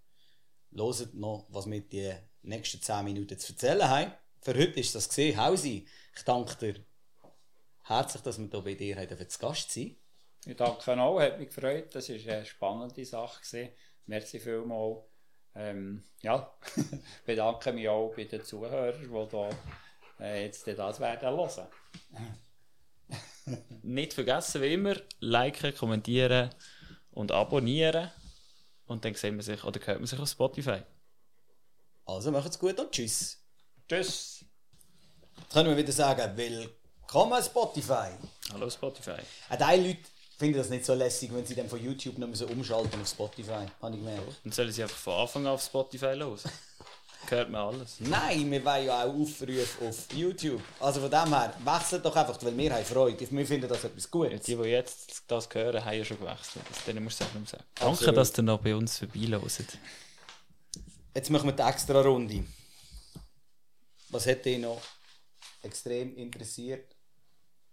Loset 0.72 1.14
noch, 1.14 1.46
was 1.48 1.68
wir 1.68 1.80
die 1.80 2.12
nächsten 2.42 2.80
10 2.80 3.04
Minuten 3.04 3.38
zu 3.38 3.52
erzählen 3.52 3.88
haben. 3.88 4.12
Für 4.40 4.54
heute 4.54 4.80
ist 4.80 4.94
das 4.94 5.08
gesehen. 5.08 5.36
Hausi, 5.36 5.86
ich 6.16 6.22
danke 6.22 6.56
dir 6.56 6.84
herzlich, 7.82 8.22
dass 8.22 8.38
wir 8.38 8.48
hier 8.50 8.62
bei 8.62 8.74
dir 8.74 8.96
haben 8.96 9.28
zu 9.28 9.38
Gast 9.38 9.72
sein 9.72 9.96
Ich 10.46 10.56
danke 10.56 11.00
auch, 11.00 11.20
hat 11.20 11.38
mich 11.38 11.48
gefreut. 11.48 11.94
Das 11.94 12.08
war 12.08 12.32
eine 12.32 12.46
spannende 12.46 13.04
Sache. 13.04 13.40
Gewesen. 13.40 13.70
Merci 14.06 14.40
vielmals. 14.40 14.98
Ähm, 15.54 16.04
ja, 16.22 16.52
bedanke 17.26 17.72
mich 17.72 17.88
auch 17.88 18.14
bei 18.14 18.24
den 18.24 18.44
Zuhörern, 18.44 19.00
die 19.00 19.28
da, 19.30 19.50
äh, 20.20 20.44
jetzt 20.44 20.66
das 20.66 21.00
werden 21.00 21.28
hören. 21.28 21.66
Nicht 23.82 24.14
vergessen, 24.14 24.62
wie 24.62 24.74
immer, 24.74 24.94
liken, 25.18 25.74
kommentieren 25.74 26.50
und 27.10 27.32
abonnieren. 27.32 28.10
Und 28.90 29.04
dann 29.04 29.14
sehen 29.14 29.36
wir 29.36 29.44
sich 29.44 29.62
oder 29.62 29.78
hört 29.86 30.00
man 30.00 30.06
sich 30.08 30.18
auf 30.18 30.28
Spotify. 30.28 30.82
Also 32.06 32.32
macht's 32.32 32.58
gut 32.58 32.76
und 32.80 32.90
tschüss. 32.90 33.38
Tschüss. 33.88 34.44
Jetzt 35.36 35.52
können 35.52 35.68
wir 35.68 35.76
wieder 35.76 35.92
sagen, 35.92 36.36
willkommen 36.36 37.40
Spotify. 37.40 38.08
Hallo 38.52 38.68
Spotify. 38.68 39.20
Auch 39.48 39.56
die 39.56 39.80
Leute 39.80 40.00
finden 40.36 40.58
das 40.58 40.70
nicht 40.70 40.84
so 40.84 40.94
lässig, 40.94 41.32
wenn 41.32 41.46
sie 41.46 41.54
dann 41.54 41.68
von 41.68 41.80
YouTube 41.80 42.18
noch 42.18 42.34
so 42.34 42.48
umschalten 42.48 43.00
auf 43.00 43.08
Spotify. 43.08 43.64
Habe 43.80 43.94
ich 43.94 44.00
gemerkt. 44.00 44.40
Dann 44.42 44.52
sollen 44.52 44.72
sie 44.72 44.82
einfach 44.82 44.98
von 44.98 45.14
Anfang 45.14 45.46
an 45.46 45.52
auf 45.52 45.62
Spotify 45.62 46.14
los. 46.14 46.42
Hört 47.28 47.50
man 47.50 47.60
alles. 47.60 48.00
Nein, 48.00 48.50
wir 48.50 48.64
wollen 48.64 48.86
ja 48.86 49.04
auch 49.04 49.14
Aufrufe 49.14 49.88
auf 49.88 50.12
YouTube. 50.12 50.62
Also 50.80 51.00
von 51.00 51.10
dem 51.10 51.28
her, 51.28 51.54
wechselt 51.64 52.04
doch 52.04 52.16
einfach, 52.16 52.42
weil 52.42 52.56
wir 52.56 52.74
haben 52.74 52.84
Freude. 52.84 53.30
Wir 53.30 53.46
finden 53.46 53.68
das 53.68 53.84
etwas 53.84 54.10
Gutes. 54.10 54.42
Die, 54.42 54.56
die 54.56 54.62
jetzt 54.62 55.22
das 55.28 55.48
hören, 55.52 55.84
haben 55.84 55.96
ja 55.96 56.04
schon 56.04 56.18
gewechselt. 56.18 56.64
Das, 56.68 56.84
denen 56.84 57.04
musst 57.04 57.20
du 57.20 57.24
auch 57.24 57.34
nicht 57.34 57.50
sagen. 57.50 57.64
Absolut. 57.74 58.00
Danke, 58.00 58.12
dass 58.14 58.38
ihr 58.38 58.42
noch 58.42 58.60
bei 58.60 58.74
uns 58.74 58.98
vorbeiloset. 58.98 59.78
Jetzt 61.14 61.30
machen 61.30 61.48
wir 61.48 61.52
die 61.52 61.62
extra 61.62 62.00
Runde. 62.00 62.44
Was 64.08 64.26
hat 64.26 64.44
dich 64.44 64.58
noch 64.58 64.80
extrem 65.62 66.16
interessiert, 66.16 66.96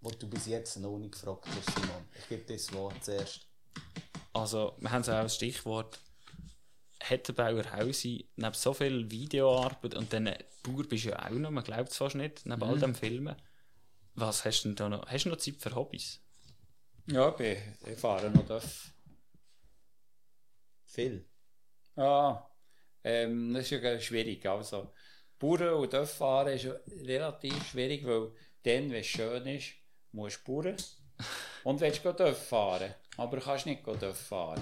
was 0.02 0.18
du 0.20 0.30
bis 0.30 0.46
jetzt 0.46 0.78
noch 0.78 0.98
nicht 0.98 1.14
gefragt 1.14 1.46
hast, 1.48 1.76
Simon? 1.76 2.06
Ich 2.20 2.30
gebe 2.30 2.44
dir 2.44 2.58
das 2.58 2.72
Wort 2.74 3.04
zuerst. 3.04 3.48
Also, 4.34 4.74
wir 4.80 4.92
haben 4.92 5.04
so 5.04 5.12
auch 5.14 5.18
ein 5.18 5.30
Stichwort. 5.30 6.00
Hettenbauer 7.00 7.72
Hausi, 7.72 8.30
neben 8.36 8.54
so 8.54 8.74
viel 8.74 9.10
Videoarbeit 9.10 9.96
und 9.96 10.12
dann 10.12 10.34
Bauer 10.64 10.84
bist 10.84 11.06
du 11.06 11.10
ja 11.10 11.26
auch 11.26 11.32
noch, 11.32 11.52
man 11.52 11.64
glaubt 11.64 11.90
es 11.90 11.98
fast 11.98 12.16
nicht, 12.16 12.46
neben 12.46 12.64
all 12.64 12.80
dem 12.80 12.96
Filmen. 12.96 13.36
Was 14.16 14.46
hast 14.46 14.64
du 14.64 14.70
denn 14.70 14.76
da 14.76 14.90
noch? 14.90 15.08
Hast 15.08 15.26
du 15.26 15.30
noch 15.30 15.38
Zeit 15.38 15.56
für 15.60 15.76
Hobbys? 15.76 16.20
Ja, 17.06 17.34
ich, 17.40 17.60
ich 17.86 18.00
fahre 18.00 18.30
noch 18.30 18.46
Dörf. 18.46 18.92
Viel. 20.86 21.26
Ja, 21.96 22.50
ähm, 23.04 23.54
das 23.54 23.72
ist 23.72 23.82
ja 23.82 24.00
schwierig. 24.00 24.46
Also, 24.46 24.92
Bauern 25.40 25.76
und 25.76 25.94
Dörf 25.94 26.16
fahren 26.16 26.54
ist 26.54 26.64
ja 26.64 26.74
relativ 27.06 27.70
schwierig, 27.70 28.06
weil 28.06 28.32
dann, 28.64 28.90
wenn 28.92 29.02
es 29.02 29.06
schön 29.06 29.46
ist, 29.46 29.74
musst 30.12 30.40
du 30.48 30.62
Bauern. 30.62 30.76
Und 31.64 31.80
willst 31.80 32.04
du 32.04 32.12
Dörf 32.12 32.48
fahren, 32.48 32.94
aber 33.18 33.38
du 33.38 33.44
kannst 33.44 33.66
nicht 33.66 33.86
Dörf 33.86 34.20
fahren. 34.20 34.62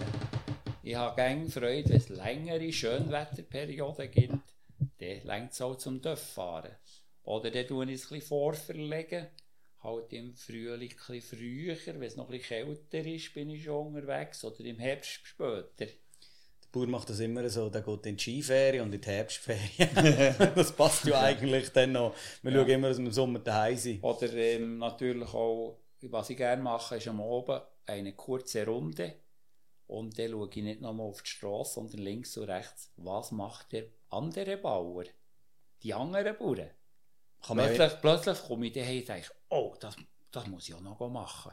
Ich 0.88 0.94
habe 0.94 1.16
gerne 1.16 1.50
Freude, 1.50 1.90
wenn 1.90 1.98
es 1.98 2.10
längere 2.10 2.72
Schönwetterperioden 2.72 4.12
gibt, 4.12 4.38
dann 5.00 5.22
längt 5.24 5.52
es 5.52 5.60
auch 5.60 5.78
zum 5.78 6.00
Dörf 6.00 6.22
fahren. 6.22 6.76
Oder 7.24 7.50
dann 7.50 7.66
tue 7.66 7.86
ich 7.86 7.94
es 7.94 8.04
ein 8.04 8.20
bisschen 8.20 8.28
vorverlegen. 8.28 9.26
Halt 9.82 10.14
im 10.14 10.36
Frühling 10.36 10.94
ein 11.10 11.22
früher, 11.22 11.76
wenn 11.88 12.04
es 12.04 12.16
noch 12.16 12.30
ein 12.30 12.40
kälter 12.40 13.04
ist, 13.04 13.34
bin 13.34 13.50
ich 13.50 13.64
schon 13.64 13.96
unterwegs. 13.96 14.46
Oder 14.46 14.60
im 14.60 14.78
Herbst 14.78 15.22
später. 15.24 15.64
Der 15.80 15.88
Bauer 16.72 16.86
macht 16.86 17.10
das 17.10 17.20
immer 17.20 17.50
so, 17.50 17.68
der 17.72 17.82
geht 17.82 18.06
in 18.06 18.18
die 18.18 18.22
Skiferien 18.22 18.84
und 18.86 18.94
in 18.94 19.02
die 19.02 19.08
Herbstferien. 19.08 19.90
das 20.56 20.72
passt 20.72 21.06
ja 21.06 21.20
eigentlich 21.20 21.70
dann 21.72 21.94
noch. 21.94 22.14
Wir 22.44 22.52
Ja. 22.52 22.60
schauen 22.60 22.70
immer, 22.70 22.90
dass 22.90 23.00
wir 23.00 23.06
im 23.08 23.12
Sommer 23.12 23.40
daheim 23.40 23.76
sind. 23.78 24.04
Oder 24.04 24.32
ähm, 24.34 24.78
natürlich 24.78 25.34
auch, 25.34 25.80
was 26.02 26.30
ich 26.30 26.38
gerne 26.38 26.62
mache, 26.62 26.98
ist 26.98 27.08
am 27.08 27.22
Abend 27.22 27.64
eine 27.88 28.14
kurze 28.14 28.68
Runde. 28.68 29.16
Und 29.88 30.18
dann 30.18 30.32
schaue 30.32 30.50
ich 30.50 30.64
nicht 30.64 30.82
nochmal 30.82 31.08
auf 31.08 31.22
die 31.22 31.30
Straße, 31.30 31.76
sondern 31.76 32.00
links 32.00 32.38
und 32.38 32.50
rechts, 32.50 32.92
was 32.98 33.32
macht 33.32 33.72
der 33.72 33.86
andere 34.10 34.58
Bauer? 34.58 35.04
Die 35.84 35.94
anderen 35.94 36.38
Bauern. 36.38 36.70
Kann 37.46 37.58
Plötzlich, 37.58 38.02
plötzlich 38.02 38.42
komme 38.48 38.68
ich 38.68 38.74
daheim 38.74 39.00
und 39.00 39.08
denke, 39.08 39.32
oh, 39.50 39.76
das, 39.80 39.96
das 40.32 40.48
muss 40.48 40.68
ich 40.68 40.74
auch 40.74 40.82
noch 40.82 41.00
machen. 41.10 41.52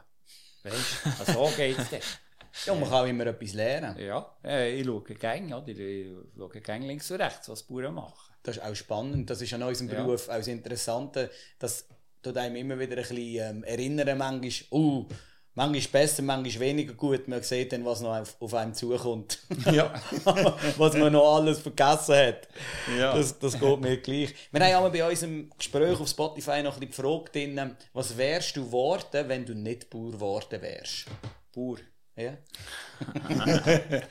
Weißt 0.63 1.27
du, 1.27 1.33
so 1.33 1.51
geht 1.55 1.77
es 1.77 1.89
dann. 1.89 1.99
ja, 2.65 2.73
man 2.73 2.89
kann 2.89 3.03
auch 3.03 3.07
immer 3.07 3.27
etwas 3.27 3.53
lernen. 3.53 3.99
Ja, 3.99 4.35
äh, 4.43 4.79
ich 4.79 4.85
schaue 4.85 5.03
gerne, 5.03 5.57
oder? 5.57 5.67
Ich 5.67 6.07
schaue 6.35 6.49
gerne 6.61 6.87
links 6.87 7.11
und 7.11 7.21
rechts, 7.21 7.49
was 7.49 7.67
die 7.67 7.73
Bauern 7.73 7.93
machen. 7.93 8.33
Das 8.41 8.57
ist 8.57 8.63
auch 8.63 8.75
spannend. 8.75 9.29
Das 9.29 9.41
ist 9.41 9.53
an 9.53 9.63
unserem 9.63 9.91
Ja. 9.91 10.03
Beruf 10.03 10.29
auch 10.29 10.37
das 10.37 10.47
Interessante, 10.47 11.29
dass 11.59 11.87
tut 12.23 12.37
einem 12.37 12.55
immer 12.55 12.79
wieder 12.79 12.95
ein 12.95 13.01
bisschen 13.01 13.57
ähm, 13.57 13.63
erinnern, 13.63 14.17
manchmal, 14.17 14.79
uh, 14.79 15.07
manchmal 15.55 16.01
besser, 16.01 16.23
manchmal 16.23 16.67
weniger 16.67 16.93
gut. 16.93 17.27
Man 17.27 17.43
sieht 17.43 17.71
dann, 17.71 17.85
was 17.85 18.01
noch 18.01 18.15
auf, 18.15 18.35
auf 18.39 18.53
einem 18.53 18.73
zukommt. 18.73 19.39
Ja. 19.71 19.93
was 20.77 20.95
man 20.95 21.13
noch 21.13 21.35
alles 21.35 21.59
vergessen 21.59 22.15
hat. 22.15 22.47
Ja. 22.97 23.15
Das, 23.15 23.37
das 23.37 23.59
geht 23.59 23.79
mir 23.79 23.97
gleich. 23.97 24.33
Wir 24.51 24.61
haben 24.61 24.75
einmal 24.75 24.91
bei 24.91 25.07
unserem 25.07 25.49
Gespräch 25.57 25.99
auf 25.99 26.07
Spotify 26.07 26.63
noch 26.63 26.75
ein 26.75 26.87
bisschen 26.87 27.03
gefragt, 27.03 27.35
drin, 27.35 27.75
was 27.93 28.17
wärst 28.17 28.55
du 28.55 28.65
geworden, 28.65 29.29
wenn 29.29 29.45
du 29.45 29.53
nicht 29.53 29.89
Bauer 29.89 30.11
geworden 30.11 30.61
wärst? 30.61 31.05
Bauer. 31.53 31.77
Ja? 32.15 32.37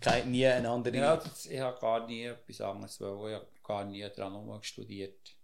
Kein, 0.00 0.30
nie 0.30 0.46
eine 0.46 0.68
andere. 0.68 0.96
Ja, 0.96 1.16
das, 1.16 1.46
ich 1.46 1.60
habe 1.60 1.78
gar 1.78 2.06
nie 2.06 2.24
etwas 2.24 2.60
anderes 2.60 3.00
wollen. 3.00 3.34
Ich 3.34 3.34
habe 3.34 3.48
gar 3.62 3.84
nie 3.84 4.08
dran 4.08 4.58
studiert. 4.62 5.36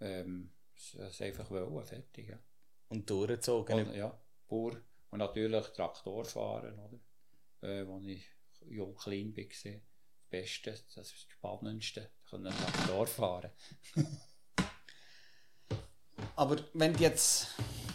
Ähm, 0.00 0.52
es 0.76 1.20
einfach 1.20 1.50
wollen, 1.50 1.84
fertig. 1.84 2.28
Ja. 2.28 2.38
Und 2.88 3.08
durchgezogen. 3.08 3.88
Und, 3.88 3.94
ja, 3.94 4.18
Bauer. 4.48 4.80
Und 5.10 5.18
natürlich 5.18 5.66
Traktor 5.68 6.24
fahren, 6.24 6.78
oder? 6.78 6.98
Äh, 7.68 7.84
als 7.86 8.06
ich 8.06 8.24
jung 8.66 8.94
klein 8.94 9.36
war. 9.36 9.44
Das 9.44 9.80
Beste, 10.30 10.70
das 10.70 10.80
ist 10.80 10.96
das 10.96 11.26
Spannendste. 11.28 12.10
Können 12.28 12.52
Traktor 12.52 13.06
fahren. 13.06 13.50
Aber 16.36 16.56
wenn 16.74 16.92
du 16.92 17.00
jetzt, 17.00 17.48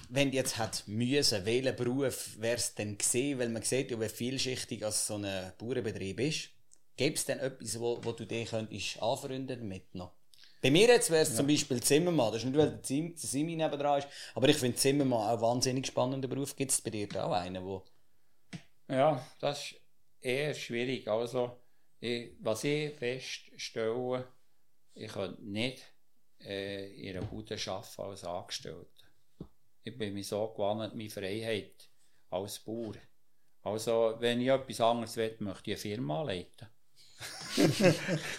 wenn 0.10 0.32
du 0.32 0.38
jetzt 0.38 0.58
hat 0.58 0.84
müssen, 0.88 1.46
welchen 1.46 1.76
Beruf 1.76 2.40
wäre 2.40 2.58
es 2.58 2.76
denn 2.76 2.98
gesehen? 2.98 3.40
Weil 3.40 3.50
man 3.50 3.64
sieht 3.64 3.92
ja, 3.92 4.00
wie 4.00 4.10
vielschichtig 4.10 4.84
als 4.84 5.08
so 5.08 5.16
ein 5.16 5.54
Bauernbetrieb 5.58 6.20
ist. 6.20 6.50
Gäbe 6.96 7.16
es 7.16 7.26
denn 7.26 7.40
etwas, 7.40 7.80
wo, 7.80 8.04
wo 8.04 8.12
du 8.12 8.26
dich 8.26 8.50
könntest 8.50 9.02
anfreunden 9.02 9.60
damit 9.60 9.96
noch? 9.96 10.14
Bei 10.64 10.72
mir 10.72 10.88
jetzt 10.88 11.12
wäre 11.12 11.24
es 11.24 11.36
zum 11.36 11.46
Beispiel 11.46 11.84
Zimmermann. 11.84 12.32
Das 12.32 12.42
ist 12.42 12.46
nicht, 12.46 12.58
weil 12.58 12.72
der 12.72 13.18
Simi 13.18 13.58
nebendran 13.58 14.00
ist. 14.00 14.08
Aber 14.34 14.48
ich 14.48 14.56
finde 14.56 14.78
Zimmermann 14.78 15.20
auch 15.20 15.34
einen 15.34 15.42
wahnsinnig 15.42 15.88
spannender 15.88 16.30
Beruf. 16.30 16.56
Gibt 16.56 16.72
es 16.72 16.80
bei 16.80 16.90
dir 16.90 17.10
auch 17.22 17.34
einen, 17.34 17.66
wo... 17.66 17.84
Ja, 18.88 19.28
das 19.42 19.72
ist 19.72 19.82
eher 20.22 20.54
schwierig. 20.54 21.06
Also, 21.10 21.60
ich, 22.00 22.38
was 22.40 22.64
ich 22.64 22.96
feststelle, 22.96 24.26
ich 24.94 25.12
könnte 25.12 25.44
nicht 25.44 25.84
äh, 26.40 27.10
in 27.10 27.18
einer 27.18 27.26
Bude 27.26 27.58
arbeiten 27.68 28.02
als 28.02 28.24
Angestellter. 28.24 29.06
Ich 29.84 29.98
bin 29.98 30.14
mir 30.14 30.24
so 30.24 30.48
gewohnt, 30.48 30.96
meine 30.96 31.10
Freiheit 31.10 31.90
als 32.30 32.60
Bauer. 32.60 32.96
Also, 33.64 34.16
wenn 34.20 34.40
ich 34.40 34.48
etwas 34.48 34.80
anderes 34.80 35.18
will, 35.18 35.36
möchte 35.40 35.72
ich 35.72 35.86
eine 35.86 35.96
Firma 35.96 36.24
leiten. 36.24 36.70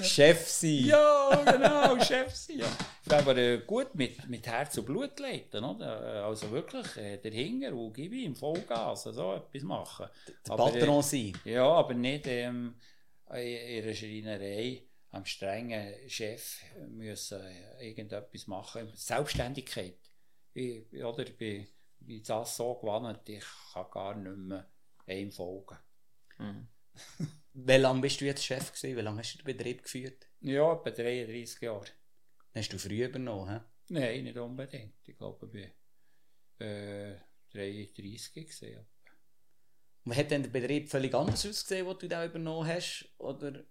Chef 0.03 0.49
sein. 0.49 0.85
Ja, 0.87 1.45
genau, 1.45 2.05
Chef 2.05 2.35
sein. 2.35 2.59
Ja. 2.59 3.17
Aber 3.17 3.37
äh, 3.37 3.59
gut 3.59 3.95
mit, 3.95 4.29
mit 4.29 4.47
Herz 4.47 4.79
und 4.79 4.87
Blut 4.87 5.19
leiten. 5.21 5.65
Oder? 5.65 6.17
Äh, 6.17 6.19
Also 6.21 6.51
wirklich, 6.51 6.97
äh, 6.97 7.19
der 7.19 7.33
Hinger, 7.33 7.75
wo 7.75 7.91
gebe 7.91 8.17
ich 8.17 8.25
ihm 8.25 8.35
Vollgas, 8.35 9.05
so 9.05 9.35
etwas 9.35 9.63
machen. 9.63 10.07
Der 10.47 10.55
äh, 10.55 10.57
Patron 10.57 11.03
sein. 11.03 11.33
Ja, 11.45 11.67
aber 11.67 11.95
nicht 11.95 12.27
ähm, 12.27 12.75
in 13.31 13.83
einer 13.85 13.95
Schreinerei 13.95 14.83
am 15.11 15.25
strengen 15.25 16.09
Chef 16.09 16.59
müssen 16.89 17.41
äh, 17.41 17.89
irgendetwas 17.89 18.47
machen. 18.47 18.91
Selbstständigkeit. 18.95 19.99
Ich, 20.53 20.87
oder, 21.05 21.25
ich 21.25 21.37
bin 21.37 21.67
ich 22.07 22.07
bin 22.07 22.23
das 22.23 22.57
so 22.57 22.75
gewohnt, 22.75 23.29
ich 23.29 23.45
kann 23.73 23.91
gar 23.91 24.15
nicht 24.15 24.37
mehr 24.37 24.67
einem 25.07 25.33
folgen. 25.33 25.79
Wie 27.67 27.77
lange 27.79 28.03
bist 28.03 28.21
du 28.21 28.27
jetzt 28.27 28.45
Chef 28.45 28.73
gewesen? 28.73 28.97
Wie 28.97 29.01
lange 29.01 29.21
hast 29.21 29.35
du 29.35 29.39
den 29.39 29.57
Betrieb 29.57 29.83
geführt? 29.83 30.29
Ja, 30.41 30.75
etwa 30.75 30.91
33 30.91 31.63
Jahre. 31.63 31.87
Hast 32.55 32.73
du 32.73 32.79
früh 32.79 33.05
übernommen? 33.05 33.65
Nein, 33.89 34.25
nicht 34.25 34.37
unbedingt. 34.37 34.97
Ich 35.09 35.17
glaube, 35.17 35.47
ich 35.47 35.73
war 36.61 36.67
äh, 36.67 37.17
33 37.53 38.35
gewesen. 38.35 38.71
ja. 38.71 38.87
Und 40.05 40.15
hat 40.15 40.31
denn 40.31 40.43
der 40.43 40.51
Betrieb 40.51 40.91
völlig 40.91 41.15
anders 41.15 41.47
ausgesehen, 41.47 41.87
wo 41.87 41.95
du 41.95 42.07
da 42.07 42.27
übernommen 42.27 42.69
hast? 42.69 43.09
Oder 43.17 43.65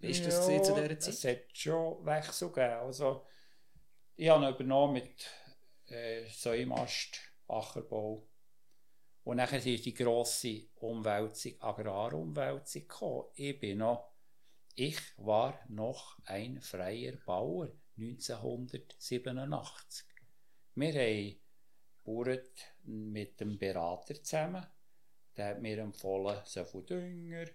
ist 0.00 0.24
das 0.24 0.46
gewesen 0.46 0.64
zu 0.64 0.74
dieser 0.74 0.98
Zeit? 1.00 1.14
Es 1.14 1.24
hat 1.24 1.58
schon 1.58 2.06
Wechsel 2.06 2.48
gegeben. 2.50 2.74
Also, 2.74 3.26
ich 4.14 4.28
habe 4.28 4.44
ihn 4.44 4.54
übernommen 4.54 4.92
mit 4.92 5.28
äh, 5.86 6.24
Säumast, 6.30 7.18
Ackerbau. 7.48 8.28
Und 9.24 9.38
nachher 9.38 9.64
ist 9.64 9.86
die 9.86 9.94
grosse 9.94 10.68
Umwälzung, 10.76 11.54
Agrarumwälzung 11.60 12.82
gekommen. 12.82 13.28
Ich 13.34 13.58
bin 13.58 13.78
noch, 13.78 14.12
ich 14.74 15.00
war 15.16 15.58
noch 15.68 16.18
ein 16.24 16.60
freier 16.60 17.16
Bauer 17.24 17.70
1987. 17.96 20.06
Wir 20.74 20.94
haben 20.94 21.36
mit 22.84 23.40
dem 23.40 23.58
Berater 23.58 24.22
zusammen. 24.22 24.66
Der 25.36 25.48
hat 25.48 25.62
mir 25.62 25.78
empfohlen, 25.78 26.40
so 26.44 26.64
viel 26.64 26.82
Dünger, 26.82 27.46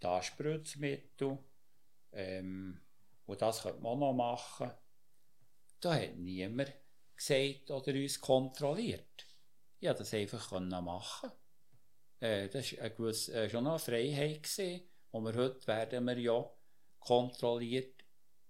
das 0.00 0.26
Spritzmittel, 0.26 1.38
ähm, 2.12 2.80
und 3.26 3.42
das 3.42 3.62
könnte 3.62 3.80
man 3.80 3.98
noch 3.98 4.12
machen. 4.12 4.70
Da 5.80 5.94
hat 5.94 6.16
niemand 6.16 6.72
gesagt 7.16 7.70
oder 7.70 7.92
uns 7.92 8.20
kontrolliert. 8.20 9.26
Ich 9.82 9.88
konnte 9.88 10.04
das 10.04 10.14
einfach 10.14 10.60
machen. 10.60 11.32
Äh, 12.20 12.48
das 12.48 12.72
war 12.72 13.34
äh, 13.34 13.50
schon 13.50 13.66
eine 13.66 13.80
Freiheit. 13.80 14.48
Und 15.10 15.24
wir 15.24 15.34
heute 15.34 15.66
werden 15.66 16.04
wir 16.04 16.18
ja 16.18 16.50
kontrolliert 17.00 18.04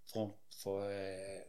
von, 0.05 0.35
von 0.51 0.83
äh, 0.91 1.47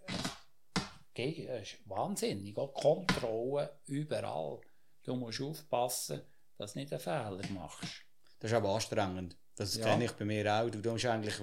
das 1.14 1.64
ist 1.64 1.90
wahnsinnig, 1.90 2.58
auch 2.58 2.74
Kontrolle 2.74 3.82
überall. 3.88 4.62
Du 5.04 5.18
musst 5.18 5.42
aufpassen, 5.42 6.22
dass 6.58 6.72
du 6.72 6.80
nicht 6.80 6.94
einen 6.94 7.02
Fehler 7.02 7.42
machst. 7.50 8.06
Das 8.40 8.52
ist 8.52 8.56
aber 8.56 8.70
anstrengend. 8.70 9.36
Das 9.56 9.76
Ja. 9.78 9.86
kenne 9.86 10.06
ich 10.06 10.12
bei 10.14 10.26
mir 10.26 10.52
auch. 10.52 10.70
Du 10.70 10.92
musst 10.92 11.06
eigentlich, 11.06 11.36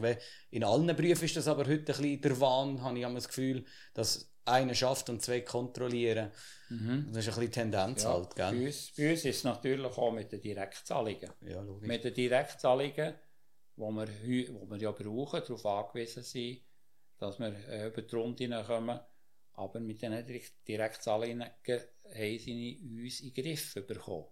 in 0.50 0.64
allen 0.64 0.96
Berufen 0.96 1.24
ist 1.24 1.36
das 1.36 1.46
aber 1.48 1.62
heute 1.66 1.74
ein 1.78 1.84
bisschen 1.84 2.20
der 2.20 2.40
Wahn, 2.40 2.82
habe 2.82 2.98
ich 2.98 3.04
immer 3.04 3.14
das 3.14 3.28
Gefühl, 3.28 3.64
dass 3.94 4.32
einer 4.44 4.74
schafft 4.74 5.08
und 5.10 5.22
zwei 5.22 5.42
kontrollieren. 5.42 6.30
Das 6.68 6.78
ist 6.78 6.88
ein 6.88 7.12
bisschen 7.12 7.52
Tendenz 7.52 8.02
Ja, 8.04 8.14
halt, 8.14 8.34
bei, 8.34 8.50
gell? 8.50 8.66
uns, 8.66 8.92
bei 8.96 9.10
uns 9.10 9.24
ist 9.24 9.36
es 9.36 9.44
natürlich 9.44 9.86
auch 9.96 10.12
mit 10.12 10.32
den 10.32 10.40
Direktzahlungen. 10.40 11.30
Ja. 11.42 11.62
Mit 11.62 12.04
den 12.04 12.14
Direktzahlungen, 12.14 13.14
die 13.76 13.80
wir, 13.80 14.54
wo 14.54 14.66
wir 14.70 14.76
ja 14.78 14.90
brauchen, 14.92 15.40
darauf 15.40 15.66
angewiesen 15.66 16.22
sind, 16.22 16.60
dass 17.18 17.38
wir 17.38 17.54
äh, 17.68 17.88
über 17.88 18.02
die 18.02 18.14
Runden 18.16 18.64
kommen. 18.66 18.98
Aber 19.54 19.78
mit 19.80 20.00
den 20.02 20.12
Direkt- 20.26 20.66
Direktzahlungen 20.66 21.42
haben 21.42 22.38
sie 22.38 22.80
uns 23.04 23.20
in 23.20 23.32
den 23.34 23.44
Griff 23.44 23.74
bekommen. 23.86 24.26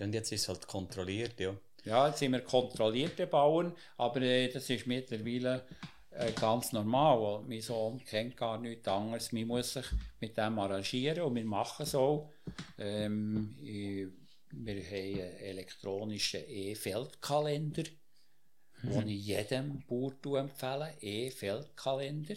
Ja, 0.00 0.06
und 0.06 0.14
jetzt 0.14 0.32
ist 0.32 0.42
es 0.42 0.48
halt 0.48 0.66
kontrolliert, 0.66 1.38
ja. 1.38 1.54
Ja, 1.84 2.08
jetzt 2.08 2.18
sind 2.18 2.32
wir 2.32 2.40
kontrollierte 2.40 3.26
Bauern, 3.26 3.74
aber 3.96 4.22
äh, 4.22 4.48
das 4.48 4.68
ist 4.68 4.86
mittlerweile 4.86 5.66
äh, 6.10 6.32
ganz 6.32 6.72
normal. 6.72 7.42
Mein 7.46 7.60
Sohn 7.60 8.02
kennt 8.04 8.36
gar 8.36 8.58
nichts 8.58 8.88
anderes. 8.88 9.32
Man 9.32 9.46
muss 9.46 9.74
sich 9.74 9.86
mit 10.20 10.36
dem 10.36 10.58
arrangieren 10.58 11.22
und 11.22 11.34
wir 11.36 11.44
machen 11.44 11.82
es 11.82 11.94
auch. 11.94 12.30
Ähm, 12.78 13.56
ich, 13.62 14.08
wir 14.52 14.74
haben 14.74 14.94
einen 14.94 15.36
elektronischen 15.38 16.44
E-Feldkalender, 16.48 17.84
den 18.82 19.08
ich 19.08 19.26
jedem 19.26 19.82
Bauer 19.86 20.40
empfehle. 20.40 20.94
E-Feldkalender. 21.00 22.36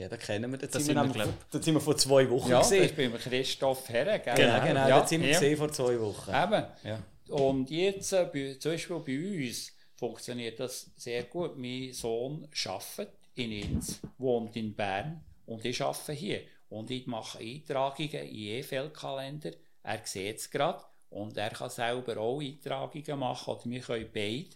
Ja, 0.00 0.08
da 0.08 0.16
kennen 0.16 0.50
wir. 0.50 0.58
Da 0.58 0.66
Das 0.66 0.84
sind 0.84 0.94
wir, 0.96 1.02
sind 1.04 1.14
wir, 1.14 1.24
nämlich- 1.26 1.38
da 1.50 1.62
sind 1.62 1.74
wir 1.74 1.80
vor 1.80 1.96
zwei 1.96 2.28
Wochen 2.30 2.50
Ja, 2.50 2.58
das 2.58 2.70
gesehen. 2.70 2.84
ist 2.84 2.96
beim 2.96 3.14
Christoph 3.18 3.88
Herre. 3.90 4.18
gell? 4.20 4.34
Genau, 4.34 4.60
genau, 4.66 4.88
Ja, 4.88 5.00
da 5.00 5.06
sind 5.06 5.22
wir 5.22 5.30
ja. 5.50 5.56
vor 5.56 5.70
zwei 5.72 6.00
Wochen. 6.00 6.30
Eben. 6.30 6.64
Ja. 6.84 7.02
Und 7.34 7.70
jetzt, 7.70 8.12
äh, 8.12 8.58
zum 8.58 8.72
Beispiel 8.72 8.98
bei 9.00 9.46
uns, 9.48 9.72
funktioniert 9.96 10.58
das 10.58 10.90
sehr 10.96 11.24
gut. 11.24 11.56
Mein 11.58 11.92
Sohn 11.92 12.48
arbeitet 12.66 13.12
in 13.34 13.52
Inns, 13.52 14.00
wohnt 14.18 14.56
in 14.56 14.74
Bern 14.74 15.22
und 15.46 15.64
ich 15.64 15.80
arbeite 15.82 16.12
hier. 16.14 16.40
Und 16.70 16.90
ich 16.90 17.06
mache 17.06 17.38
Eintragungen 17.38 18.10
in 18.12 18.34
E-Feldkalender. 18.34 19.50
Er 19.82 20.00
sieht 20.04 20.38
es 20.38 20.50
gerade 20.50 20.82
und 21.10 21.36
er 21.36 21.50
kann 21.50 21.68
selber 21.70 22.16
auch 22.18 22.40
Eintragungen 22.40 23.18
machen. 23.18 23.54
Oder 23.54 23.64
wir 23.70 23.80
können 23.80 24.08
beide 24.14 24.50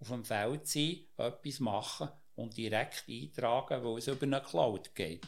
auf 0.00 0.08
dem 0.08 0.24
Feld 0.24 0.66
sein, 0.66 0.96
etwas 1.16 1.60
machen 1.60 2.08
und 2.38 2.56
direkt 2.56 3.04
eintragen, 3.08 3.84
weil 3.84 3.98
es 3.98 4.06
über 4.06 4.22
eine 4.22 4.40
Cloud 4.40 4.94
geht. 4.94 5.26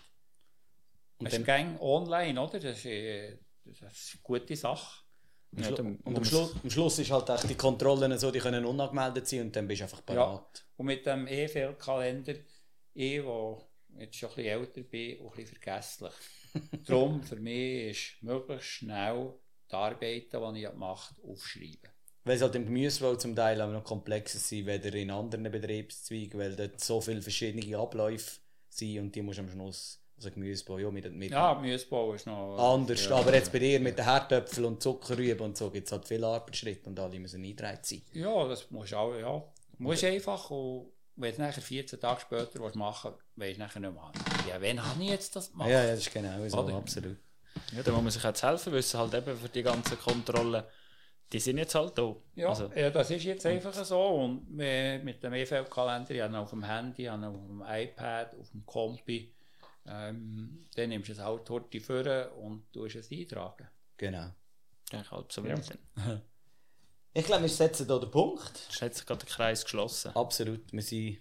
Und 1.18 1.26
ist 1.26 1.44
gang 1.44 1.78
online, 1.80 2.40
oder? 2.40 2.60
Das 2.60 2.78
ist, 2.78 2.86
äh, 2.86 3.36
das 3.64 3.80
ist 3.80 4.14
eine 4.14 4.22
gute 4.22 4.56
Sache. 4.56 5.02
Am 5.52 5.62
Ja, 5.62 5.68
Schlu- 5.68 5.98
und 6.04 6.16
am 6.16 6.24
Schluss, 6.24 6.54
am 6.62 6.70
Schluss 6.70 6.98
ist 7.00 7.10
halt 7.10 7.28
echt 7.28 7.50
die 7.50 7.56
Kontrollen 7.56 8.16
so, 8.16 8.30
die 8.30 8.38
können 8.38 8.64
unangemeldet 8.64 9.26
sein 9.26 9.42
und 9.42 9.56
dann 9.56 9.66
bist 9.66 9.80
du 9.80 9.84
einfach 9.84 10.06
parat. 10.06 10.64
Und 10.76 10.86
mit 10.86 11.04
dem 11.04 11.26
E-Feldkalender, 11.26 12.34
ich, 12.94 13.22
der 13.22 13.58
jetzt 13.98 14.16
schon 14.16 14.30
ein 14.30 14.36
bisschen 14.36 14.60
älter 14.60 14.82
bin, 14.82 15.20
auch 15.20 15.32
ein 15.32 15.36
bisschen 15.36 15.56
vergesslich. 15.58 16.12
Darum, 16.86 17.22
für 17.24 17.36
mich 17.36 17.90
ist 17.90 18.22
möglichst 18.22 18.68
schnell 18.68 19.34
die 19.68 19.74
Arbeiten, 19.74 20.54
die 20.54 20.62
ich 20.62 20.70
gemacht 20.70 21.10
habe, 21.16 21.28
aufschreiben. 21.28 21.89
Weil 22.24 22.36
es 22.36 22.42
halt 22.42 22.54
im 22.54 22.66
Gemüsebau 22.66 23.14
zum 23.16 23.34
Teil 23.34 23.60
auch 23.62 23.70
noch 23.70 23.82
komplexer 23.84 24.38
sind, 24.38 24.66
weder 24.66 24.92
in 24.94 25.10
anderen 25.10 25.50
Betriebszweigen, 25.50 26.38
weil 26.38 26.54
dort 26.54 26.80
so 26.80 27.00
viele 27.00 27.22
verschiedene 27.22 27.78
Abläufe 27.78 28.40
sind 28.68 28.98
und 28.98 29.14
die 29.14 29.22
musst 29.22 29.38
du 29.38 29.42
am 29.42 29.50
Schluss, 29.50 29.98
also 30.16 30.30
Gemüsebau, 30.30 30.78
ja, 30.78 30.90
mit, 30.90 31.10
mit 31.14 31.30
Ja, 31.30 31.54
Gemüsebau 31.54 32.12
ist 32.12 32.26
noch... 32.26 32.58
anders. 32.74 33.02
Ja, 33.08 33.16
Aber 33.16 33.34
jetzt 33.34 33.50
bei 33.50 33.58
dir 33.58 33.80
mit 33.80 33.96
den 33.98 34.04
Herdöpfeln 34.04 34.66
und 34.66 34.82
Zuckerrüben 34.82 35.40
und 35.46 35.56
so 35.56 35.70
gibt 35.70 35.86
es 35.86 35.92
halt 35.92 36.06
viele 36.06 36.26
Arbeitsschritte 36.26 36.90
und 36.90 37.00
alle 37.00 37.18
müssen 37.18 37.42
eingetragen 37.42 37.78
sein. 37.82 38.02
Ja, 38.12 38.46
das 38.46 38.70
musst 38.70 38.92
du 38.92 38.96
auch, 38.96 39.14
ja. 39.14 39.42
Musst 39.78 40.04
einfach, 40.04 40.50
und 40.50 40.88
wenn 41.16 41.34
du 41.34 41.40
nachher 41.40 41.62
14 41.62 41.98
Tage 41.98 42.20
später 42.20 42.60
was 42.60 42.74
machen 42.74 43.12
willst, 43.36 43.58
weisst 43.58 43.58
du 43.58 43.62
nachher 43.62 43.80
nicht 43.80 43.94
mehr, 43.94 44.12
ja, 44.46 44.60
wann 44.60 44.86
habe 44.86 45.02
ich 45.02 45.08
jetzt 45.08 45.34
das 45.36 45.50
gemacht? 45.50 45.70
Ja, 45.70 45.84
ja, 45.84 45.90
das 45.92 46.00
ist 46.00 46.12
genau 46.12 46.48
so, 46.48 46.58
Oder? 46.58 46.74
absolut. 46.74 47.16
Ja, 47.74 47.82
da 47.82 47.92
muss 47.92 48.02
man 48.02 48.10
sich 48.10 48.22
jetzt 48.22 48.42
helfen, 48.42 48.72
wissen 48.74 49.00
halt 49.00 49.14
eben 49.14 49.36
für 49.36 49.48
die 49.48 49.62
ganzen 49.62 49.98
Kontrollen, 49.98 50.62
die 51.32 51.38
sind 51.38 51.58
jetzt 51.58 51.74
halt 51.74 51.96
da. 51.96 52.16
Ja, 52.34 52.48
Also, 52.48 52.70
ja, 52.74 52.90
das 52.90 53.10
ist 53.10 53.24
jetzt 53.24 53.46
einfach 53.46 53.72
so. 53.84 54.00
Und 54.00 54.50
mit 54.50 55.22
dem 55.22 55.32
EFL-Kalender, 55.32 56.10
ich 56.10 56.20
habe 56.20 56.38
auf 56.38 56.50
dem 56.50 56.64
Handy, 56.64 57.04
ich 57.04 57.10
auf 57.10 57.20
dem 57.20 57.62
iPad, 57.66 58.34
auf 58.34 58.50
dem 58.50 58.66
Kompi. 58.66 59.32
Ähm, 59.86 60.66
dann 60.74 60.88
nimmst 60.88 61.08
du 61.08 61.12
es 61.12 61.20
halt 61.20 61.48
dort 61.48 61.74
vor 61.82 62.36
und 62.36 62.72
tust 62.72 62.96
es 62.96 63.10
eintragen. 63.10 63.68
Genau. 63.96 64.30
eigentlich 64.92 65.10
halb 65.10 65.32
so 65.32 65.44
Ja. 65.44 65.56
Ich 67.12 67.26
glaube, 67.26 67.42
wir 67.42 67.48
setzen 67.48 67.86
hier 67.88 67.98
den 67.98 68.10
Punkt. 68.10 68.68
Ist 68.70 68.80
jetzt 68.80 69.04
gerade 69.04 69.24
der 69.24 69.34
Kreis 69.34 69.64
geschlossen. 69.64 70.14
Absolut. 70.14 70.72
Wir 70.72 70.82
sind 70.82 71.18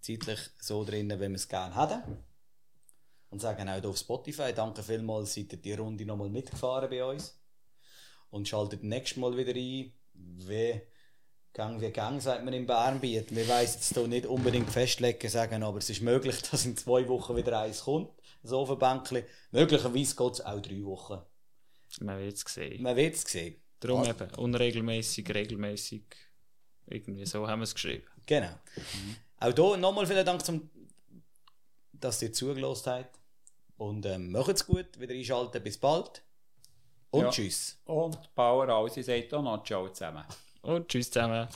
zeitlich 0.00 0.40
so 0.60 0.84
drin, 0.84 1.08
wenn 1.10 1.30
wir 1.30 1.36
es 1.36 1.48
gerne 1.48 1.76
hätten. 1.76 2.24
Und 3.30 3.40
sagen 3.40 3.68
auch 3.68 3.74
hier 3.74 3.88
auf 3.88 3.98
Spotify, 3.98 4.52
danke 4.52 4.82
vielmals, 4.82 5.34
seid 5.34 5.52
ihr 5.52 5.58
die 5.60 5.74
Runde 5.74 6.04
nochmal 6.04 6.28
mitgefahren 6.28 6.90
bei 6.90 7.04
uns. 7.04 7.38
Und 8.30 8.48
schaltet 8.48 8.82
nächstes 8.84 9.16
Mal 9.18 9.36
wieder 9.36 9.54
ein, 9.54 9.92
wie 10.14 10.80
Gang 11.54 11.80
wie 11.80 11.90
Gang, 11.90 12.20
sagt 12.20 12.44
man 12.44 12.54
in 12.54 12.66
Bernbiet. 12.66 13.34
Wir 13.34 13.48
weiss 13.48 13.74
jetzt 13.74 13.94
hier 13.94 14.06
nicht 14.06 14.26
unbedingt 14.26 14.70
festlegen, 14.70 15.28
sagen, 15.28 15.62
aber 15.62 15.78
es 15.78 15.90
ist 15.90 16.02
möglich, 16.02 16.40
dass 16.50 16.64
in 16.66 16.76
zwei 16.76 17.08
Wochen 17.08 17.36
wieder 17.36 17.60
eins 17.60 17.82
kommt. 17.82 18.10
Ein 18.44 18.78
Bänkchen. 18.78 19.24
Möglicherweise 19.50 20.14
geht 20.14 20.32
es 20.32 20.40
auch 20.40 20.60
drei 20.60 20.84
Wochen. 20.84 21.18
Man 22.00 22.18
wird 22.20 22.34
es 22.36 22.42
sehen. 22.42 22.82
Man 22.82 22.94
wird 22.96 23.14
es 23.14 23.22
sehen. 23.22 23.56
Darum 23.80 24.02
Ah. 24.02 24.10
eben, 24.10 24.30
unregelmäßig, 24.36 25.34
regelmäßig. 25.34 26.04
Irgendwie 26.86 27.26
so 27.26 27.46
haben 27.48 27.60
wir 27.60 27.64
es 27.64 27.74
geschrieben. 27.74 28.04
Genau. 28.26 28.52
Auch 29.40 29.52
hier 29.54 29.76
nochmal 29.76 30.06
vielen 30.06 30.24
Dank, 30.24 30.44
zum, 30.44 30.70
dass 31.92 32.22
ihr 32.22 32.32
zugelassen 32.32 32.90
habt. 32.92 33.18
Und 33.76 34.06
ähm, 34.06 34.32
macht's 34.32 34.66
gut, 34.66 34.98
wieder 34.98 35.14
einschalten. 35.14 35.62
Bis 35.62 35.78
bald. 35.78 36.22
Und 37.10 37.22
Ja. 37.22 37.30
tschüss. 37.30 37.78
Und 37.86 38.34
Bauer, 38.34 38.68
alles, 38.68 38.96
ich 38.96 39.06
sage 39.06 39.36
auch 39.36 39.42
noch 39.42 39.64
Ciao 39.64 39.88
zusammen. 39.88 40.24
Und 40.62 40.88
tschüss 40.88 41.10
zusammen. 41.10 41.48